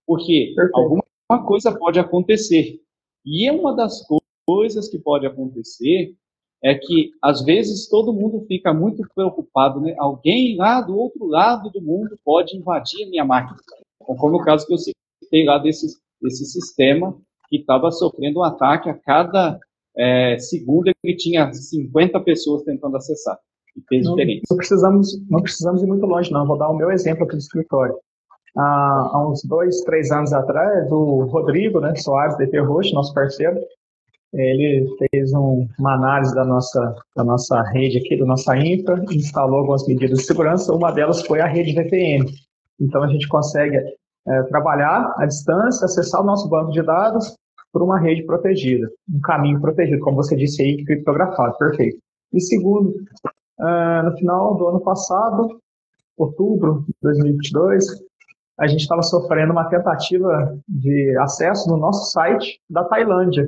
Porque 0.06 0.52
Perfeito. 0.54 0.78
alguma 0.78 1.46
coisa 1.46 1.76
pode 1.76 1.98
acontecer. 1.98 2.80
E 3.24 3.48
é 3.48 3.52
uma 3.52 3.74
das 3.74 4.06
coisas 4.46 4.88
que 4.88 4.98
pode 4.98 5.26
acontecer 5.26 6.14
é 6.62 6.74
que, 6.74 7.10
às 7.20 7.44
vezes, 7.44 7.88
todo 7.88 8.12
mundo 8.12 8.44
fica 8.46 8.72
muito 8.72 9.02
preocupado, 9.14 9.80
né? 9.80 9.94
Alguém 9.98 10.56
lá 10.56 10.80
do 10.80 10.96
outro 10.96 11.26
lado 11.26 11.70
do 11.70 11.82
mundo 11.82 12.18
pode 12.24 12.56
invadir 12.56 13.04
a 13.04 13.10
minha 13.10 13.24
máquina. 13.24 13.58
Como 13.98 14.36
o 14.36 14.44
caso 14.44 14.66
que 14.66 14.72
eu 14.72 14.78
citei 14.78 15.44
lá 15.44 15.58
desse, 15.58 15.98
desse 16.20 16.44
sistema 16.46 17.16
que 17.48 17.56
estava 17.56 17.90
sofrendo 17.90 18.40
um 18.40 18.44
ataque 18.44 18.88
a 18.88 18.94
cada 18.94 19.58
é, 19.96 20.38
segundo 20.38 20.92
ele 21.02 21.16
tinha 21.16 21.50
50 21.52 22.20
pessoas 22.20 22.62
tentando 22.62 22.96
acessar. 22.96 23.38
Não, 24.02 24.16
não, 24.50 24.56
precisamos, 24.56 25.22
não 25.28 25.42
precisamos 25.42 25.82
ir 25.82 25.86
muito 25.86 26.06
longe, 26.06 26.32
não. 26.32 26.46
Vou 26.46 26.58
dar 26.58 26.68
o 26.68 26.76
meu 26.76 26.90
exemplo 26.90 27.24
aqui 27.24 27.34
do 27.34 27.40
escritório. 27.40 27.94
Há, 28.56 29.10
há 29.12 29.28
uns 29.28 29.42
dois, 29.44 29.80
três 29.82 30.10
anos 30.10 30.32
atrás, 30.32 30.90
o 30.90 31.24
Rodrigo 31.24 31.80
né, 31.80 31.94
Soares, 31.96 32.36
DP 32.38 32.58
Roxo, 32.60 32.94
nosso 32.94 33.12
parceiro, 33.12 33.58
ele 34.32 34.86
fez 34.98 35.32
um, 35.32 35.66
uma 35.78 35.94
análise 35.94 36.34
da 36.34 36.44
nossa, 36.44 36.94
da 37.14 37.24
nossa 37.24 37.62
rede 37.62 37.98
aqui, 37.98 38.16
da 38.18 38.24
nossa 38.24 38.56
infra, 38.56 39.02
instalou 39.10 39.60
algumas 39.60 39.86
medidas 39.86 40.18
de 40.18 40.24
segurança, 40.24 40.74
uma 40.74 40.90
delas 40.90 41.24
foi 41.26 41.40
a 41.40 41.46
rede 41.46 41.74
VPN. 41.74 42.24
Então, 42.80 43.02
a 43.02 43.08
gente 43.08 43.28
consegue 43.28 43.76
é, 43.76 44.42
trabalhar 44.44 45.14
à 45.18 45.26
distância, 45.26 45.84
acessar 45.84 46.20
o 46.22 46.26
nosso 46.26 46.48
banco 46.48 46.72
de 46.72 46.82
dados 46.82 47.36
por 47.72 47.82
uma 47.82 47.98
rede 47.98 48.24
protegida, 48.24 48.88
um 49.12 49.20
caminho 49.20 49.60
protegido, 49.60 50.00
como 50.00 50.16
você 50.16 50.34
disse 50.34 50.62
aí, 50.62 50.84
criptografado, 50.84 51.56
perfeito. 51.58 51.98
E 52.32 52.40
segundo, 52.40 52.92
uh, 53.60 54.02
no 54.04 54.16
final 54.16 54.54
do 54.56 54.68
ano 54.68 54.80
passado, 54.80 55.60
outubro 56.16 56.84
de 56.86 56.94
2022, 57.02 57.84
a 58.58 58.66
gente 58.66 58.80
estava 58.80 59.02
sofrendo 59.02 59.52
uma 59.52 59.68
tentativa 59.68 60.58
de 60.66 61.16
acesso 61.18 61.68
no 61.68 61.76
nosso 61.76 62.10
site 62.10 62.60
da 62.68 62.84
Tailândia. 62.84 63.46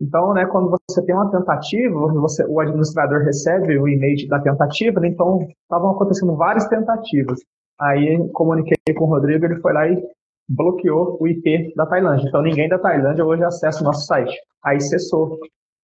Então, 0.00 0.32
né, 0.32 0.46
quando 0.46 0.76
você 0.88 1.04
tem 1.04 1.14
uma 1.14 1.30
tentativa, 1.30 2.12
você, 2.12 2.44
o 2.46 2.60
administrador 2.60 3.24
recebe 3.24 3.76
o 3.78 3.88
e-mail 3.88 4.28
da 4.28 4.38
tentativa, 4.38 5.00
né, 5.00 5.08
então 5.08 5.48
estavam 5.62 5.90
acontecendo 5.90 6.36
várias 6.36 6.68
tentativas. 6.68 7.40
Aí 7.80 8.28
comuniquei 8.32 8.76
com 8.96 9.04
o 9.04 9.08
Rodrigo, 9.08 9.44
ele 9.44 9.60
foi 9.60 9.72
lá 9.72 9.88
e 9.88 10.00
bloqueou 10.48 11.16
o 11.20 11.26
IP 11.26 11.74
da 11.74 11.84
Tailândia. 11.84 12.28
Então 12.28 12.42
ninguém 12.42 12.68
da 12.68 12.78
Tailândia 12.78 13.24
hoje 13.24 13.42
acessa 13.42 13.80
o 13.80 13.84
nosso 13.84 14.06
site. 14.06 14.36
Aí 14.64 14.80
cessou 14.80 15.38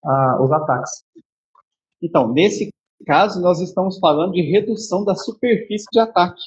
ah, 0.04 0.38
os 0.40 0.52
ataques. 0.52 1.04
Então, 2.02 2.32
nesse 2.32 2.70
caso, 3.04 3.40
nós 3.40 3.60
estamos 3.60 3.98
falando 3.98 4.32
de 4.32 4.42
redução 4.42 5.04
da 5.04 5.14
superfície 5.14 5.86
de 5.92 5.98
ataque. 5.98 6.42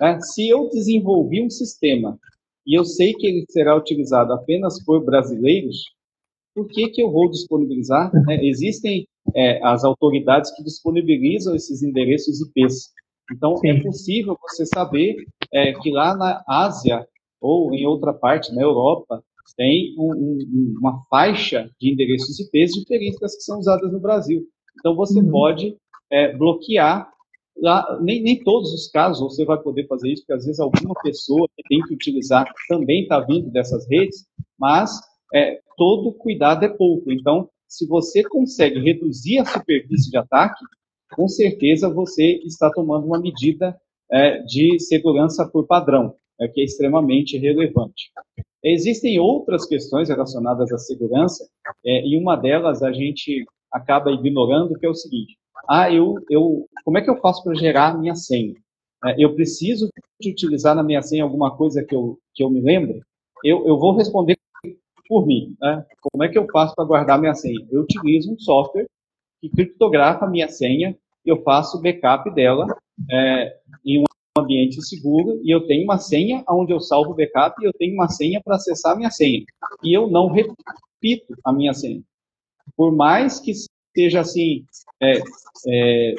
Né? 0.00 0.20
Se 0.20 0.48
eu 0.48 0.68
desenvolvi 0.68 1.42
um 1.42 1.50
sistema 1.50 2.18
e 2.66 2.78
eu 2.78 2.84
sei 2.84 3.14
que 3.14 3.26
ele 3.26 3.44
será 3.48 3.76
utilizado 3.76 4.32
apenas 4.32 4.82
por 4.84 5.04
brasileiros, 5.04 5.76
por 6.54 6.66
que, 6.68 6.88
que 6.88 7.02
eu 7.02 7.10
vou 7.10 7.30
disponibilizar? 7.30 8.12
Né? 8.26 8.44
Existem 8.44 9.06
é, 9.34 9.64
as 9.64 9.84
autoridades 9.84 10.54
que 10.54 10.62
disponibilizam 10.62 11.54
esses 11.54 11.82
endereços 11.82 12.40
IPs. 12.40 12.92
Então, 13.32 13.54
é 13.54 13.58
Sim. 13.58 13.68
é 13.68 13.82
possível 13.82 14.38
você 14.40 14.64
saber 14.66 15.16
é, 15.52 15.72
que 15.74 15.90
lá 15.90 16.16
na 16.16 16.42
Ásia 16.48 17.06
ou 17.40 17.72
em 17.72 17.86
outra 17.86 18.12
parte, 18.12 18.54
na 18.54 18.62
Europa, 18.62 19.22
tem 19.56 19.94
um, 19.98 20.12
um, 20.12 20.74
uma 20.78 21.02
faixa 21.08 21.70
de 21.80 21.92
endereços 21.92 22.38
IPs 22.38 22.72
diferentes 22.72 23.18
das 23.18 23.36
que 23.36 23.42
são 23.42 23.58
usadas 23.58 23.92
no 23.92 24.00
Brasil. 24.00 24.42
Então, 24.78 24.94
você 24.94 25.20
uhum. 25.20 25.30
pode 25.30 25.76
é, 26.10 26.36
bloquear, 26.36 27.10
lá, 27.56 27.98
nem, 28.00 28.22
nem 28.22 28.42
todos 28.42 28.72
os 28.72 28.88
casos 28.90 29.20
você 29.20 29.44
vai 29.44 29.58
poder 29.58 29.86
fazer 29.86 30.10
isso, 30.10 30.22
porque 30.22 30.34
às 30.34 30.44
vezes 30.44 30.60
alguma 30.60 30.94
pessoa 31.02 31.48
que 31.56 31.62
tem 31.68 31.80
que 31.82 31.94
utilizar 31.94 32.50
também 32.68 33.02
está 33.02 33.20
vindo 33.20 33.50
dessas 33.50 33.88
redes, 33.88 34.26
mas 34.58 34.90
é, 35.34 35.60
todo 35.76 36.12
cuidado 36.12 36.64
é 36.64 36.68
pouco. 36.68 37.12
Então, 37.12 37.48
se 37.66 37.86
você 37.86 38.22
consegue 38.22 38.80
reduzir 38.80 39.38
a 39.38 39.44
superfície 39.44 40.10
de 40.10 40.16
ataque, 40.16 40.64
com 41.14 41.28
certeza 41.28 41.92
você 41.92 42.40
está 42.44 42.70
tomando 42.70 43.06
uma 43.06 43.20
medida 43.20 43.78
é, 44.10 44.42
de 44.42 44.78
segurança 44.80 45.46
por 45.46 45.66
padrão, 45.66 46.14
é, 46.40 46.48
que 46.48 46.60
é 46.60 46.64
extremamente 46.64 47.36
relevante. 47.36 48.10
Existem 48.62 49.18
outras 49.20 49.66
questões 49.66 50.08
relacionadas 50.08 50.72
à 50.72 50.78
segurança, 50.78 51.46
é, 51.84 52.06
e 52.06 52.16
uma 52.18 52.36
delas 52.36 52.82
a 52.82 52.92
gente 52.92 53.44
acaba 53.72 54.10
ignorando, 54.10 54.78
que 54.78 54.86
é 54.86 54.88
o 54.88 54.94
seguinte: 54.94 55.36
ah, 55.68 55.92
eu, 55.92 56.14
eu, 56.30 56.66
como 56.84 56.96
é 56.96 57.02
que 57.02 57.10
eu 57.10 57.20
faço 57.20 57.42
para 57.44 57.54
gerar 57.54 57.88
a 57.88 57.98
minha 57.98 58.14
senha? 58.14 58.54
É, 59.04 59.22
eu 59.22 59.34
preciso 59.34 59.88
de 60.20 60.30
utilizar 60.30 60.74
na 60.74 60.82
minha 60.82 61.02
senha 61.02 61.22
alguma 61.22 61.56
coisa 61.56 61.84
que 61.84 61.94
eu, 61.94 62.18
que 62.34 62.42
eu 62.42 62.50
me 62.50 62.60
lembre? 62.60 63.00
Eu, 63.44 63.66
eu 63.66 63.78
vou 63.78 63.96
responder 63.96 64.36
por 65.08 65.26
mim. 65.26 65.56
Né? 65.60 65.84
Como 66.00 66.24
é 66.24 66.28
que 66.28 66.38
eu 66.38 66.46
faço 66.50 66.74
para 66.74 66.84
guardar 66.84 67.20
minha 67.20 67.34
senha? 67.34 67.66
Eu 67.70 67.82
utilizo 67.82 68.32
um 68.32 68.38
software 68.38 68.86
que 69.40 69.48
criptografa 69.48 70.24
a 70.24 70.30
minha 70.30 70.48
senha, 70.48 70.96
eu 71.24 71.42
faço 71.42 71.80
backup 71.80 72.32
dela 72.34 72.66
é, 73.10 73.56
em 73.84 74.00
um 74.00 74.04
ambiente 74.38 74.82
seguro 74.82 75.40
e 75.44 75.50
eu 75.50 75.66
tenho 75.66 75.84
uma 75.84 75.98
senha 75.98 76.42
onde 76.48 76.72
eu 76.72 76.80
salvo 76.80 77.12
o 77.12 77.14
backup 77.14 77.62
e 77.62 77.66
eu 77.66 77.72
tenho 77.72 77.94
uma 77.94 78.08
senha 78.08 78.40
para 78.42 78.56
acessar 78.56 78.92
a 78.92 78.96
minha 78.96 79.10
senha. 79.10 79.44
E 79.82 79.96
eu 79.96 80.08
não 80.08 80.28
repito 80.28 81.34
a 81.44 81.52
minha 81.52 81.74
senha. 81.74 82.02
Por 82.76 82.94
mais 82.94 83.38
que 83.38 83.52
seja 83.98 84.20
assim, 84.20 84.64
é, 85.02 85.18
é, 85.68 86.14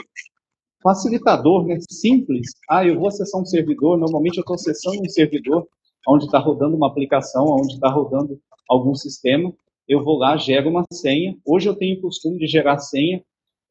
facilitador, 0.84 1.66
né, 1.66 1.78
simples, 1.90 2.52
ah, 2.70 2.86
eu 2.86 3.00
vou 3.00 3.08
acessar 3.08 3.42
um 3.42 3.46
servidor, 3.46 3.98
normalmente 3.98 4.38
eu 4.38 4.42
estou 4.42 4.56
acessando 4.56 5.02
um 5.02 5.10
servidor 5.10 5.66
onde 6.06 6.26
está 6.26 6.40
rodando 6.40 6.76
uma 6.76 6.88
aplicação, 6.88 7.46
onde 7.46 7.76
está 7.76 7.90
rodando 7.90 8.38
algum 8.68 8.94
sistema, 8.96 9.54
eu 9.88 10.04
vou 10.04 10.18
lá, 10.18 10.36
gero 10.36 10.70
uma 10.70 10.86
senha. 10.92 11.36
Hoje 11.46 11.68
eu 11.68 11.76
tenho 11.76 11.98
o 11.98 12.02
costume 12.02 12.38
de 12.38 12.48
gerar 12.48 12.78
senha 12.78 13.24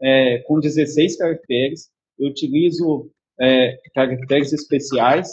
é, 0.02 0.38
com 0.38 0.58
16 0.58 1.16
caracteres. 1.16 1.90
Eu 2.18 2.30
utilizo 2.30 3.08
é, 3.40 3.78
caracteres 3.94 4.52
especiais, 4.52 5.30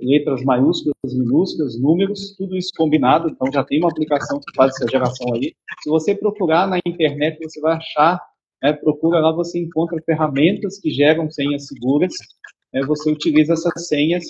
letras 0.00 0.42
maiúsculas, 0.42 1.14
minúsculas, 1.14 1.80
números, 1.80 2.34
tudo 2.36 2.56
isso 2.56 2.70
combinado. 2.76 3.28
Então 3.28 3.50
já 3.52 3.64
tem 3.64 3.78
uma 3.78 3.90
aplicação 3.90 4.38
que 4.38 4.54
faz 4.54 4.74
essa 4.74 4.88
geração 4.88 5.34
aí. 5.34 5.54
Se 5.82 5.90
você 5.90 6.14
procurar 6.14 6.66
na 6.68 6.78
internet, 6.86 7.38
você 7.42 7.60
vai 7.60 7.76
achar, 7.76 8.20
né, 8.62 8.72
procura 8.72 9.20
lá, 9.20 9.32
você 9.32 9.58
encontra 9.58 10.00
ferramentas 10.04 10.78
que 10.78 10.90
geram 10.90 11.30
senhas 11.30 11.66
seguras. 11.66 12.12
Né, 12.72 12.82
você 12.86 13.10
utiliza 13.10 13.54
essas 13.54 13.86
senhas 13.86 14.24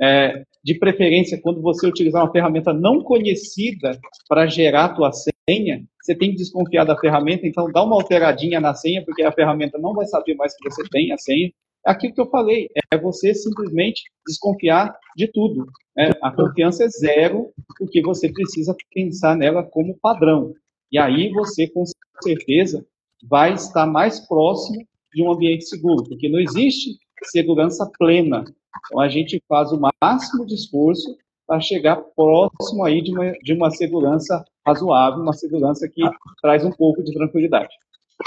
é, 0.00 0.42
de 0.64 0.74
preferência, 0.78 1.40
quando 1.42 1.60
você 1.60 1.86
utilizar 1.86 2.24
uma 2.24 2.32
ferramenta 2.32 2.72
não 2.72 3.02
conhecida 3.02 3.98
para 4.28 4.46
gerar 4.46 4.86
a 4.86 4.94
tua 4.94 5.10
senha, 5.12 5.84
você 6.00 6.14
tem 6.14 6.30
que 6.30 6.38
desconfiar 6.38 6.84
da 6.84 6.98
ferramenta, 6.98 7.46
então 7.46 7.70
dá 7.70 7.84
uma 7.84 7.96
alteradinha 7.96 8.60
na 8.60 8.74
senha, 8.74 9.04
porque 9.04 9.22
a 9.22 9.32
ferramenta 9.32 9.78
não 9.78 9.92
vai 9.92 10.06
saber 10.06 10.34
mais 10.34 10.56
que 10.56 10.70
você 10.70 10.82
tem 10.90 11.12
a 11.12 11.18
senha. 11.18 11.50
Aquilo 11.84 12.14
que 12.14 12.20
eu 12.20 12.30
falei, 12.30 12.68
é 12.92 12.98
você 12.98 13.34
simplesmente 13.34 14.02
desconfiar 14.26 14.94
de 15.16 15.28
tudo. 15.28 15.66
Né? 15.96 16.10
A 16.22 16.30
confiança 16.30 16.84
é 16.84 16.88
zero, 16.88 17.52
porque 17.78 18.02
você 18.02 18.30
precisa 18.30 18.76
pensar 18.92 19.36
nela 19.36 19.62
como 19.62 19.98
padrão. 20.00 20.52
E 20.92 20.98
aí 20.98 21.30
você, 21.30 21.68
com 21.68 21.84
certeza, 22.22 22.84
vai 23.28 23.54
estar 23.54 23.86
mais 23.86 24.20
próximo 24.26 24.84
de 25.12 25.22
um 25.22 25.32
ambiente 25.32 25.64
seguro, 25.64 26.04
porque 26.04 26.28
não 26.28 26.38
existe 26.38 26.98
segurança 27.24 27.90
plena. 27.98 28.44
Então, 28.86 29.00
a 29.00 29.08
gente 29.08 29.42
faz 29.48 29.72
o 29.72 29.80
máximo 30.02 30.46
de 30.46 30.54
esforço 30.54 31.16
para 31.46 31.60
chegar 31.60 31.96
próximo 32.14 32.84
aí 32.84 33.02
de 33.02 33.12
uma, 33.12 33.32
de 33.42 33.52
uma 33.52 33.70
segurança 33.70 34.44
razoável, 34.66 35.20
uma 35.20 35.32
segurança 35.32 35.88
que 35.88 36.02
traz 36.40 36.64
um 36.64 36.70
pouco 36.70 37.02
de 37.02 37.12
tranquilidade. 37.12 37.74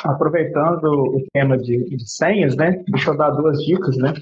Aproveitando 0.04 0.86
o 0.86 1.24
tema 1.34 1.58
de, 1.58 1.84
de 1.84 2.10
senhas, 2.10 2.56
né, 2.56 2.84
deixa 2.88 3.12
eu 3.12 3.18
dar 3.18 3.32
duas 3.32 3.64
dicas, 3.64 3.98
né. 3.98 4.14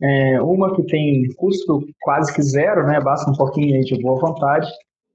É, 0.00 0.40
uma 0.40 0.74
que 0.76 0.82
tem 0.84 1.28
custo 1.34 1.84
quase 2.00 2.32
que 2.32 2.40
zero, 2.40 2.86
né, 2.86 3.00
basta 3.00 3.30
um 3.30 3.34
pouquinho 3.34 3.84
de 3.84 4.00
boa 4.00 4.20
vontade, 4.20 4.68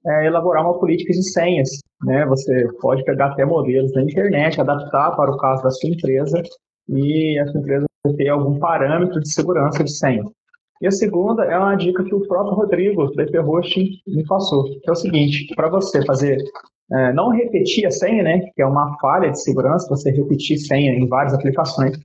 é 0.05 0.25
elaborar 0.25 0.63
uma 0.63 0.77
política 0.77 1.13
de 1.13 1.23
senhas. 1.23 1.69
Né? 2.03 2.25
Você 2.25 2.67
pode 2.81 3.03
pegar 3.05 3.27
até 3.27 3.45
modelos 3.45 3.93
da 3.93 4.01
internet, 4.01 4.59
adaptar 4.59 5.15
para 5.15 5.31
o 5.31 5.37
caso 5.37 5.63
da 5.63 5.71
sua 5.71 5.89
empresa 5.89 6.43
e 6.89 7.39
a 7.39 7.47
sua 7.47 7.61
empresa 7.61 7.85
ter 8.17 8.27
algum 8.27 8.59
parâmetro 8.59 9.21
de 9.21 9.31
segurança 9.31 9.83
de 9.83 9.91
senha. 9.91 10.25
E 10.81 10.87
a 10.87 10.91
segunda 10.91 11.45
é 11.45 11.57
uma 11.57 11.75
dica 11.75 12.03
que 12.03 12.13
o 12.13 12.27
próprio 12.27 12.55
Rodrigo, 12.55 13.13
da 13.15 13.23
IP 13.23 13.39
Hosting, 13.39 14.01
me 14.05 14.25
passou, 14.25 14.65
que 14.65 14.89
é 14.89 14.91
o 14.91 14.95
seguinte, 14.95 15.55
para 15.55 15.69
você 15.69 16.05
fazer, 16.05 16.37
é, 16.91 17.13
não 17.13 17.29
repetir 17.29 17.85
a 17.85 17.91
senha, 17.91 18.23
né, 18.23 18.39
que 18.53 18.61
é 18.61 18.65
uma 18.65 18.97
falha 18.99 19.31
de 19.31 19.41
segurança, 19.41 19.87
você 19.87 20.11
repetir 20.11 20.57
senha 20.57 20.93
em 20.93 21.07
várias 21.07 21.33
aplicações, 21.33 21.97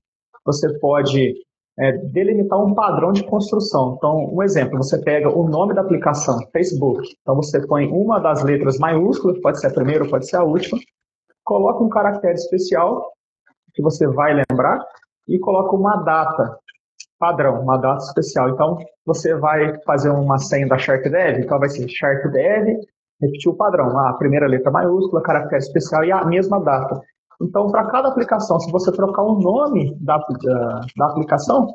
você 0.45 0.79
pode 0.79 1.35
é, 1.79 1.93
delimitar 1.93 2.63
um 2.63 2.75
padrão 2.75 3.13
de 3.13 3.23
construção. 3.25 3.95
Então, 3.97 4.35
um 4.35 4.43
exemplo, 4.43 4.79
você 4.79 4.99
pega 4.99 5.29
o 5.29 5.49
nome 5.49 5.75
da 5.75 5.83
aplicação, 5.83 6.39
Facebook, 6.53 7.09
então 7.21 7.37
você 7.37 7.65
põe 7.67 7.87
uma 7.87 8.19
das 8.19 8.43
letras 8.43 8.79
maiúsculas, 8.79 9.41
pode 9.41 9.61
ser 9.61 9.69
a 9.69 9.75
primeira 9.75 10.09
pode 10.09 10.29
ser 10.29 10.37
a 10.37 10.45
última, 10.45 10.79
coloca 11.45 11.83
um 11.83 11.89
caractere 11.89 12.35
especial, 12.35 13.13
que 13.75 13.83
você 13.83 14.07
vai 14.07 14.35
lembrar, 14.35 14.85
e 15.29 15.39
coloca 15.39 15.77
uma 15.77 15.97
data 15.97 16.59
padrão, 17.19 17.61
uma 17.61 17.77
data 17.77 18.03
especial. 18.05 18.49
Então, 18.51 18.79
você 19.05 19.35
vai 19.35 19.79
fazer 19.83 20.11
uma 20.11 20.39
senha 20.39 20.67
da 20.67 20.79
SharkDev, 20.79 21.41
então 21.41 21.59
vai 21.59 21.69
ser 21.69 21.89
SharkDev, 21.89 22.81
repetir 23.21 23.51
o 23.51 23.57
padrão, 23.57 23.99
a 23.99 24.13
primeira 24.15 24.47
letra 24.47 24.71
maiúscula, 24.71 25.23
caractere 25.23 25.63
especial 25.63 26.05
e 26.05 26.13
a 26.13 26.25
mesma 26.25 26.61
data. 26.61 27.01
Então, 27.41 27.69
para 27.69 27.87
cada 27.87 28.09
aplicação, 28.09 28.59
se 28.59 28.71
você 28.71 28.91
trocar 28.91 29.23
o 29.23 29.39
nome 29.41 29.95
da, 30.01 30.19
da, 30.19 30.81
da, 30.97 31.07
aplicação, 31.07 31.73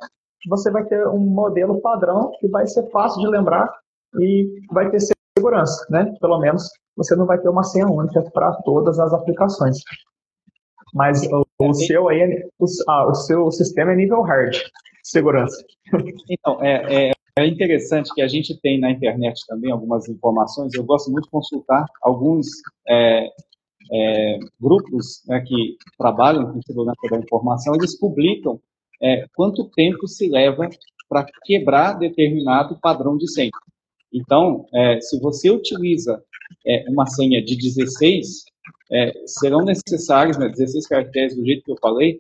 você 0.48 0.70
vai 0.70 0.84
ter 0.84 1.08
um 1.08 1.20
modelo 1.20 1.80
padrão 1.82 2.32
que 2.40 2.48
vai 2.50 2.68
ser 2.68 2.90
fácil 2.90 3.22
de 3.22 3.28
lembrar 3.28 3.74
e 4.20 4.62
vai 4.72 4.90
ter 4.90 5.00
segurança, 5.38 5.86
né? 5.90 6.14
Pelo 6.20 6.40
menos 6.40 6.70
você 6.98 7.16
não 7.16 7.26
vai 7.26 7.40
ter 7.40 7.48
uma 7.50 7.64
senha 7.64 7.88
única 7.88 8.22
para 8.34 8.52
todas 8.64 9.00
as 9.00 9.14
aplicações. 9.14 9.78
Mas 10.94 11.26
o, 11.32 11.46
o 11.60 11.74
seu 11.74 12.10
aí, 12.10 12.22
é, 12.22 12.48
o, 12.60 12.66
ah, 12.88 13.08
o 13.08 13.16
seu 13.16 13.50
sistema 13.52 13.94
é 13.94 13.96
nível 13.96 14.22
hard 14.22 14.56
segurança. 15.04 15.64
Então, 16.30 16.64
é, 16.64 17.10
é, 17.10 17.13
é, 17.38 17.48
interessante 17.48 18.14
que 18.14 18.22
a 18.22 18.28
gente 18.28 18.60
tem 18.62 18.80
na 18.80 18.92
internet 18.92 19.42
também 19.48 19.72
algumas 19.72 20.08
informações. 20.08 20.74
Eu 20.74 20.84
gosto 20.84 21.12
muito 21.12 21.26
de 21.26 21.32
consultar 21.32 21.86
alguns 22.02 22.48
é, 22.88 23.28
é, 23.92 24.40
grupos 24.62 25.24
né, 25.28 25.42
que 25.42 25.78
trabalham 25.98 26.52
com 26.54 26.62
segurança 26.62 27.02
da 27.10 27.18
informação. 27.18 27.74
Eles 27.76 27.98
publicam 27.98 28.60
é, 29.02 29.26
quanto 29.36 29.70
tempo 29.70 30.08
se 30.08 30.30
leva 30.30 30.70
para 31.10 31.26
quebrar 31.44 31.94
determinado 31.94 32.80
padrão 32.80 33.18
de 33.18 33.28
senha. 33.32 33.52
Então, 34.14 34.68
é, 34.74 35.02
se 35.02 35.20
você 35.20 35.50
utiliza 35.50 36.24
uma 36.88 37.08
senha 37.08 37.44
de 37.44 37.58
16, 37.58 38.46
serão 39.26 39.66
necessários, 39.66 40.38
né, 40.38 40.48
16 40.48 40.88
caracteres 40.88 41.36
do 41.36 41.44
jeito 41.44 41.64
que 41.64 41.72
eu 41.72 41.78
falei, 41.82 42.20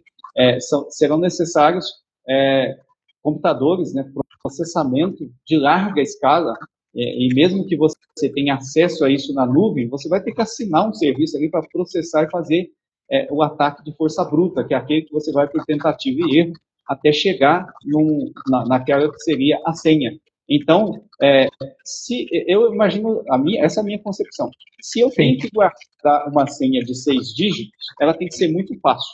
são, 0.59 0.89
serão 0.89 1.18
necessários 1.18 1.86
é, 2.28 2.76
computadores, 3.22 3.93
né, 3.93 4.03
processamento 4.43 5.31
de 5.47 5.57
larga 5.57 6.01
escala, 6.01 6.53
é, 6.95 7.01
e 7.01 7.33
mesmo 7.33 7.65
que 7.65 7.77
você 7.77 8.29
tenha 8.33 8.55
acesso 8.55 9.05
a 9.05 9.09
isso 9.09 9.33
na 9.33 9.45
nuvem, 9.45 9.87
você 9.87 10.09
vai 10.09 10.21
ter 10.21 10.33
que 10.33 10.41
assinar 10.41 10.87
um 10.87 10.93
serviço 10.93 11.37
ali 11.37 11.49
para 11.49 11.67
processar 11.71 12.23
e 12.23 12.29
fazer 12.29 12.69
é, 13.09 13.27
o 13.31 13.41
ataque 13.41 13.83
de 13.83 13.95
força 13.95 14.23
bruta, 14.23 14.63
que 14.63 14.73
é 14.73 14.77
aquele 14.77 15.03
que 15.03 15.13
você 15.13 15.31
vai 15.31 15.47
por 15.47 15.63
tentativa 15.65 16.19
e 16.27 16.39
erro 16.39 16.53
até 16.87 17.11
chegar 17.13 17.65
num, 17.85 18.31
na, 18.49 18.65
naquela 18.65 19.09
que 19.09 19.19
seria 19.19 19.59
a 19.65 19.73
senha. 19.73 20.19
Então, 20.47 21.05
é, 21.21 21.47
se 21.85 22.27
eu 22.31 22.73
imagino 22.73 23.23
a 23.29 23.37
minha, 23.37 23.63
essa 23.63 23.79
é 23.79 23.81
a 23.81 23.85
minha 23.85 23.99
concepção. 23.99 24.51
Se 24.81 24.99
eu 24.99 25.09
tenho 25.09 25.39
que 25.39 25.49
guardar 25.49 26.29
uma 26.29 26.45
senha 26.47 26.81
de 26.81 26.93
seis 26.93 27.29
dígitos, 27.33 27.85
ela 27.99 28.13
tem 28.13 28.27
que 28.27 28.35
ser 28.35 28.51
muito 28.51 28.77
fácil. 28.81 29.09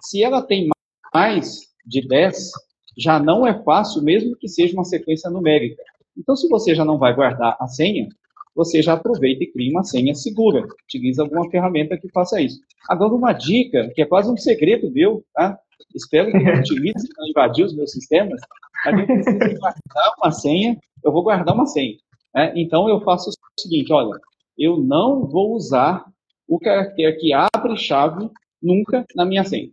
Se 0.00 0.22
ela 0.22 0.40
tem 0.40 0.68
mais 1.14 1.60
de 1.86 2.06
10 2.08 2.50
já 2.96 3.18
não 3.18 3.46
é 3.46 3.62
fácil, 3.62 4.02
mesmo 4.02 4.36
que 4.36 4.48
seja 4.48 4.74
uma 4.74 4.84
sequência 4.84 5.30
numérica. 5.30 5.82
Então, 6.16 6.36
se 6.36 6.48
você 6.48 6.74
já 6.74 6.84
não 6.84 6.98
vai 6.98 7.14
guardar 7.14 7.56
a 7.58 7.66
senha, 7.66 8.08
você 8.54 8.82
já 8.82 8.94
aproveita 8.94 9.44
e 9.44 9.46
cria 9.50 9.70
uma 9.70 9.84
senha 9.84 10.14
segura. 10.14 10.66
Utiliza 10.84 11.22
alguma 11.22 11.48
ferramenta 11.50 11.96
que 11.96 12.08
faça 12.10 12.40
isso. 12.40 12.60
Agora, 12.88 13.14
uma 13.14 13.32
dica, 13.32 13.90
que 13.94 14.02
é 14.02 14.06
quase 14.06 14.30
um 14.30 14.36
segredo 14.36 14.90
meu, 14.90 15.24
tá? 15.34 15.58
Espero 15.94 16.30
que 16.30 16.38
não 16.38 16.54
utilize 16.60 17.08
para 17.14 17.28
invadir 17.28 17.64
os 17.64 17.74
meus 17.74 17.92
sistemas, 17.92 18.40
mas 18.84 18.98
eu 18.98 19.06
preciso 19.06 19.38
guardar 19.38 20.14
uma 20.18 20.30
senha, 20.30 20.78
eu 21.02 21.12
vou 21.12 21.22
guardar 21.22 21.54
uma 21.54 21.66
senha. 21.66 21.96
Né? 22.34 22.52
Então, 22.56 22.88
eu 22.88 23.00
faço 23.00 23.30
o 23.30 23.60
seguinte, 23.60 23.92
olha, 23.92 24.18
eu 24.58 24.78
não 24.78 25.26
vou 25.26 25.54
usar 25.54 26.04
o 26.46 26.58
caractere 26.58 27.16
que 27.16 27.32
abre 27.32 27.76
chave 27.76 28.28
nunca 28.62 29.04
na 29.14 29.24
minha 29.24 29.44
senha 29.44 29.70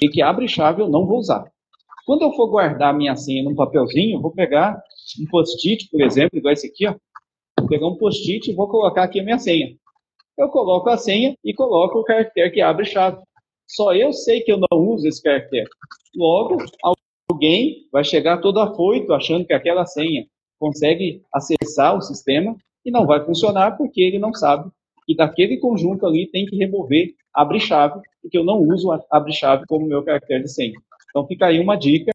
e 0.00 0.08
que 0.08 0.22
abre 0.22 0.48
chave 0.48 0.80
eu 0.80 0.88
não 0.88 1.06
vou 1.06 1.18
usar. 1.18 1.44
Quando 2.08 2.22
eu 2.22 2.32
for 2.32 2.46
guardar 2.46 2.96
minha 2.96 3.14
senha 3.14 3.42
num 3.42 3.54
papelzinho, 3.54 4.18
vou 4.18 4.30
pegar 4.30 4.82
um 5.20 5.26
post-it, 5.26 5.90
por 5.90 6.00
exemplo, 6.00 6.38
igual 6.38 6.54
esse 6.54 6.68
aqui, 6.68 6.86
ó. 6.86 6.94
Vou 7.60 7.68
pegar 7.68 7.86
um 7.86 7.96
post-it 7.96 8.50
e 8.50 8.54
vou 8.54 8.66
colocar 8.66 9.02
aqui 9.02 9.20
a 9.20 9.22
minha 9.22 9.38
senha. 9.38 9.76
Eu 10.38 10.48
coloco 10.48 10.88
a 10.88 10.96
senha 10.96 11.36
e 11.44 11.52
coloco 11.52 11.98
o 11.98 12.04
caractere 12.04 12.50
que 12.50 12.62
abre 12.62 12.86
chave. 12.86 13.18
Só 13.66 13.94
eu 13.94 14.10
sei 14.14 14.40
que 14.40 14.50
eu 14.50 14.56
não 14.56 14.78
uso 14.88 15.06
esse 15.06 15.22
caractere. 15.22 15.68
Logo, 16.16 16.56
alguém 17.30 17.86
vai 17.92 18.02
chegar 18.02 18.40
todo 18.40 18.58
afoito 18.58 19.12
achando 19.12 19.44
que 19.44 19.52
aquela 19.52 19.84
senha 19.84 20.24
consegue 20.58 21.20
acessar 21.30 21.94
o 21.94 22.00
sistema 22.00 22.56
e 22.86 22.90
não 22.90 23.04
vai 23.04 23.22
funcionar 23.22 23.76
porque 23.76 24.00
ele 24.00 24.18
não 24.18 24.32
sabe 24.32 24.70
que 25.06 25.14
daquele 25.14 25.58
conjunto 25.58 26.06
ali 26.06 26.26
tem 26.26 26.46
que 26.46 26.56
remover 26.56 27.14
abre-chave, 27.34 28.00
porque 28.22 28.38
eu 28.38 28.44
não 28.44 28.62
uso 28.62 28.88
abre-chave 29.10 29.66
como 29.66 29.86
meu 29.86 30.02
caractere 30.02 30.44
de 30.44 30.50
senha. 30.50 30.80
Então 31.10 31.26
fica 31.26 31.46
aí 31.46 31.60
uma 31.60 31.76
dica, 31.76 32.12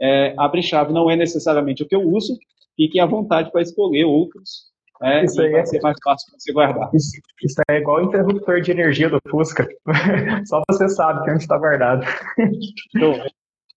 é, 0.00 0.34
abre-chave 0.36 0.92
não 0.92 1.10
é 1.10 1.16
necessariamente 1.16 1.82
o 1.82 1.88
que 1.88 1.94
eu 1.94 2.02
uso, 2.02 2.38
fiquem 2.76 3.00
à 3.00 3.06
vontade 3.06 3.50
para 3.50 3.62
escolher 3.62 4.04
outros, 4.04 4.72
é, 5.02 5.24
isso 5.24 5.40
aí 5.40 5.50
vai 5.50 5.60
é... 5.60 5.66
ser 5.66 5.80
mais 5.80 5.96
fácil 6.02 6.30
para 6.30 6.38
você 6.38 6.52
guardar. 6.52 6.90
Isso, 6.94 7.20
isso 7.42 7.60
é 7.68 7.78
igual 7.78 7.98
o 7.98 8.04
interruptor 8.04 8.60
de 8.60 8.70
energia 8.70 9.10
do 9.10 9.18
Fusca, 9.28 9.66
só 10.46 10.62
você 10.68 10.88
sabe 10.88 11.24
que 11.24 11.30
onde 11.30 11.42
está 11.42 11.58
guardado. 11.58 12.06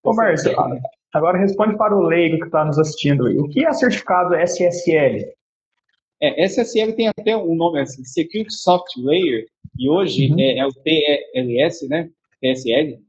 Ô 0.04 0.14
Márcio, 0.14 0.56
agora 1.14 1.38
responde 1.38 1.78
para 1.78 1.96
o 1.96 2.02
leigo 2.02 2.40
que 2.40 2.46
está 2.46 2.64
nos 2.64 2.80
assistindo. 2.80 3.26
O 3.42 3.50
que 3.50 3.66
é 3.66 3.74
certificado 3.74 4.36
SSL? 4.36 5.26
É, 6.22 6.46
SSL 6.46 6.94
tem 6.94 7.08
até 7.10 7.36
um 7.36 7.56
nome 7.56 7.82
assim, 7.82 8.04
Security 8.04 8.54
Software, 8.54 9.46
e 9.78 9.90
hoje 9.90 10.32
uhum. 10.32 10.40
é, 10.40 10.60
é, 10.60 10.66
o 10.66 10.72
TLS, 10.72 11.88
né? 11.88 12.10
TSL, 12.42 13.00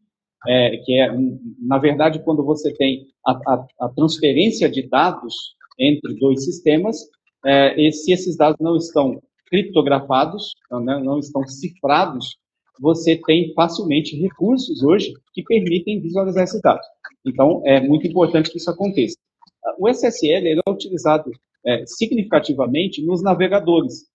é, 0.46 0.76
que 0.78 1.00
é, 1.00 1.10
na 1.60 1.78
verdade, 1.78 2.22
quando 2.22 2.44
você 2.44 2.72
tem 2.74 3.06
a, 3.26 3.32
a, 3.32 3.66
a 3.80 3.88
transferência 3.90 4.68
de 4.68 4.88
dados 4.88 5.34
entre 5.78 6.14
dois 6.14 6.44
sistemas, 6.44 6.96
é, 7.44 7.80
e 7.80 7.92
se 7.92 8.12
esses 8.12 8.36
dados 8.36 8.58
não 8.60 8.76
estão 8.76 9.20
criptografados, 9.46 10.52
né, 10.70 11.00
não 11.02 11.18
estão 11.18 11.46
cifrados, 11.46 12.36
você 12.80 13.16
tem 13.26 13.52
facilmente 13.54 14.16
recursos 14.16 14.82
hoje 14.82 15.12
que 15.32 15.42
permitem 15.42 16.00
visualizar 16.00 16.44
esses 16.44 16.60
dados. 16.60 16.86
Então, 17.26 17.62
é 17.64 17.80
muito 17.80 18.06
importante 18.06 18.50
que 18.50 18.58
isso 18.58 18.70
aconteça. 18.70 19.16
O 19.78 19.88
SSL 19.88 20.46
é 20.46 20.70
utilizado 20.70 21.30
é, 21.66 21.84
significativamente 21.86 23.04
nos 23.04 23.22
navegadores. 23.22 24.06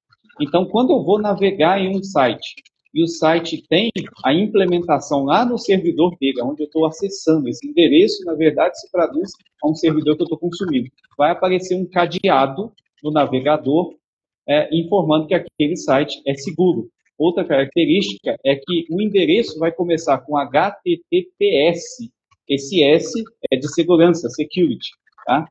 Então, 0.41 0.65
quando 0.65 0.93
eu 0.93 1.03
vou 1.03 1.21
navegar 1.21 1.79
em 1.79 1.95
um 1.95 2.03
site 2.03 2.55
e 2.93 3.03
o 3.03 3.07
site 3.07 3.63
tem 3.67 3.91
a 4.23 4.33
implementação 4.33 5.23
lá 5.23 5.43
no 5.43 5.57
servidor 5.57 6.15
dele, 6.17 6.41
onde 6.41 6.61
eu 6.61 6.67
estou 6.67 6.85
acessando, 6.85 7.49
esse 7.49 7.67
endereço, 7.67 8.23
na 8.23 8.35
verdade, 8.35 8.79
se 8.79 8.91
traduz 8.91 9.31
a 9.63 9.67
um 9.67 9.73
servidor 9.73 10.15
que 10.15 10.21
eu 10.21 10.25
estou 10.25 10.37
consumindo. 10.37 10.89
Vai 11.17 11.31
aparecer 11.31 11.75
um 11.75 11.85
cadeado 11.85 12.71
no 13.03 13.11
navegador 13.11 13.95
é, 14.47 14.69
informando 14.75 15.27
que 15.27 15.33
aquele 15.33 15.75
site 15.75 16.21
é 16.27 16.35
seguro. 16.35 16.89
Outra 17.17 17.43
característica 17.43 18.37
é 18.43 18.55
que 18.55 18.85
o 18.89 19.01
endereço 19.01 19.57
vai 19.57 19.71
começar 19.71 20.19
com 20.19 20.37
HTTPS. 20.37 22.11
Esse 22.47 22.83
S 22.83 23.23
é 23.51 23.55
de 23.55 23.73
segurança, 23.73 24.29
security. 24.29 24.89
Tá? 25.25 25.47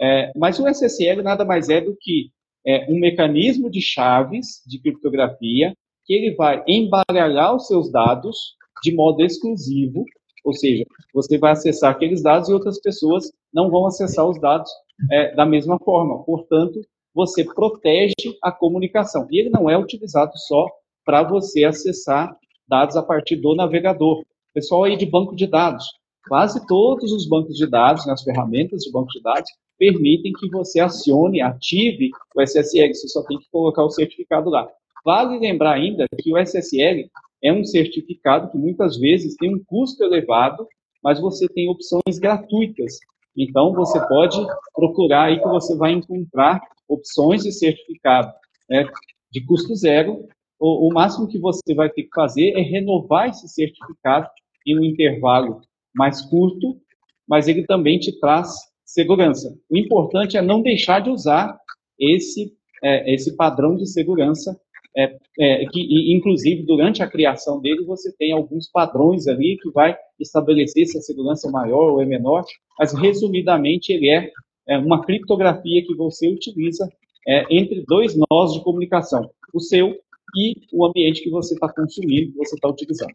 É, 0.00 0.32
mas 0.36 0.58
o 0.58 0.68
SSL 0.68 1.22
nada 1.22 1.44
mais 1.44 1.68
é 1.68 1.80
do 1.80 1.96
que 1.98 2.30
é, 2.66 2.86
um 2.90 2.98
mecanismo 2.98 3.70
de 3.70 3.80
chaves 3.80 4.62
de 4.66 4.78
criptografia 4.78 5.74
que 6.06 6.14
ele 6.14 6.34
vai 6.34 6.62
embaralhar 6.66 7.54
os 7.54 7.66
seus 7.66 7.90
dados 7.90 8.54
de 8.82 8.94
modo 8.94 9.22
exclusivo, 9.22 10.04
ou 10.44 10.52
seja, 10.52 10.84
você 11.12 11.36
vai 11.36 11.52
acessar 11.52 11.90
aqueles 11.90 12.22
dados 12.22 12.48
e 12.48 12.52
outras 12.52 12.80
pessoas 12.80 13.32
não 13.52 13.68
vão 13.68 13.86
acessar 13.86 14.24
os 14.24 14.40
dados 14.40 14.70
é, 15.10 15.34
da 15.34 15.44
mesma 15.44 15.78
forma. 15.78 16.22
Portanto, 16.22 16.80
você 17.12 17.42
protege 17.42 18.14
a 18.42 18.52
comunicação. 18.52 19.26
E 19.30 19.40
ele 19.40 19.50
não 19.50 19.68
é 19.68 19.76
utilizado 19.76 20.32
só 20.36 20.66
para 21.04 21.22
você 21.22 21.64
acessar 21.64 22.36
dados 22.68 22.96
a 22.96 23.02
partir 23.02 23.36
do 23.36 23.54
navegador. 23.56 24.22
Pessoal 24.54 24.84
aí 24.84 24.96
de 24.96 25.06
banco 25.06 25.34
de 25.34 25.46
dados, 25.46 25.84
quase 26.28 26.64
todos 26.66 27.12
os 27.12 27.28
bancos 27.28 27.56
de 27.56 27.66
dados, 27.66 28.06
nas 28.06 28.24
né, 28.24 28.32
ferramentas 28.32 28.82
de 28.82 28.92
banco 28.92 29.08
de 29.08 29.20
dados, 29.22 29.50
permitem 29.78 30.32
que 30.32 30.48
você 30.48 30.80
acione, 30.80 31.40
ative 31.40 32.10
o 32.34 32.42
SSL. 32.42 32.94
Você 32.94 33.08
só 33.08 33.22
tem 33.24 33.38
que 33.38 33.50
colocar 33.50 33.84
o 33.84 33.90
certificado 33.90 34.48
lá. 34.48 34.68
Vale 35.06 35.38
lembrar 35.38 35.74
ainda 35.74 36.04
que 36.18 36.32
o 36.32 36.36
SSL 36.36 37.08
é 37.40 37.52
um 37.52 37.64
certificado 37.64 38.50
que 38.50 38.58
muitas 38.58 38.98
vezes 38.98 39.36
tem 39.36 39.54
um 39.54 39.62
custo 39.64 40.02
elevado, 40.02 40.66
mas 41.00 41.20
você 41.20 41.46
tem 41.48 41.68
opções 41.68 42.18
gratuitas 42.18 42.98
Então, 43.36 43.72
você 43.72 44.04
pode 44.08 44.36
procurar 44.74 45.26
aí 45.26 45.38
que 45.38 45.46
você 45.46 45.76
vai 45.76 45.92
encontrar 45.92 46.60
opções 46.88 47.44
de 47.44 47.52
certificado 47.52 48.32
né, 48.68 48.84
de 49.30 49.46
custo 49.46 49.76
zero. 49.76 50.26
O, 50.58 50.88
o, 50.88 50.92
máximo 50.92 51.28
que 51.28 51.38
você 51.38 51.72
vai 51.72 51.88
ter 51.88 52.02
que 52.02 52.10
fazer 52.12 52.58
é 52.58 52.62
renovar 52.62 53.28
esse 53.28 53.46
certificado 53.48 54.26
em 54.66 54.76
um 54.76 54.82
intervalo 54.82 55.60
mais 55.94 56.20
curto, 56.22 56.80
mas 57.28 57.46
ele 57.46 57.64
também 57.64 58.00
te 58.00 58.18
traz 58.18 58.56
segurança. 58.84 59.56
O 59.70 59.76
importante 59.76 60.36
é 60.36 60.42
não 60.42 60.62
deixar 60.62 60.98
de 60.98 61.10
usar 61.10 61.56
esse, 61.96 62.52
é, 62.82 63.14
esse 63.14 63.36
padrão 63.36 63.76
de 63.76 63.86
segurança 63.86 64.60
é, 64.96 65.16
é, 65.38 65.66
que, 65.66 66.14
inclusive, 66.14 66.62
durante 66.62 67.02
a 67.02 67.06
criação 67.06 67.60
dele, 67.60 67.84
você 67.84 68.10
tem 68.16 68.32
alguns 68.32 68.70
padrões 68.70 69.26
ali 69.26 69.58
que 69.62 69.70
vai 69.70 69.96
estabelecer 70.18 70.86
se 70.86 70.96
a 70.96 71.02
segurança 71.02 71.48
é 71.48 71.50
maior 71.50 71.92
ou 71.92 72.00
é 72.00 72.06
menor, 72.06 72.44
mas, 72.78 72.94
resumidamente, 72.94 73.92
ele 73.92 74.08
é, 74.08 74.30
é 74.68 74.78
uma 74.78 75.04
criptografia 75.04 75.84
que 75.84 75.94
você 75.94 76.28
utiliza 76.28 76.88
é, 77.28 77.44
entre 77.50 77.84
dois 77.86 78.16
nós 78.30 78.54
de 78.54 78.62
comunicação, 78.62 79.30
o 79.52 79.60
seu 79.60 79.94
e 80.34 80.54
o 80.72 80.84
ambiente 80.86 81.22
que 81.22 81.30
você 81.30 81.54
está 81.54 81.72
consumindo, 81.72 82.32
que 82.32 82.38
você 82.38 82.54
está 82.54 82.68
utilizando. 82.68 83.12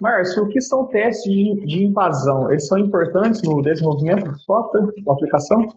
Márcio, 0.00 0.44
o 0.44 0.48
que 0.48 0.60
são 0.60 0.86
testes 0.86 1.32
de, 1.32 1.66
de 1.66 1.84
invasão? 1.84 2.50
Eles 2.50 2.66
são 2.66 2.78
importantes 2.78 3.42
no 3.42 3.60
desenvolvimento 3.62 4.30
do 4.30 4.38
software, 4.40 4.92
da 5.04 5.12
aplicação? 5.12 5.72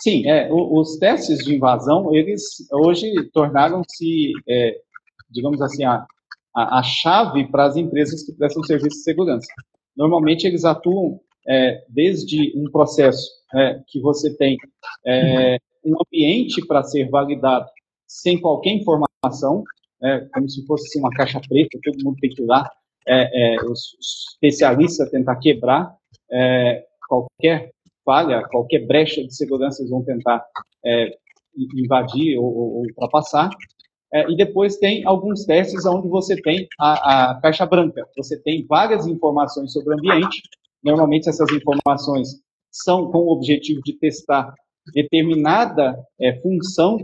Sim, 0.00 0.28
é, 0.28 0.48
os 0.52 0.96
testes 0.98 1.38
de 1.38 1.54
invasão, 1.54 2.14
eles 2.14 2.42
hoje 2.70 3.12
tornaram-se, 3.32 4.32
é, 4.48 4.78
digamos 5.30 5.60
assim, 5.62 5.84
a, 5.84 6.04
a, 6.54 6.78
a 6.78 6.82
chave 6.82 7.50
para 7.50 7.64
as 7.64 7.76
empresas 7.76 8.22
que 8.24 8.32
prestam 8.32 8.62
serviço 8.62 8.96
de 8.96 9.02
segurança. 9.02 9.46
Normalmente, 9.96 10.46
eles 10.46 10.64
atuam 10.64 11.20
é, 11.48 11.82
desde 11.88 12.52
um 12.56 12.70
processo 12.70 13.28
é, 13.54 13.80
que 13.88 14.00
você 14.00 14.36
tem 14.36 14.56
é, 15.06 15.58
um 15.84 15.94
ambiente 16.04 16.64
para 16.66 16.82
ser 16.82 17.08
validado 17.08 17.66
sem 18.06 18.40
qualquer 18.40 18.70
informação, 18.70 19.62
é, 20.02 20.20
como 20.34 20.48
se 20.48 20.64
fosse 20.66 20.86
assim, 20.88 20.98
uma 21.00 21.10
caixa 21.10 21.40
preta, 21.48 21.78
todo 21.82 22.04
mundo 22.04 22.16
tem 22.20 22.30
que 22.30 22.42
ir 22.42 22.46
lá, 22.46 22.68
é, 23.08 23.56
os 23.64 23.96
especialistas 24.32 25.10
tentar 25.10 25.36
quebrar 25.36 25.94
qualquer 27.08 27.70
falha, 28.06 28.46
qualquer 28.48 28.86
brecha 28.86 29.22
de 29.22 29.34
segurança 29.34 29.82
eles 29.82 29.90
vão 29.90 30.04
tentar 30.04 30.42
é, 30.84 31.10
invadir 31.76 32.38
ou, 32.38 32.46
ou 32.46 32.82
ultrapassar. 32.82 33.50
É, 34.14 34.30
e 34.30 34.36
depois 34.36 34.76
tem 34.76 35.04
alguns 35.04 35.44
testes 35.44 35.84
onde 35.84 36.08
você 36.08 36.40
tem 36.40 36.68
a, 36.78 37.32
a, 37.32 37.40
caixa 37.40 37.66
branca. 37.66 38.06
Você 38.16 38.40
tem 38.40 38.64
várias 38.64 39.06
informações 39.06 39.72
sobre 39.72 39.90
o 39.90 39.98
ambiente. 39.98 40.40
Normalmente 40.82 41.28
essas 41.28 41.50
informações 41.50 42.40
são 42.70 43.10
com 43.10 43.18
o 43.18 43.32
objetivo 43.32 43.80
de 43.84 43.94
testar 43.94 44.54
determinada 44.94 45.98
é, 46.20 46.40
função 46.40 46.98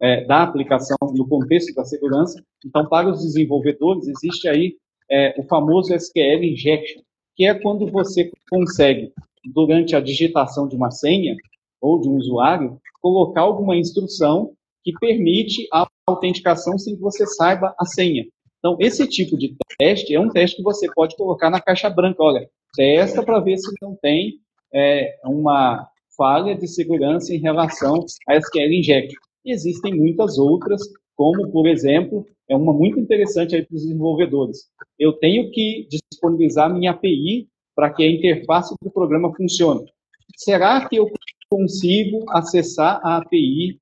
é, 0.00 0.24
da 0.24 0.42
aplicação 0.42 0.96
no 1.14 1.28
contexto 1.28 1.74
da 1.74 1.84
segurança. 1.84 2.42
Então, 2.64 2.88
para 2.88 3.08
os 3.08 3.22
desenvolvedores, 3.22 4.08
existe 4.08 4.48
aí 4.48 4.76
é, 5.10 5.34
o 5.38 5.44
famoso 5.44 5.94
SQL 5.94 6.42
injection, 6.42 7.02
que 7.34 7.46
é 7.46 7.54
quando 7.54 7.86
você 7.90 8.30
consegue 8.50 9.12
durante 9.52 9.94
a 9.94 10.00
digitação 10.00 10.68
de 10.68 10.76
uma 10.76 10.90
senha 10.90 11.36
ou 11.80 12.00
de 12.00 12.08
um 12.08 12.16
usuário, 12.16 12.80
colocar 13.00 13.42
alguma 13.42 13.76
instrução 13.76 14.52
que 14.82 14.92
permite 15.00 15.66
a 15.72 15.86
autenticação 16.06 16.78
sem 16.78 16.94
que 16.94 17.02
você 17.02 17.26
saiba 17.26 17.74
a 17.78 17.84
senha. 17.84 18.24
Então, 18.58 18.76
esse 18.80 19.06
tipo 19.06 19.36
de 19.36 19.54
teste 19.78 20.14
é 20.14 20.20
um 20.20 20.28
teste 20.28 20.56
que 20.56 20.62
você 20.62 20.88
pode 20.94 21.16
colocar 21.16 21.50
na 21.50 21.60
caixa 21.60 21.90
branca. 21.90 22.22
Olha, 22.22 22.48
testa 22.74 23.22
para 23.22 23.40
ver 23.40 23.58
se 23.58 23.70
não 23.80 23.96
tem 24.00 24.40
é, 24.72 25.16
uma 25.24 25.88
falha 26.16 26.56
de 26.56 26.66
segurança 26.66 27.34
em 27.34 27.38
relação 27.38 28.04
a 28.28 28.36
SQL 28.36 28.72
Inject. 28.72 29.14
existem 29.44 29.94
muitas 29.94 30.38
outras, 30.38 30.80
como, 31.14 31.50
por 31.50 31.66
exemplo, 31.66 32.26
é 32.48 32.56
uma 32.56 32.72
muito 32.72 32.98
interessante 32.98 33.54
aí 33.54 33.64
para 33.64 33.74
os 33.74 33.82
desenvolvedores. 33.82 34.58
Eu 34.98 35.12
tenho 35.12 35.50
que 35.50 35.86
disponibilizar 35.90 36.72
minha 36.72 36.92
API 36.92 37.48
para 37.76 37.92
que 37.92 38.02
a 38.02 38.10
interface 38.10 38.74
do 38.82 38.90
programa 38.90 39.32
funcione. 39.36 39.84
Será 40.34 40.88
que 40.88 40.96
eu 40.96 41.10
consigo 41.50 42.24
acessar 42.30 43.00
a 43.04 43.18
API 43.18 43.78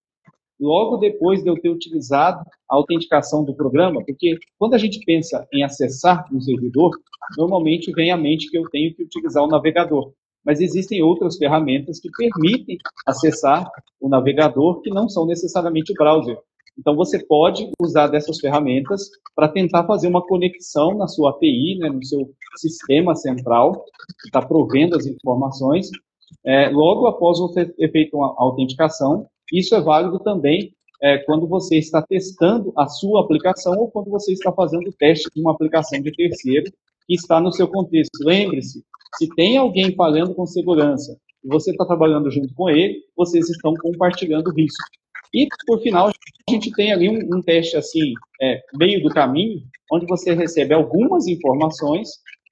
logo 0.61 0.97
depois 0.97 1.43
de 1.43 1.49
eu 1.49 1.59
ter 1.59 1.69
utilizado 1.69 2.45
a 2.69 2.75
autenticação 2.75 3.45
do 3.45 3.55
programa? 3.55 4.05
Porque 4.05 4.37
quando 4.59 4.75
a 4.75 4.79
gente 4.79 4.99
pensa 5.07 5.47
em 5.53 5.63
acessar 5.63 6.27
um 6.33 6.41
servidor, 6.41 6.91
normalmente 7.39 7.93
vem 7.93 8.11
à 8.11 8.17
mente 8.17 8.51
que 8.51 8.59
eu 8.59 8.69
tenho 8.71 8.93
que 8.95 9.05
utilizar 9.05 9.45
o 9.45 9.49
navegador. 9.49 10.13
Mas 10.45 10.61
existem 10.61 11.03
outras 11.03 11.39
ferramentas 11.39 12.01
que 12.01 12.11
permitem 12.11 12.77
acessar 13.07 13.71
o 14.01 14.09
navegador 14.09 14.83
que 14.83 14.91
não 14.91 15.09
são 15.09 15.25
necessariamente 15.25 15.93
o 15.93 15.95
browser. 15.95 16.37
Então, 16.79 16.97
você 16.97 17.25
pode 17.25 17.71
usar 17.81 18.09
dessas 18.09 18.39
ferramentas 18.41 19.09
para 19.35 19.49
tentar 19.49 19.85
fazer 19.85 20.09
uma 20.09 20.25
conexão 20.27 20.97
na 20.97 21.07
sua 21.07 21.31
API, 21.31 21.79
né, 21.79 21.89
no 21.89 22.05
seu 22.05 22.31
sistema 22.57 23.15
central, 23.15 23.85
que 24.21 24.29
está 24.29 24.43
provendo 24.43 24.97
as 24.97 25.07
informações, 25.07 25.91
é, 26.45 26.69
logo 26.69 27.07
após 27.07 27.39
você 27.39 27.67
ter 27.67 27.91
feito 27.91 28.17
uma 28.17 28.35
autenticação. 28.39 29.27
Isso 29.53 29.75
é 29.75 29.81
válido 29.81 30.19
também 30.19 30.75
é, 31.03 31.19
quando 31.19 31.47
você 31.47 31.77
está 31.77 32.03
testando 32.03 32.73
a 32.77 32.87
sua 32.87 33.21
aplicação 33.21 33.75
ou 33.79 33.91
quando 33.91 34.11
você 34.11 34.33
está 34.33 34.53
fazendo 34.53 34.89
o 34.89 34.93
teste 34.93 35.29
de 35.35 35.41
uma 35.41 35.53
aplicação 35.53 36.01
de 36.01 36.11
terceiro 36.13 36.71
que 37.07 37.15
está 37.15 37.41
no 37.41 37.53
seu 37.53 37.69
contexto. 37.69 38.25
Lembre-se, 38.25 38.83
se 39.17 39.29
tem 39.37 39.57
alguém 39.57 39.95
falhando 39.95 40.35
com 40.35 40.47
segurança 40.47 41.17
e 41.45 41.49
você 41.49 41.71
está 41.71 41.85
trabalhando 41.85 42.31
junto 42.31 42.55
com 42.55 42.69
ele, 42.71 43.03
vocês 43.17 43.49
estão 43.51 43.75
compartilhando 43.75 44.51
risco. 44.51 44.83
E, 45.35 45.49
por 45.67 45.81
final, 45.83 46.09
a 46.09 46.51
gente 46.51 46.71
tem 46.73 46.93
ali 46.93 47.09
um, 47.09 47.37
um 47.37 47.43
teste 47.43 47.77
assim, 47.77 48.13
é, 48.41 48.61
meio 48.75 49.03
do 49.03 49.09
caminho, 49.09 49.61
onde 49.93 50.07
você 50.07 50.33
recebe 50.33 50.73
algumas 50.73 51.27
informações, 51.27 52.09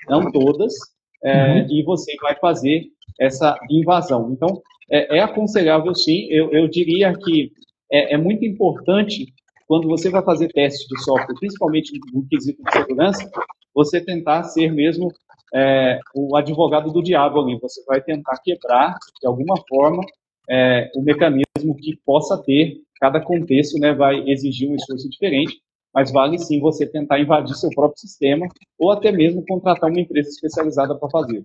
não 0.09 0.31
todas, 0.33 0.75
é, 1.23 1.61
uhum. 1.61 1.67
e 1.71 1.83
você 1.85 2.13
vai 2.21 2.37
fazer 2.41 2.83
essa 3.21 3.57
invasão. 3.71 4.33
Então, 4.33 4.61
é, 4.91 5.19
é 5.19 5.21
aconselhável 5.21 5.95
sim, 5.95 6.27
eu, 6.29 6.51
eu 6.51 6.69
diria 6.69 7.15
que 7.15 7.53
é, 7.91 8.15
é, 8.15 8.19
muito 8.19 8.45
importante, 8.45 9.27
quando 9.69 9.89
você 9.89 10.11
vai 10.11 10.25
fazer 10.25 10.49
testes 10.49 10.87
de 10.89 11.05
software, 11.05 11.37
principalmente 11.39 11.93
no 12.13 12.27
quesito 12.27 12.63
de 12.63 12.73
segurança, 12.73 13.31
você 13.75 14.05
tentar 14.05 14.43
ser 14.45 14.73
mesmo 14.73 15.09
é, 15.55 15.99
o 16.15 16.37
advogado 16.37 16.91
do 16.91 17.03
diabo 17.03 17.41
ali. 17.41 17.59
Você 17.61 17.83
vai 17.87 18.03
tentar 18.03 18.39
quebrar, 18.43 18.97
de 19.21 19.27
alguma 19.27 19.55
forma, 19.69 20.03
é, 20.49 20.91
o 20.95 21.03
mecanismo 21.03 21.77
que 21.77 21.97
possa 22.05 22.37
ter, 22.43 22.81
cada 23.01 23.21
contexto 23.21 23.79
né, 23.79 23.95
vai 23.95 24.23
exigir 24.29 24.71
um 24.71 24.75
esforço 24.75 25.09
diferente, 25.09 25.61
mas 25.95 26.11
vale 26.11 26.39
sim 26.39 26.61
você 26.61 26.87
tentar 26.87 27.21
invadir 27.21 27.55
seu 27.55 27.71
próprio 27.71 27.99
sistema 27.99 28.47
ou 28.79 28.91
até 28.91 29.13
mesmo 29.13 29.45
contratar 29.47 29.91
uma 29.91 30.01
empresa 30.01 30.29
especializada 30.29 30.99
para 30.99 31.11
fazer. 31.11 31.45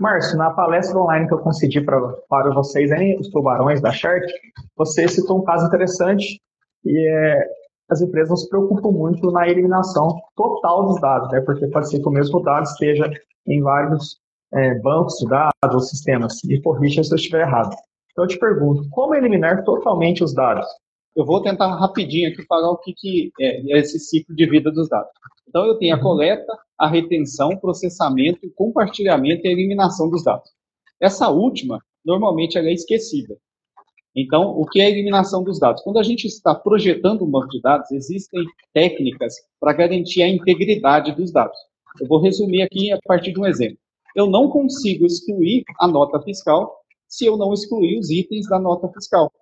Márcio, 0.00 0.38
na 0.38 0.50
palestra 0.50 0.98
online 0.98 1.26
que 1.26 1.34
eu 1.34 1.40
concedi 1.40 1.80
pra, 1.80 2.00
para 2.28 2.54
vocês 2.54 2.90
aí, 2.90 3.16
os 3.18 3.28
tubarões 3.28 3.82
da 3.82 3.92
Shark, 3.92 4.26
você 4.74 5.06
citou 5.06 5.40
um 5.40 5.44
caso 5.44 5.66
interessante 5.66 6.40
e 6.84 7.08
é, 7.08 7.46
as 7.90 8.00
empresas 8.00 8.42
se 8.42 8.48
preocupam 8.48 8.90
muito 8.92 9.30
na 9.30 9.46
eliminação 9.46 10.18
total 10.34 10.86
dos 10.86 11.00
dados, 11.00 11.30
né, 11.32 11.40
porque 11.42 11.66
pode 11.66 11.90
ser 11.90 12.00
que 12.00 12.08
o 12.08 12.12
mesmo 12.12 12.40
dado 12.42 12.64
esteja 12.64 13.10
em 13.46 13.60
vários 13.60 14.19
é, 14.52 14.74
bancos 14.80 15.16
de 15.18 15.28
dados 15.28 15.74
ou 15.74 15.80
sistemas. 15.80 16.42
E 16.44 16.60
corrija 16.60 17.02
se 17.02 17.12
eu 17.12 17.16
estiver 17.16 17.42
errado. 17.42 17.74
Então 18.12 18.24
eu 18.24 18.28
te 18.28 18.38
pergunto, 18.38 18.88
como 18.90 19.14
eliminar 19.14 19.64
totalmente 19.64 20.22
os 20.22 20.34
dados? 20.34 20.66
Eu 21.14 21.24
vou 21.24 21.42
tentar 21.42 21.74
rapidinho 21.76 22.30
aqui 22.30 22.44
falar 22.46 22.70
o 22.70 22.78
que, 22.78 22.92
que 22.94 23.32
é 23.40 23.78
esse 23.78 23.98
ciclo 23.98 24.34
de 24.34 24.46
vida 24.46 24.70
dos 24.70 24.88
dados. 24.88 25.10
Então 25.48 25.64
eu 25.64 25.76
tenho 25.78 25.94
a 25.94 25.98
uhum. 25.98 26.02
coleta, 26.02 26.58
a 26.78 26.86
retenção, 26.86 27.56
processamento, 27.56 28.50
compartilhamento 28.54 29.44
e 29.44 29.48
a 29.48 29.52
eliminação 29.52 30.08
dos 30.08 30.22
dados. 30.24 30.48
Essa 31.00 31.28
última, 31.28 31.80
normalmente, 32.04 32.58
ela 32.58 32.68
é 32.68 32.72
esquecida. 32.72 33.36
Então, 34.14 34.50
o 34.50 34.66
que 34.66 34.80
é 34.80 34.86
a 34.86 34.90
eliminação 34.90 35.42
dos 35.42 35.58
dados? 35.58 35.82
Quando 35.82 35.98
a 35.98 36.02
gente 36.02 36.26
está 36.26 36.54
projetando 36.54 37.24
um 37.24 37.30
banco 37.30 37.48
de 37.48 37.60
dados, 37.60 37.90
existem 37.90 38.44
técnicas 38.74 39.34
para 39.58 39.72
garantir 39.72 40.22
a 40.22 40.28
integridade 40.28 41.14
dos 41.14 41.32
dados. 41.32 41.56
Eu 42.00 42.06
vou 42.06 42.20
resumir 42.20 42.62
aqui 42.62 42.92
a 42.92 42.98
partir 43.04 43.32
de 43.32 43.40
um 43.40 43.46
exemplo 43.46 43.78
eu 44.14 44.26
não 44.26 44.48
consigo 44.48 45.06
excluir 45.06 45.64
a 45.78 45.86
nota 45.86 46.20
fiscal 46.22 46.80
se 47.08 47.26
eu 47.26 47.36
não 47.36 47.52
excluir 47.52 47.98
os 47.98 48.10
itens 48.10 48.48
da 48.48 48.58
nota 48.58 48.88
fiscal. 48.88 49.32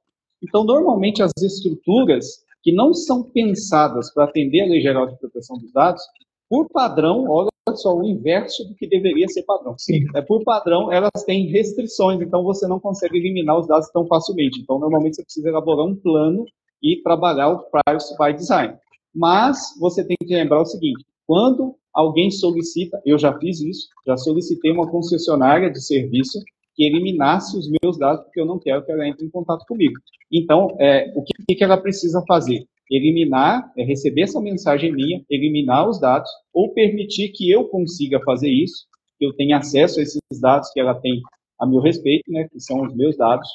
Então, 0.42 0.64
normalmente, 0.64 1.22
as 1.22 1.32
estruturas 1.40 2.42
que 2.62 2.72
não 2.72 2.94
são 2.94 3.22
pensadas 3.22 4.12
para 4.12 4.24
atender 4.24 4.62
a 4.62 4.66
Lei 4.66 4.80
Geral 4.80 5.06
de 5.06 5.18
Proteção 5.18 5.58
dos 5.58 5.72
Dados, 5.72 6.02
por 6.48 6.68
padrão, 6.70 7.26
olha 7.28 7.50
só, 7.74 7.94
o 7.94 8.04
inverso 8.04 8.64
do 8.64 8.74
que 8.74 8.86
deveria 8.86 9.28
ser 9.28 9.42
padrão. 9.42 9.74
Sim. 9.76 10.04
É, 10.14 10.22
por 10.22 10.42
padrão, 10.42 10.90
elas 10.90 11.22
têm 11.26 11.48
restrições, 11.48 12.20
então 12.20 12.42
você 12.42 12.66
não 12.66 12.80
consegue 12.80 13.18
eliminar 13.18 13.58
os 13.58 13.66
dados 13.66 13.90
tão 13.90 14.06
facilmente. 14.06 14.60
Então, 14.60 14.78
normalmente, 14.78 15.16
você 15.16 15.22
precisa 15.22 15.48
elaborar 15.48 15.84
um 15.84 15.94
plano 15.94 16.46
e 16.82 17.02
trabalhar 17.02 17.48
o 17.50 17.64
Privacy 17.70 18.16
by 18.18 18.32
Design. 18.34 18.74
Mas 19.14 19.58
você 19.78 20.04
tem 20.04 20.16
que 20.18 20.34
lembrar 20.34 20.62
o 20.62 20.66
seguinte: 20.66 21.04
quando 21.26 21.74
alguém 21.98 22.30
solicita, 22.30 23.02
eu 23.04 23.18
já 23.18 23.36
fiz 23.40 23.60
isso, 23.60 23.88
já 24.06 24.16
solicitei 24.16 24.70
uma 24.70 24.88
concessionária 24.88 25.68
de 25.68 25.84
serviço 25.84 26.38
que 26.76 26.84
eliminasse 26.84 27.58
os 27.58 27.68
meus 27.82 27.98
dados, 27.98 28.22
porque 28.22 28.40
eu 28.40 28.46
não 28.46 28.56
quero 28.56 28.84
que 28.84 28.92
ela 28.92 29.08
entre 29.08 29.26
em 29.26 29.30
contato 29.30 29.64
comigo. 29.66 29.94
Então, 30.32 30.76
é, 30.78 31.12
o 31.16 31.24
que, 31.24 31.56
que 31.56 31.64
ela 31.64 31.76
precisa 31.76 32.22
fazer? 32.28 32.64
Eliminar, 32.88 33.72
é, 33.76 33.82
receber 33.82 34.22
essa 34.22 34.40
mensagem 34.40 34.92
minha, 34.92 35.20
eliminar 35.28 35.88
os 35.88 35.98
dados, 36.00 36.30
ou 36.54 36.72
permitir 36.72 37.30
que 37.30 37.50
eu 37.50 37.64
consiga 37.64 38.20
fazer 38.20 38.48
isso, 38.48 38.86
que 39.18 39.26
eu 39.26 39.32
tenha 39.32 39.58
acesso 39.58 39.98
a 39.98 40.02
esses 40.04 40.20
dados 40.40 40.70
que 40.70 40.78
ela 40.78 40.94
tem 40.94 41.20
a 41.58 41.66
meu 41.66 41.80
respeito, 41.80 42.30
né, 42.30 42.46
que 42.48 42.60
são 42.60 42.80
os 42.82 42.94
meus 42.94 43.16
dados. 43.16 43.48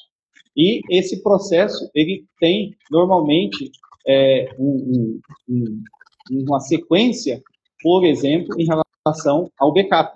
E 0.58 0.82
esse 0.92 1.24
processo, 1.24 1.90
ele 1.96 2.26
tem, 2.42 2.76
normalmente, 2.92 3.72
é, 4.06 4.54
um, 4.60 5.18
um, 5.48 5.84
uma 6.30 6.60
sequência, 6.60 7.42
por 7.84 8.06
exemplo, 8.06 8.56
em 8.58 8.66
relação 8.66 9.52
ao 9.60 9.74
backup. 9.74 10.14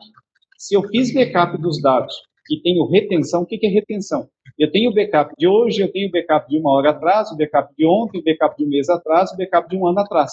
Se 0.58 0.74
eu 0.74 0.82
fiz 0.84 1.14
backup 1.14 1.62
dos 1.62 1.82
dados 1.82 2.16
e 2.50 2.62
tenho 2.62 2.88
retenção, 2.88 3.42
o 3.42 3.46
que 3.46 3.60
é 3.62 3.70
retenção? 3.70 4.28
Eu 4.58 4.72
tenho 4.72 4.94
backup 4.94 5.36
de 5.38 5.48
hoje, 5.48 5.82
eu 5.82 5.92
tenho 5.92 6.10
backup 6.10 6.50
de 6.50 6.58
uma 6.58 6.72
hora 6.72 6.92
atrás, 6.92 7.30
o 7.30 7.38
backup 7.38 7.76
de 7.78 7.86
ontem, 7.86 8.20
o 8.20 8.24
backup 8.24 8.58
de 8.58 8.66
um 8.66 8.70
mês 8.70 8.90
atrás, 8.90 9.32
o 9.32 9.38
backup 9.38 9.70
de 9.70 9.76
um 9.76 9.86
ano 9.86 10.00
atrás. 10.00 10.32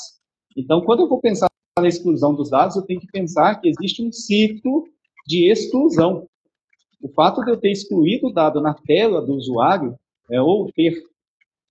Então, 0.56 0.80
quando 0.80 1.00
eu 1.00 1.08
vou 1.08 1.20
pensar 1.20 1.48
na 1.78 1.88
exclusão 1.88 2.32
dos 2.32 2.48
dados, 2.48 2.76
eu 2.76 2.82
tenho 2.82 3.00
que 3.00 3.08
pensar 3.08 3.60
que 3.60 3.68
existe 3.68 4.02
um 4.02 4.12
ciclo 4.12 4.84
de 5.26 5.50
exclusão. 5.50 6.26
O 7.02 7.08
fato 7.08 7.44
de 7.44 7.50
eu 7.50 7.56
ter 7.56 7.72
excluído 7.72 8.28
o 8.28 8.32
dado 8.32 8.60
na 8.60 8.72
tela 8.72 9.20
do 9.20 9.34
usuário, 9.34 9.98
é, 10.30 10.40
ou 10.40 10.70
ter 10.72 11.02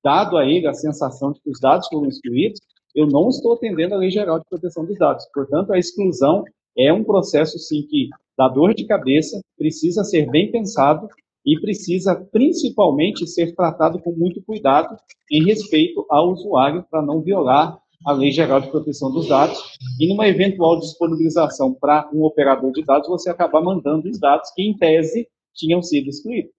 dado 0.03 0.38
a 0.38 0.45
ele 0.45 0.68
a 0.68 0.74
sensação 0.74 1.32
de 1.32 1.39
que 1.39 1.49
os 1.49 1.59
dados 1.59 1.88
foram 1.88 2.07
excluídos, 2.07 2.59
eu 2.96 3.08
não 3.08 3.30
estou 3.30 3.54
atendendo 3.54 3.96
a 3.96 3.98
Lei 3.98 4.12
Geral 4.12 4.39
de 4.39 4.46
Proteção 4.50 4.86
dos 4.86 4.98
Dados. 4.98 5.26
Portanto, 5.34 5.74
a 5.74 5.80
exclusão 5.80 6.44
é 6.78 6.91
um 6.91 7.04
processo, 7.04 7.58
sim, 7.60 7.86
que 7.88 8.10
dá 8.38 8.48
dor 8.48 8.74
de 8.74 8.86
cabeça, 8.86 9.39
precisa 9.58 10.04
ser 10.04 10.30
bem 10.30 10.52
pensado 10.52 11.08
e 11.46 11.60
precisa, 11.60 12.16
principalmente, 12.32 13.28
ser 13.28 13.54
tratado 13.56 14.00
com 14.00 14.12
muito 14.12 14.41
cuidado 14.44 14.96
em 15.32 15.44
respeito 15.44 16.06
ao 16.10 16.32
usuário 16.32 16.86
para 16.89 17.02
não 17.02 17.22
violar 17.22 17.78
a 18.06 18.12
Lei 18.12 18.32
Geral 18.32 18.60
de 18.60 18.70
Proteção 18.70 19.12
dos 19.12 19.30
Dados, 19.30 19.58
e 20.00 20.08
numa 20.10 20.28
eventual 20.28 20.78
disponibilização 20.78 21.74
para 21.74 22.10
um 22.14 22.24
operador 22.24 22.72
de 22.74 22.84
dados, 22.84 23.08
você 23.08 23.30
acabar 23.30 23.62
mandando 23.62 24.10
os 24.10 24.20
dados 24.20 24.52
que, 24.54 24.62
em 24.62 24.76
tese, 24.78 25.28
tinham 25.54 25.82
sido 25.82 26.10
excluídos. 26.10 26.52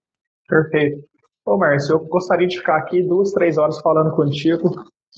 Perfeito. 0.47 1.03
Ô, 1.45 1.57
Márcio, 1.57 1.93
eu 1.93 1.99
gostaria 1.99 2.47
de 2.47 2.57
ficar 2.57 2.77
aqui 2.77 3.03
duas, 3.03 3.31
três 3.31 3.57
horas 3.57 3.79
falando 3.81 4.15
contigo. 4.15 4.71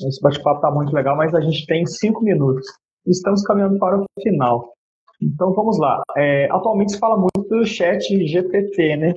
Esse 0.05 0.21
bate-papo 0.21 0.57
está 0.57 0.71
muito 0.71 0.93
legal, 0.93 1.15
mas 1.15 1.33
a 1.33 1.41
gente 1.41 1.65
tem 1.65 1.85
cinco 1.85 2.23
minutos. 2.23 2.65
Estamos 3.05 3.41
caminhando 3.43 3.79
para 3.79 3.99
o 3.99 4.05
final. 4.21 4.73
Então, 5.21 5.53
vamos 5.53 5.79
lá. 5.79 6.01
É, 6.15 6.47
atualmente 6.51 6.91
se 6.91 6.99
fala 6.99 7.17
muito 7.17 7.49
do 7.49 7.65
chat 7.65 8.03
GPT, 8.27 8.97
né? 8.97 9.13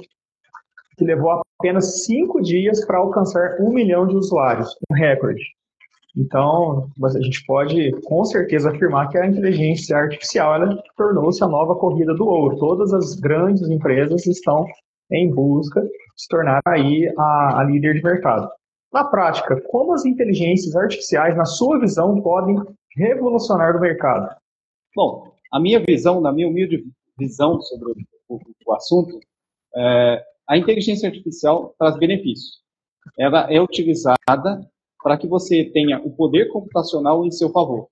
Que 0.96 1.04
levou 1.04 1.42
apenas 1.58 2.04
cinco 2.04 2.40
dias 2.40 2.84
para 2.86 2.98
alcançar 2.98 3.58
um 3.60 3.72
milhão 3.72 4.06
de 4.06 4.16
usuários, 4.16 4.74
um 4.90 4.94
recorde. 4.94 5.42
Então, 6.16 6.88
a 7.04 7.20
gente 7.20 7.44
pode 7.46 7.92
com 8.04 8.24
certeza 8.24 8.70
afirmar 8.70 9.08
que 9.08 9.18
a 9.18 9.26
inteligência 9.26 9.96
artificial 9.96 10.58
tornou-se 10.96 11.42
a 11.44 11.48
nova 11.48 11.76
corrida 11.76 12.14
do 12.14 12.26
ouro. 12.26 12.58
Todas 12.58 12.92
as 12.92 13.14
grandes 13.14 13.68
empresas 13.68 14.26
estão 14.26 14.64
em 15.12 15.30
busca 15.30 15.80
de 15.80 15.88
se 16.16 16.28
tornar 16.28 16.60
aí 16.66 17.12
a, 17.16 17.60
a 17.60 17.64
líder 17.64 17.94
de 17.94 18.02
mercado. 18.02 18.48
Na 18.92 19.04
prática, 19.04 19.60
como 19.68 19.92
as 19.92 20.04
inteligências 20.04 20.74
artificiais, 20.74 21.36
na 21.36 21.44
sua 21.44 21.78
visão, 21.78 22.20
podem 22.20 22.56
revolucionar 22.96 23.76
o 23.76 23.80
mercado? 23.80 24.34
Bom, 24.94 25.32
a 25.52 25.60
minha 25.60 25.78
visão, 25.80 26.20
na 26.20 26.32
minha 26.32 26.48
humilde 26.48 26.84
visão 27.16 27.60
sobre 27.60 27.92
o, 28.28 28.34
o, 28.34 28.40
o 28.66 28.72
assunto, 28.72 29.20
é, 29.76 30.24
a 30.48 30.56
inteligência 30.56 31.08
artificial 31.08 31.74
traz 31.78 31.96
benefícios. 31.98 32.60
Ela 33.16 33.52
é 33.52 33.60
utilizada 33.60 34.68
para 35.02 35.16
que 35.16 35.26
você 35.26 35.64
tenha 35.72 36.00
o 36.00 36.10
poder 36.10 36.48
computacional 36.48 37.24
em 37.24 37.30
seu 37.30 37.50
favor. 37.50 37.88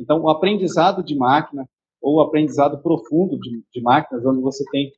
Então, 0.00 0.22
o 0.22 0.30
aprendizado 0.30 1.02
de 1.02 1.16
máquina 1.16 1.68
ou 2.00 2.16
o 2.16 2.20
aprendizado 2.20 2.80
profundo 2.80 3.38
de, 3.40 3.62
de 3.72 3.80
máquinas, 3.82 4.24
onde 4.24 4.40
você 4.40 4.64
tem 4.70 4.92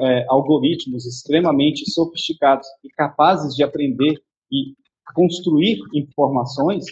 é, 0.00 0.24
algoritmos 0.28 1.04
extremamente 1.04 1.88
sofisticados 1.90 2.66
e 2.82 2.88
capazes 2.88 3.54
de 3.54 3.62
aprender 3.62 4.14
e 4.50 4.74
construir 5.14 5.78
informações, 5.94 6.84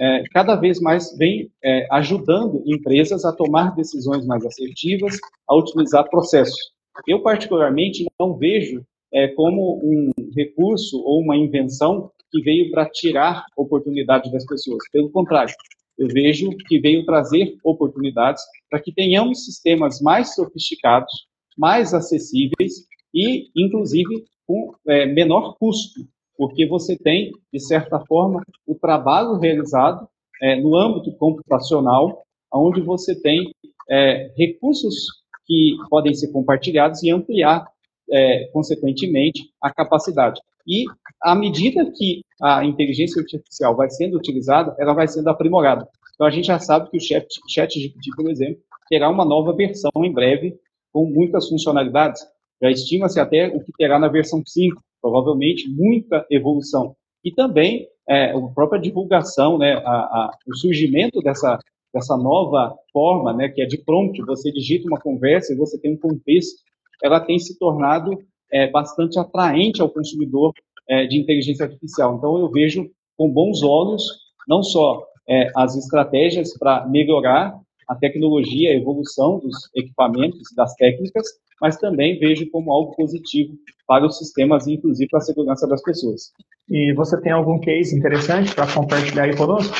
é, 0.00 0.24
cada 0.32 0.56
vez 0.56 0.80
mais 0.80 1.16
vem 1.16 1.50
é, 1.62 1.86
ajudando 1.92 2.62
empresas 2.66 3.24
a 3.24 3.32
tomar 3.32 3.74
decisões 3.74 4.26
mais 4.26 4.44
assertivas, 4.44 5.18
a 5.48 5.56
utilizar 5.56 6.08
processos. 6.08 6.72
Eu, 7.06 7.22
particularmente, 7.22 8.06
não 8.18 8.36
vejo 8.36 8.84
é, 9.12 9.28
como 9.28 9.80
um 9.82 10.10
recurso 10.34 10.98
ou 11.04 11.20
uma 11.20 11.36
invenção 11.36 12.10
que 12.30 12.40
veio 12.42 12.70
para 12.70 12.88
tirar 12.88 13.44
oportunidades 13.56 14.32
das 14.32 14.46
pessoas. 14.46 14.82
Pelo 14.90 15.10
contrário, 15.10 15.54
eu 15.98 16.08
vejo 16.08 16.50
que 16.68 16.80
veio 16.80 17.04
trazer 17.04 17.54
oportunidades 17.62 18.42
para 18.70 18.80
que 18.80 18.92
tenhamos 18.92 19.44
sistemas 19.44 20.00
mais 20.00 20.34
sofisticados, 20.34 21.12
mais 21.56 21.92
acessíveis 21.92 22.86
e, 23.14 23.50
inclusive, 23.54 24.24
com 24.46 24.74
é, 24.88 25.06
menor 25.06 25.56
custo, 25.58 26.00
porque 26.36 26.66
você 26.66 26.96
tem, 26.96 27.30
de 27.52 27.60
certa 27.60 28.00
forma, 28.06 28.42
o 28.66 28.74
trabalho 28.74 29.38
realizado 29.38 30.08
é, 30.40 30.56
no 30.56 30.76
âmbito 30.76 31.12
computacional, 31.16 32.24
onde 32.52 32.80
você 32.80 33.14
tem 33.14 33.54
é, 33.88 34.32
recursos 34.36 35.22
que 35.46 35.76
podem 35.88 36.14
ser 36.14 36.32
compartilhados 36.32 37.02
e 37.02 37.10
ampliar, 37.10 37.66
é, 38.10 38.48
consequentemente, 38.52 39.50
a 39.60 39.72
capacidade. 39.72 40.40
E 40.66 40.84
à 41.20 41.34
medida 41.34 41.90
que 41.96 42.22
a 42.40 42.64
inteligência 42.64 43.20
artificial 43.20 43.76
vai 43.76 43.90
sendo 43.90 44.16
utilizada, 44.16 44.74
ela 44.78 44.92
vai 44.92 45.08
sendo 45.08 45.28
aprimorada. 45.28 45.86
Então 46.14 46.26
a 46.26 46.30
gente 46.30 46.46
já 46.46 46.58
sabe 46.58 46.90
que 46.90 46.96
o 46.96 47.00
chat, 47.00 47.26
chat 47.48 47.80
GPT, 47.80 48.10
por 48.16 48.30
exemplo, 48.30 48.62
terá 48.88 49.08
uma 49.08 49.24
nova 49.24 49.54
versão 49.54 49.90
em 49.96 50.12
breve 50.12 50.56
com 50.92 51.06
muitas 51.06 51.48
funcionalidades. 51.48 52.22
Já 52.62 52.70
estima-se 52.70 53.18
até 53.18 53.48
o 53.48 53.60
que 53.60 53.72
terá 53.76 53.98
na 53.98 54.08
versão 54.08 54.42
5, 54.44 54.80
provavelmente 55.02 55.68
muita 55.68 56.24
evolução. 56.30 56.94
E 57.24 57.32
também 57.32 57.88
é, 58.08 58.30
a 58.30 58.40
própria 58.54 58.80
divulgação, 58.80 59.58
né, 59.58 59.74
a, 59.84 59.90
a, 59.90 60.30
o 60.46 60.56
surgimento 60.56 61.20
dessa, 61.20 61.58
dessa 61.92 62.16
nova 62.16 62.74
forma, 62.92 63.32
né, 63.32 63.48
que 63.48 63.60
é 63.60 63.66
de 63.66 63.78
prompt, 63.78 64.20
você 64.22 64.50
digita 64.52 64.88
uma 64.88 65.00
conversa 65.00 65.52
e 65.52 65.56
você 65.56 65.78
tem 65.78 65.94
um 65.94 65.98
contexto, 65.98 66.60
ela 67.02 67.20
tem 67.20 67.38
se 67.38 67.58
tornado 67.58 68.16
é, 68.50 68.70
bastante 68.70 69.18
atraente 69.18 69.82
ao 69.82 69.90
consumidor 69.90 70.52
é, 70.88 71.06
de 71.06 71.18
inteligência 71.18 71.66
artificial. 71.66 72.16
Então, 72.16 72.38
eu 72.38 72.50
vejo 72.50 72.88
com 73.16 73.28
bons 73.30 73.62
olhos 73.62 74.04
não 74.48 74.62
só 74.62 75.04
é, 75.28 75.50
as 75.56 75.76
estratégias 75.76 76.56
para 76.58 76.86
melhorar 76.86 77.58
a 77.92 77.96
tecnologia, 77.96 78.70
a 78.70 78.74
evolução 78.74 79.38
dos 79.38 79.54
equipamentos, 79.74 80.40
das 80.56 80.74
técnicas, 80.74 81.26
mas 81.60 81.76
também 81.76 82.18
vejo 82.18 82.50
como 82.50 82.72
algo 82.72 82.96
positivo 82.96 83.54
para 83.86 84.06
os 84.06 84.18
sistemas, 84.18 84.66
inclusive 84.66 85.08
para 85.10 85.18
a 85.18 85.22
segurança 85.22 85.66
das 85.68 85.82
pessoas. 85.82 86.32
E 86.68 86.92
você 86.94 87.20
tem 87.20 87.32
algum 87.32 87.60
case 87.60 87.96
interessante 87.96 88.54
para 88.54 88.72
compartilhar 88.72 89.24
aí 89.24 89.36
conosco? 89.36 89.74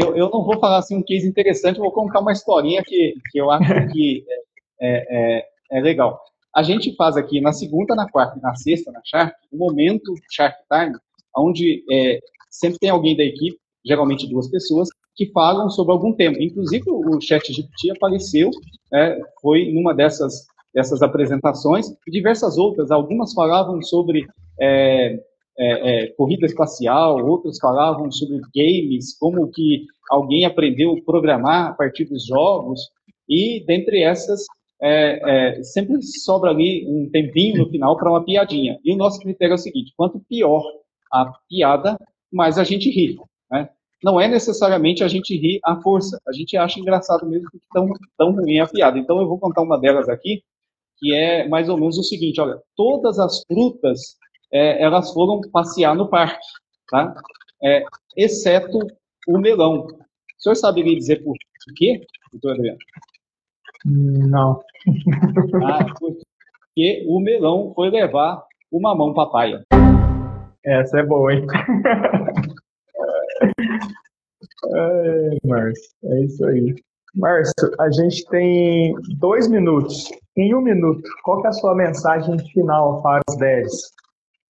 eu, 0.00 0.16
eu 0.16 0.30
não 0.30 0.44
vou 0.44 0.58
falar 0.58 0.78
assim 0.78 0.96
um 0.96 1.02
case 1.02 1.28
interessante, 1.28 1.78
vou 1.78 1.92
contar 1.92 2.20
uma 2.20 2.32
historinha 2.32 2.82
que, 2.84 3.14
que 3.30 3.38
eu 3.38 3.50
acho 3.50 3.88
que 3.92 4.24
é, 4.80 5.38
é, 5.38 5.78
é 5.78 5.80
legal. 5.80 6.18
A 6.54 6.62
gente 6.62 6.94
faz 6.96 7.16
aqui 7.16 7.40
na 7.40 7.52
segunda, 7.52 7.94
na 7.94 8.08
quarta 8.08 8.38
e 8.38 8.42
na 8.42 8.54
sexta, 8.54 8.90
na 8.92 9.00
Shark, 9.04 9.34
um 9.52 9.58
momento 9.58 10.14
Shark 10.30 10.56
Time, 10.72 10.96
onde 11.36 11.84
é, 11.90 12.20
sempre 12.48 12.78
tem 12.78 12.90
alguém 12.90 13.16
da 13.16 13.24
equipe, 13.24 13.58
geralmente 13.84 14.28
duas 14.28 14.48
pessoas, 14.48 14.88
que 15.14 15.30
falam 15.30 15.70
sobre 15.70 15.92
algum 15.92 16.12
tema. 16.12 16.36
Inclusive, 16.40 16.84
o 16.88 17.20
Chat 17.20 17.52
GPT 17.52 17.92
apareceu, 17.92 18.50
é, 18.92 19.20
foi 19.40 19.72
numa 19.72 19.94
dessas, 19.94 20.46
dessas 20.74 21.02
apresentações, 21.02 21.88
e 22.06 22.10
diversas 22.10 22.58
outras. 22.58 22.90
Algumas 22.90 23.32
falavam 23.32 23.80
sobre 23.82 24.26
é, 24.60 25.20
é, 25.58 26.04
é, 26.04 26.06
corrida 26.16 26.46
espacial, 26.46 27.24
outras 27.24 27.58
falavam 27.58 28.10
sobre 28.10 28.40
games, 28.54 29.16
como 29.18 29.50
que 29.50 29.84
alguém 30.10 30.44
aprendeu 30.44 30.92
a 30.92 31.04
programar 31.04 31.70
a 31.70 31.72
partir 31.74 32.04
dos 32.06 32.26
jogos, 32.26 32.80
e 33.28 33.64
dentre 33.66 34.02
essas 34.02 34.44
é, 34.82 35.56
é, 35.56 35.62
sempre 35.62 36.02
sobra 36.02 36.50
ali 36.50 36.84
um 36.86 37.08
tempinho 37.10 37.64
no 37.64 37.70
final 37.70 37.96
para 37.96 38.10
uma 38.10 38.24
piadinha. 38.24 38.78
E 38.84 38.92
o 38.92 38.96
nosso 38.96 39.18
critério 39.20 39.52
é 39.52 39.54
o 39.54 39.58
seguinte: 39.58 39.94
quanto 39.96 40.20
pior 40.28 40.62
a 41.12 41.32
piada, 41.48 41.96
mais 42.32 42.58
a 42.58 42.64
gente 42.64 42.90
ri. 42.90 43.16
Não 44.04 44.20
é 44.20 44.28
necessariamente 44.28 45.02
a 45.02 45.08
gente 45.08 45.34
rir 45.34 45.60
à 45.64 45.80
força. 45.80 46.20
A 46.28 46.32
gente 46.32 46.58
acha 46.58 46.78
engraçado 46.78 47.26
mesmo 47.26 47.48
que 47.50 47.58
tão, 47.72 47.88
tão 48.18 48.32
ruim 48.32 48.58
a 48.58 48.66
piada. 48.66 48.98
Então 48.98 49.18
eu 49.18 49.26
vou 49.26 49.38
contar 49.38 49.62
uma 49.62 49.80
delas 49.80 50.10
aqui, 50.10 50.42
que 50.98 51.14
é 51.14 51.48
mais 51.48 51.70
ou 51.70 51.78
menos 51.78 51.96
o 51.96 52.02
seguinte: 52.02 52.38
olha, 52.38 52.60
todas 52.76 53.18
as 53.18 53.40
frutas 53.46 54.18
é, 54.52 54.82
elas 54.82 55.10
foram 55.10 55.40
passear 55.50 55.96
no 55.96 56.10
parque, 56.10 56.46
tá? 56.90 57.14
É, 57.62 57.82
exceto 58.14 58.78
o 59.26 59.38
melão. 59.38 59.86
O 59.86 59.96
senhor 60.38 60.54
saberia 60.54 60.94
dizer 60.94 61.24
por 61.24 61.34
quê? 61.74 62.02
doutor 62.30 62.52
Adriano? 62.56 62.78
Não. 63.86 64.60
Ah, 65.64 65.86
porque 65.98 67.06
o 67.08 67.20
melão 67.20 67.72
foi 67.74 67.88
levar 67.88 68.44
o 68.70 68.78
mamão 68.78 69.14
papaya. 69.14 69.64
Essa 70.62 71.00
é 71.00 71.02
boa, 71.02 71.32
hein? 71.32 71.46
É, 74.74 75.36
Márcio, 75.44 75.90
é 76.04 76.24
isso 76.24 76.44
aí. 76.46 76.74
Márcio, 77.14 77.54
a 77.78 77.90
gente 77.90 78.24
tem 78.26 78.94
dois 79.18 79.48
minutos. 79.48 80.10
Em 80.36 80.54
um 80.54 80.60
minuto, 80.60 81.02
qual 81.22 81.44
é 81.44 81.48
a 81.48 81.52
sua 81.52 81.74
mensagem 81.74 82.38
final 82.52 83.00
para 83.02 83.22
os 83.28 83.36
devs? 83.36 83.94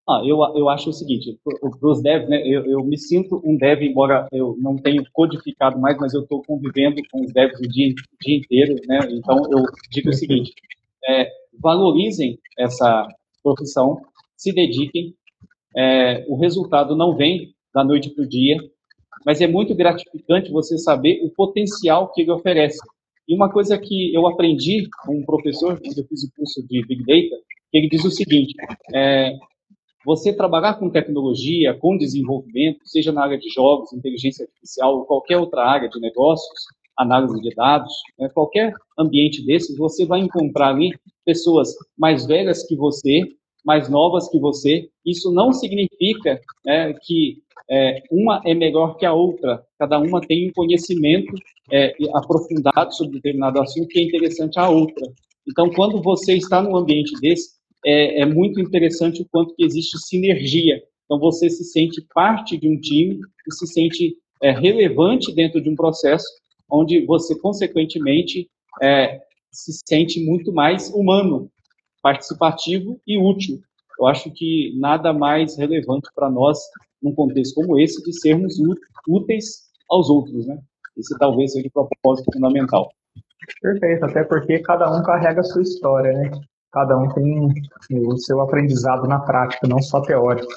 Ah, 0.08 0.20
eu, 0.24 0.38
eu 0.54 0.68
acho 0.68 0.90
o 0.90 0.92
seguinte, 0.92 1.38
para 1.42 1.88
os 1.88 2.02
devs, 2.02 2.28
né, 2.28 2.42
eu, 2.46 2.64
eu, 2.66 2.84
me 2.84 2.98
sinto 2.98 3.40
um 3.42 3.56
dev, 3.56 3.82
embora 3.82 4.28
eu 4.32 4.54
não 4.58 4.76
tenha 4.76 5.02
codificado 5.14 5.78
mais, 5.78 5.96
mas 5.96 6.12
eu 6.12 6.22
estou 6.22 6.42
convivendo 6.42 7.00
com 7.10 7.22
os 7.22 7.32
devs 7.32 7.58
o 7.58 7.62
dia, 7.62 7.94
dia 8.20 8.36
inteiro, 8.36 8.76
né, 8.86 8.98
então 9.10 9.50
eu 9.50 9.64
digo 9.90 10.10
o 10.10 10.12
seguinte, 10.12 10.52
é, 11.08 11.30
valorizem 11.58 12.38
essa 12.58 13.08
profissão, 13.42 14.02
se 14.36 14.52
dediquem, 14.52 15.14
é, 15.74 16.24
o 16.28 16.36
resultado 16.36 16.94
não 16.94 17.16
vem 17.16 17.54
da 17.74 17.82
noite 17.82 18.10
para 18.10 18.24
o 18.24 18.28
dia, 18.28 18.58
mas 19.24 19.40
é 19.40 19.46
muito 19.46 19.74
gratificante 19.74 20.50
você 20.50 20.78
saber 20.78 21.20
o 21.24 21.30
potencial 21.30 22.12
que 22.12 22.22
ele 22.22 22.30
oferece. 22.30 22.78
E 23.28 23.34
uma 23.34 23.50
coisa 23.50 23.78
que 23.78 24.14
eu 24.14 24.26
aprendi 24.26 24.88
com 25.04 25.16
um 25.18 25.24
professor, 25.24 25.80
quando 25.80 25.98
eu 25.98 26.04
fiz 26.04 26.24
o 26.24 26.32
curso 26.36 26.66
de 26.66 26.86
Big 26.86 27.04
Data, 27.04 27.42
ele 27.72 27.88
diz 27.88 28.04
o 28.04 28.10
seguinte, 28.10 28.54
é, 28.94 29.32
você 30.04 30.32
trabalhar 30.32 30.74
com 30.74 30.90
tecnologia, 30.90 31.74
com 31.74 31.96
desenvolvimento, 31.96 32.80
seja 32.84 33.10
na 33.10 33.24
área 33.24 33.38
de 33.38 33.48
jogos, 33.48 33.92
inteligência 33.92 34.44
artificial 34.44 34.98
ou 34.98 35.04
qualquer 35.06 35.38
outra 35.38 35.64
área 35.64 35.88
de 35.88 35.98
negócios, 35.98 36.66
análise 36.96 37.40
de 37.40 37.54
dados, 37.54 37.92
né, 38.18 38.28
qualquer 38.28 38.72
ambiente 38.98 39.44
desses, 39.44 39.76
você 39.76 40.04
vai 40.04 40.20
encontrar 40.20 40.68
ali 40.68 40.90
pessoas 41.24 41.74
mais 41.98 42.26
velhas 42.26 42.66
que 42.66 42.76
você, 42.76 43.22
mais 43.64 43.88
novas 43.88 44.28
que 44.28 44.38
você. 44.38 44.88
Isso 45.04 45.32
não 45.32 45.52
significa 45.52 46.40
né, 46.64 46.92
que 47.02 47.42
é, 47.70 48.02
uma 48.10 48.42
é 48.44 48.54
melhor 48.54 48.96
que 48.96 49.06
a 49.06 49.12
outra. 49.12 49.64
Cada 49.78 49.98
uma 49.98 50.20
tem 50.20 50.48
um 50.48 50.52
conhecimento 50.52 51.34
é, 51.72 51.94
aprofundado 52.14 52.94
sobre 52.94 53.14
determinado 53.14 53.60
assunto 53.60 53.88
que 53.88 54.00
é 54.00 54.02
interessante 54.04 54.58
à 54.58 54.68
outra. 54.68 55.06
Então, 55.48 55.70
quando 55.70 56.02
você 56.02 56.34
está 56.34 56.62
num 56.62 56.76
ambiente 56.76 57.12
desse, 57.20 57.54
é, 57.84 58.22
é 58.22 58.26
muito 58.26 58.60
interessante 58.60 59.22
o 59.22 59.26
quanto 59.30 59.54
que 59.54 59.64
existe 59.64 59.98
sinergia. 59.98 60.82
Então, 61.04 61.18
você 61.18 61.50
se 61.50 61.64
sente 61.64 62.04
parte 62.14 62.56
de 62.56 62.68
um 62.68 62.78
time 62.78 63.18
e 63.46 63.54
se 63.54 63.66
sente 63.66 64.16
é, 64.42 64.50
relevante 64.50 65.34
dentro 65.34 65.60
de 65.60 65.68
um 65.68 65.74
processo 65.74 66.26
onde 66.70 67.04
você, 67.04 67.38
consequentemente, 67.38 68.48
é, 68.82 69.20
se 69.52 69.72
sente 69.86 70.24
muito 70.24 70.52
mais 70.52 70.90
humano, 70.90 71.50
participativo 72.04 73.00
e 73.06 73.18
útil. 73.18 73.58
Eu 73.98 74.06
acho 74.06 74.30
que 74.30 74.78
nada 74.78 75.10
mais 75.10 75.56
relevante 75.56 76.10
para 76.14 76.30
nós, 76.30 76.58
num 77.02 77.14
contexto 77.14 77.54
como 77.54 77.80
esse, 77.80 78.02
de 78.04 78.12
sermos 78.12 78.56
úteis 79.08 79.62
aos 79.88 80.10
outros, 80.10 80.46
né? 80.46 80.58
Esse 80.98 81.16
talvez 81.18 81.52
seja 81.52 81.66
o 81.74 81.88
propósito 81.88 82.30
fundamental. 82.30 82.90
Perfeito, 83.62 84.04
até 84.04 84.22
porque 84.22 84.58
cada 84.58 84.94
um 84.94 85.02
carrega 85.02 85.40
a 85.40 85.44
sua 85.44 85.62
história, 85.62 86.12
né? 86.12 86.30
cada 86.74 86.98
um 86.98 87.08
tem 87.08 87.48
o 87.90 88.16
seu 88.18 88.40
aprendizado 88.40 89.06
na 89.06 89.20
prática, 89.20 89.66
não 89.66 89.80
só 89.80 90.02
teórico. 90.02 90.52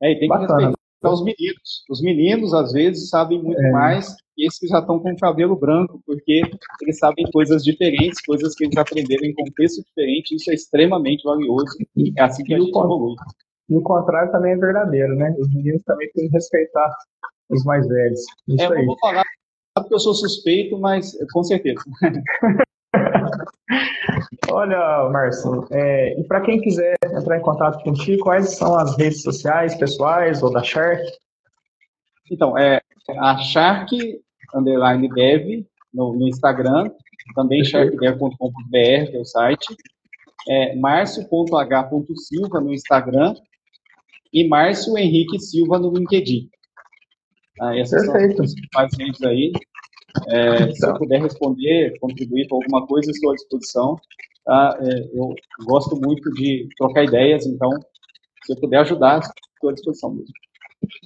É, 0.00 0.12
e 0.12 0.18
tem 0.18 0.28
Bacana. 0.28 0.72
Que 1.02 1.08
respeitar 1.08 1.12
os 1.12 1.24
meninos. 1.24 1.84
Os 1.90 2.00
meninos, 2.00 2.54
às 2.54 2.72
vezes, 2.72 3.08
sabem 3.08 3.42
muito 3.42 3.60
é. 3.60 3.70
mais 3.70 4.14
que 4.34 4.46
esses 4.46 4.58
que 4.58 4.66
já 4.68 4.78
estão 4.78 4.98
com 4.98 5.12
o 5.12 5.16
cabelo 5.16 5.56
branco, 5.56 6.00
porque 6.06 6.42
eles 6.82 6.98
sabem 6.98 7.24
coisas 7.32 7.62
diferentes, 7.62 8.20
coisas 8.24 8.54
que 8.54 8.64
eles 8.64 8.76
aprenderam 8.76 9.24
em 9.24 9.34
contexto 9.34 9.82
diferente, 9.84 10.34
isso 10.34 10.50
é 10.50 10.54
extremamente 10.54 11.22
valioso, 11.22 11.76
e 11.96 12.12
é 12.16 12.22
assim 12.22 12.42
que 12.44 12.54
a 12.54 12.58
gente 12.58 12.70
evolui. 12.70 13.16
E 13.68 13.76
o 13.76 13.82
contrário 13.82 14.32
também 14.32 14.52
é 14.52 14.56
verdadeiro, 14.56 15.14
né? 15.16 15.34
Os 15.38 15.52
meninos 15.52 15.82
também 15.84 16.10
têm 16.12 16.28
que 16.28 16.32
respeitar 16.32 16.96
os 17.50 17.64
mais 17.64 17.86
velhos. 17.86 18.20
Isso 18.48 18.62
é, 18.62 18.66
eu 18.66 18.72
aí. 18.72 18.86
vou 18.86 18.98
falar 18.98 19.24
porque 19.74 19.94
eu 19.94 20.00
sou 20.00 20.14
suspeito, 20.14 20.78
mas 20.78 21.16
com 21.32 21.42
certeza. 21.42 21.80
Olha, 24.50 25.08
Márcio, 25.10 25.66
é, 25.70 26.20
e 26.20 26.24
para 26.24 26.40
quem 26.42 26.60
quiser 26.60 26.96
entrar 27.04 27.38
em 27.38 27.42
contato 27.42 27.82
contigo, 27.82 28.22
quais 28.22 28.56
são 28.56 28.74
as 28.76 28.96
redes 28.96 29.22
sociais 29.22 29.74
pessoais 29.74 30.42
ou 30.42 30.52
da 30.52 30.62
Shark? 30.62 31.02
Então, 32.30 32.56
é 32.58 32.80
a 33.18 33.38
Shark 33.38 34.20
underline 34.54 35.08
dev 35.08 35.64
no, 35.92 36.14
no 36.14 36.28
Instagram, 36.28 36.90
também 37.34 37.64
sharkdev.com.br, 37.64 39.10
que 39.10 39.16
é 39.16 39.20
o 39.20 39.24
site, 39.24 39.74
é 40.48 40.74
marcio.h.silva 40.76 42.60
no 42.60 42.72
Instagram 42.72 43.34
e 44.32 44.48
Márcio 44.48 44.96
Henrique 44.98 45.38
Silva 45.38 45.78
no 45.78 45.92
LinkedIn. 45.92 46.48
Ah, 47.60 47.76
essas 47.76 48.06
Perfeito. 48.06 48.36
são 48.36 48.44
as 48.44 48.54
principais 48.54 48.92
redes 48.98 49.22
aí. 49.22 49.52
É. 50.28 50.70
Se 50.74 50.86
eu 50.86 50.94
puder 50.94 51.22
responder, 51.22 51.98
contribuir 52.00 52.48
com 52.48 52.56
alguma 52.56 52.86
coisa, 52.86 53.10
estou 53.10 53.30
à 53.30 53.34
disposição. 53.34 53.96
Tá? 54.44 54.78
É, 54.80 55.00
eu 55.14 55.34
gosto 55.64 55.96
muito 56.00 56.30
de 56.32 56.68
trocar 56.76 57.04
ideias, 57.04 57.46
então, 57.46 57.70
se 58.44 58.52
eu 58.52 58.56
puder 58.60 58.78
ajudar, 58.78 59.20
estou 59.20 59.70
à 59.70 59.72
disposição 59.72 60.10
mesmo. 60.10 60.32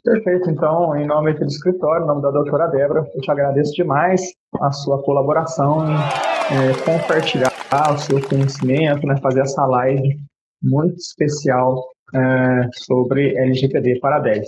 Perfeito. 0.03 0.51
Então, 0.51 0.97
em 0.97 1.07
nome 1.07 1.35
do 1.35 1.45
escritório, 1.45 2.05
em 2.05 2.07
nome 2.07 2.23
da 2.23 2.31
doutora 2.31 2.67
Débora, 2.69 3.07
eu 3.15 3.21
te 3.21 3.31
agradeço 3.31 3.73
demais 3.75 4.33
a 4.61 4.73
sua 4.73 5.03
colaboração 5.03 5.87
em 5.87 5.95
é, 5.95 6.73
compartilhar 6.85 7.53
o 7.93 7.99
seu 7.99 8.21
conhecimento, 8.27 9.07
né, 9.07 9.17
fazer 9.21 9.41
essa 9.41 9.67
live 9.67 10.19
muito 10.63 10.97
especial 10.97 11.85
é, 12.15 12.69
sobre 12.73 13.37
LGPD 13.37 13.99
para 14.01 14.21
10. 14.21 14.47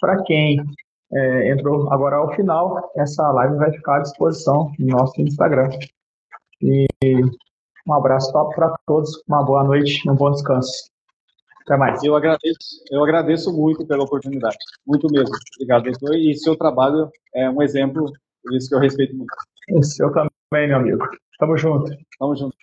Para 0.00 0.22
quem 0.24 0.58
é, 1.12 1.50
entrou 1.50 1.92
agora 1.92 2.16
ao 2.16 2.34
final, 2.34 2.90
essa 2.96 3.30
live 3.32 3.56
vai 3.56 3.72
ficar 3.72 3.96
à 3.96 4.00
disposição 4.00 4.72
no 4.78 4.86
nosso 4.86 5.20
Instagram. 5.20 5.70
E 6.62 6.86
um 7.86 7.92
abraço 7.94 8.32
top 8.32 8.54
para 8.54 8.74
todos, 8.86 9.22
uma 9.28 9.44
boa 9.44 9.64
noite, 9.64 10.08
um 10.08 10.14
bom 10.14 10.30
descanso. 10.30 10.90
Até 11.62 11.76
mais. 11.76 12.02
Eu 12.02 12.14
agradeço, 12.14 12.58
eu 12.90 13.02
agradeço 13.02 13.52
muito 13.52 13.86
pela 13.86 14.04
oportunidade, 14.04 14.56
muito 14.86 15.08
mesmo. 15.10 15.34
Obrigado, 15.56 15.84
doutor. 15.84 16.16
E 16.16 16.34
seu 16.36 16.56
trabalho 16.56 17.10
é 17.34 17.50
um 17.50 17.60
exemplo, 17.62 18.10
por 18.42 18.54
isso 18.54 18.68
que 18.68 18.74
eu 18.74 18.80
respeito 18.80 19.16
muito. 19.16 19.34
O 19.72 19.82
seu 19.82 20.12
também, 20.12 20.68
meu 20.68 20.76
amigo. 20.76 21.04
Tamo 21.38 21.56
junto. 21.56 21.90
Tamo 22.18 22.36
junto. 22.36 22.56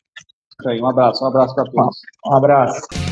Um 0.65 0.87
abraço, 0.87 1.23
um 1.23 1.27
abraço 1.27 1.53
para 1.55 1.65
todos. 1.65 1.97
Um 2.25 2.35
abraço. 2.35 3.02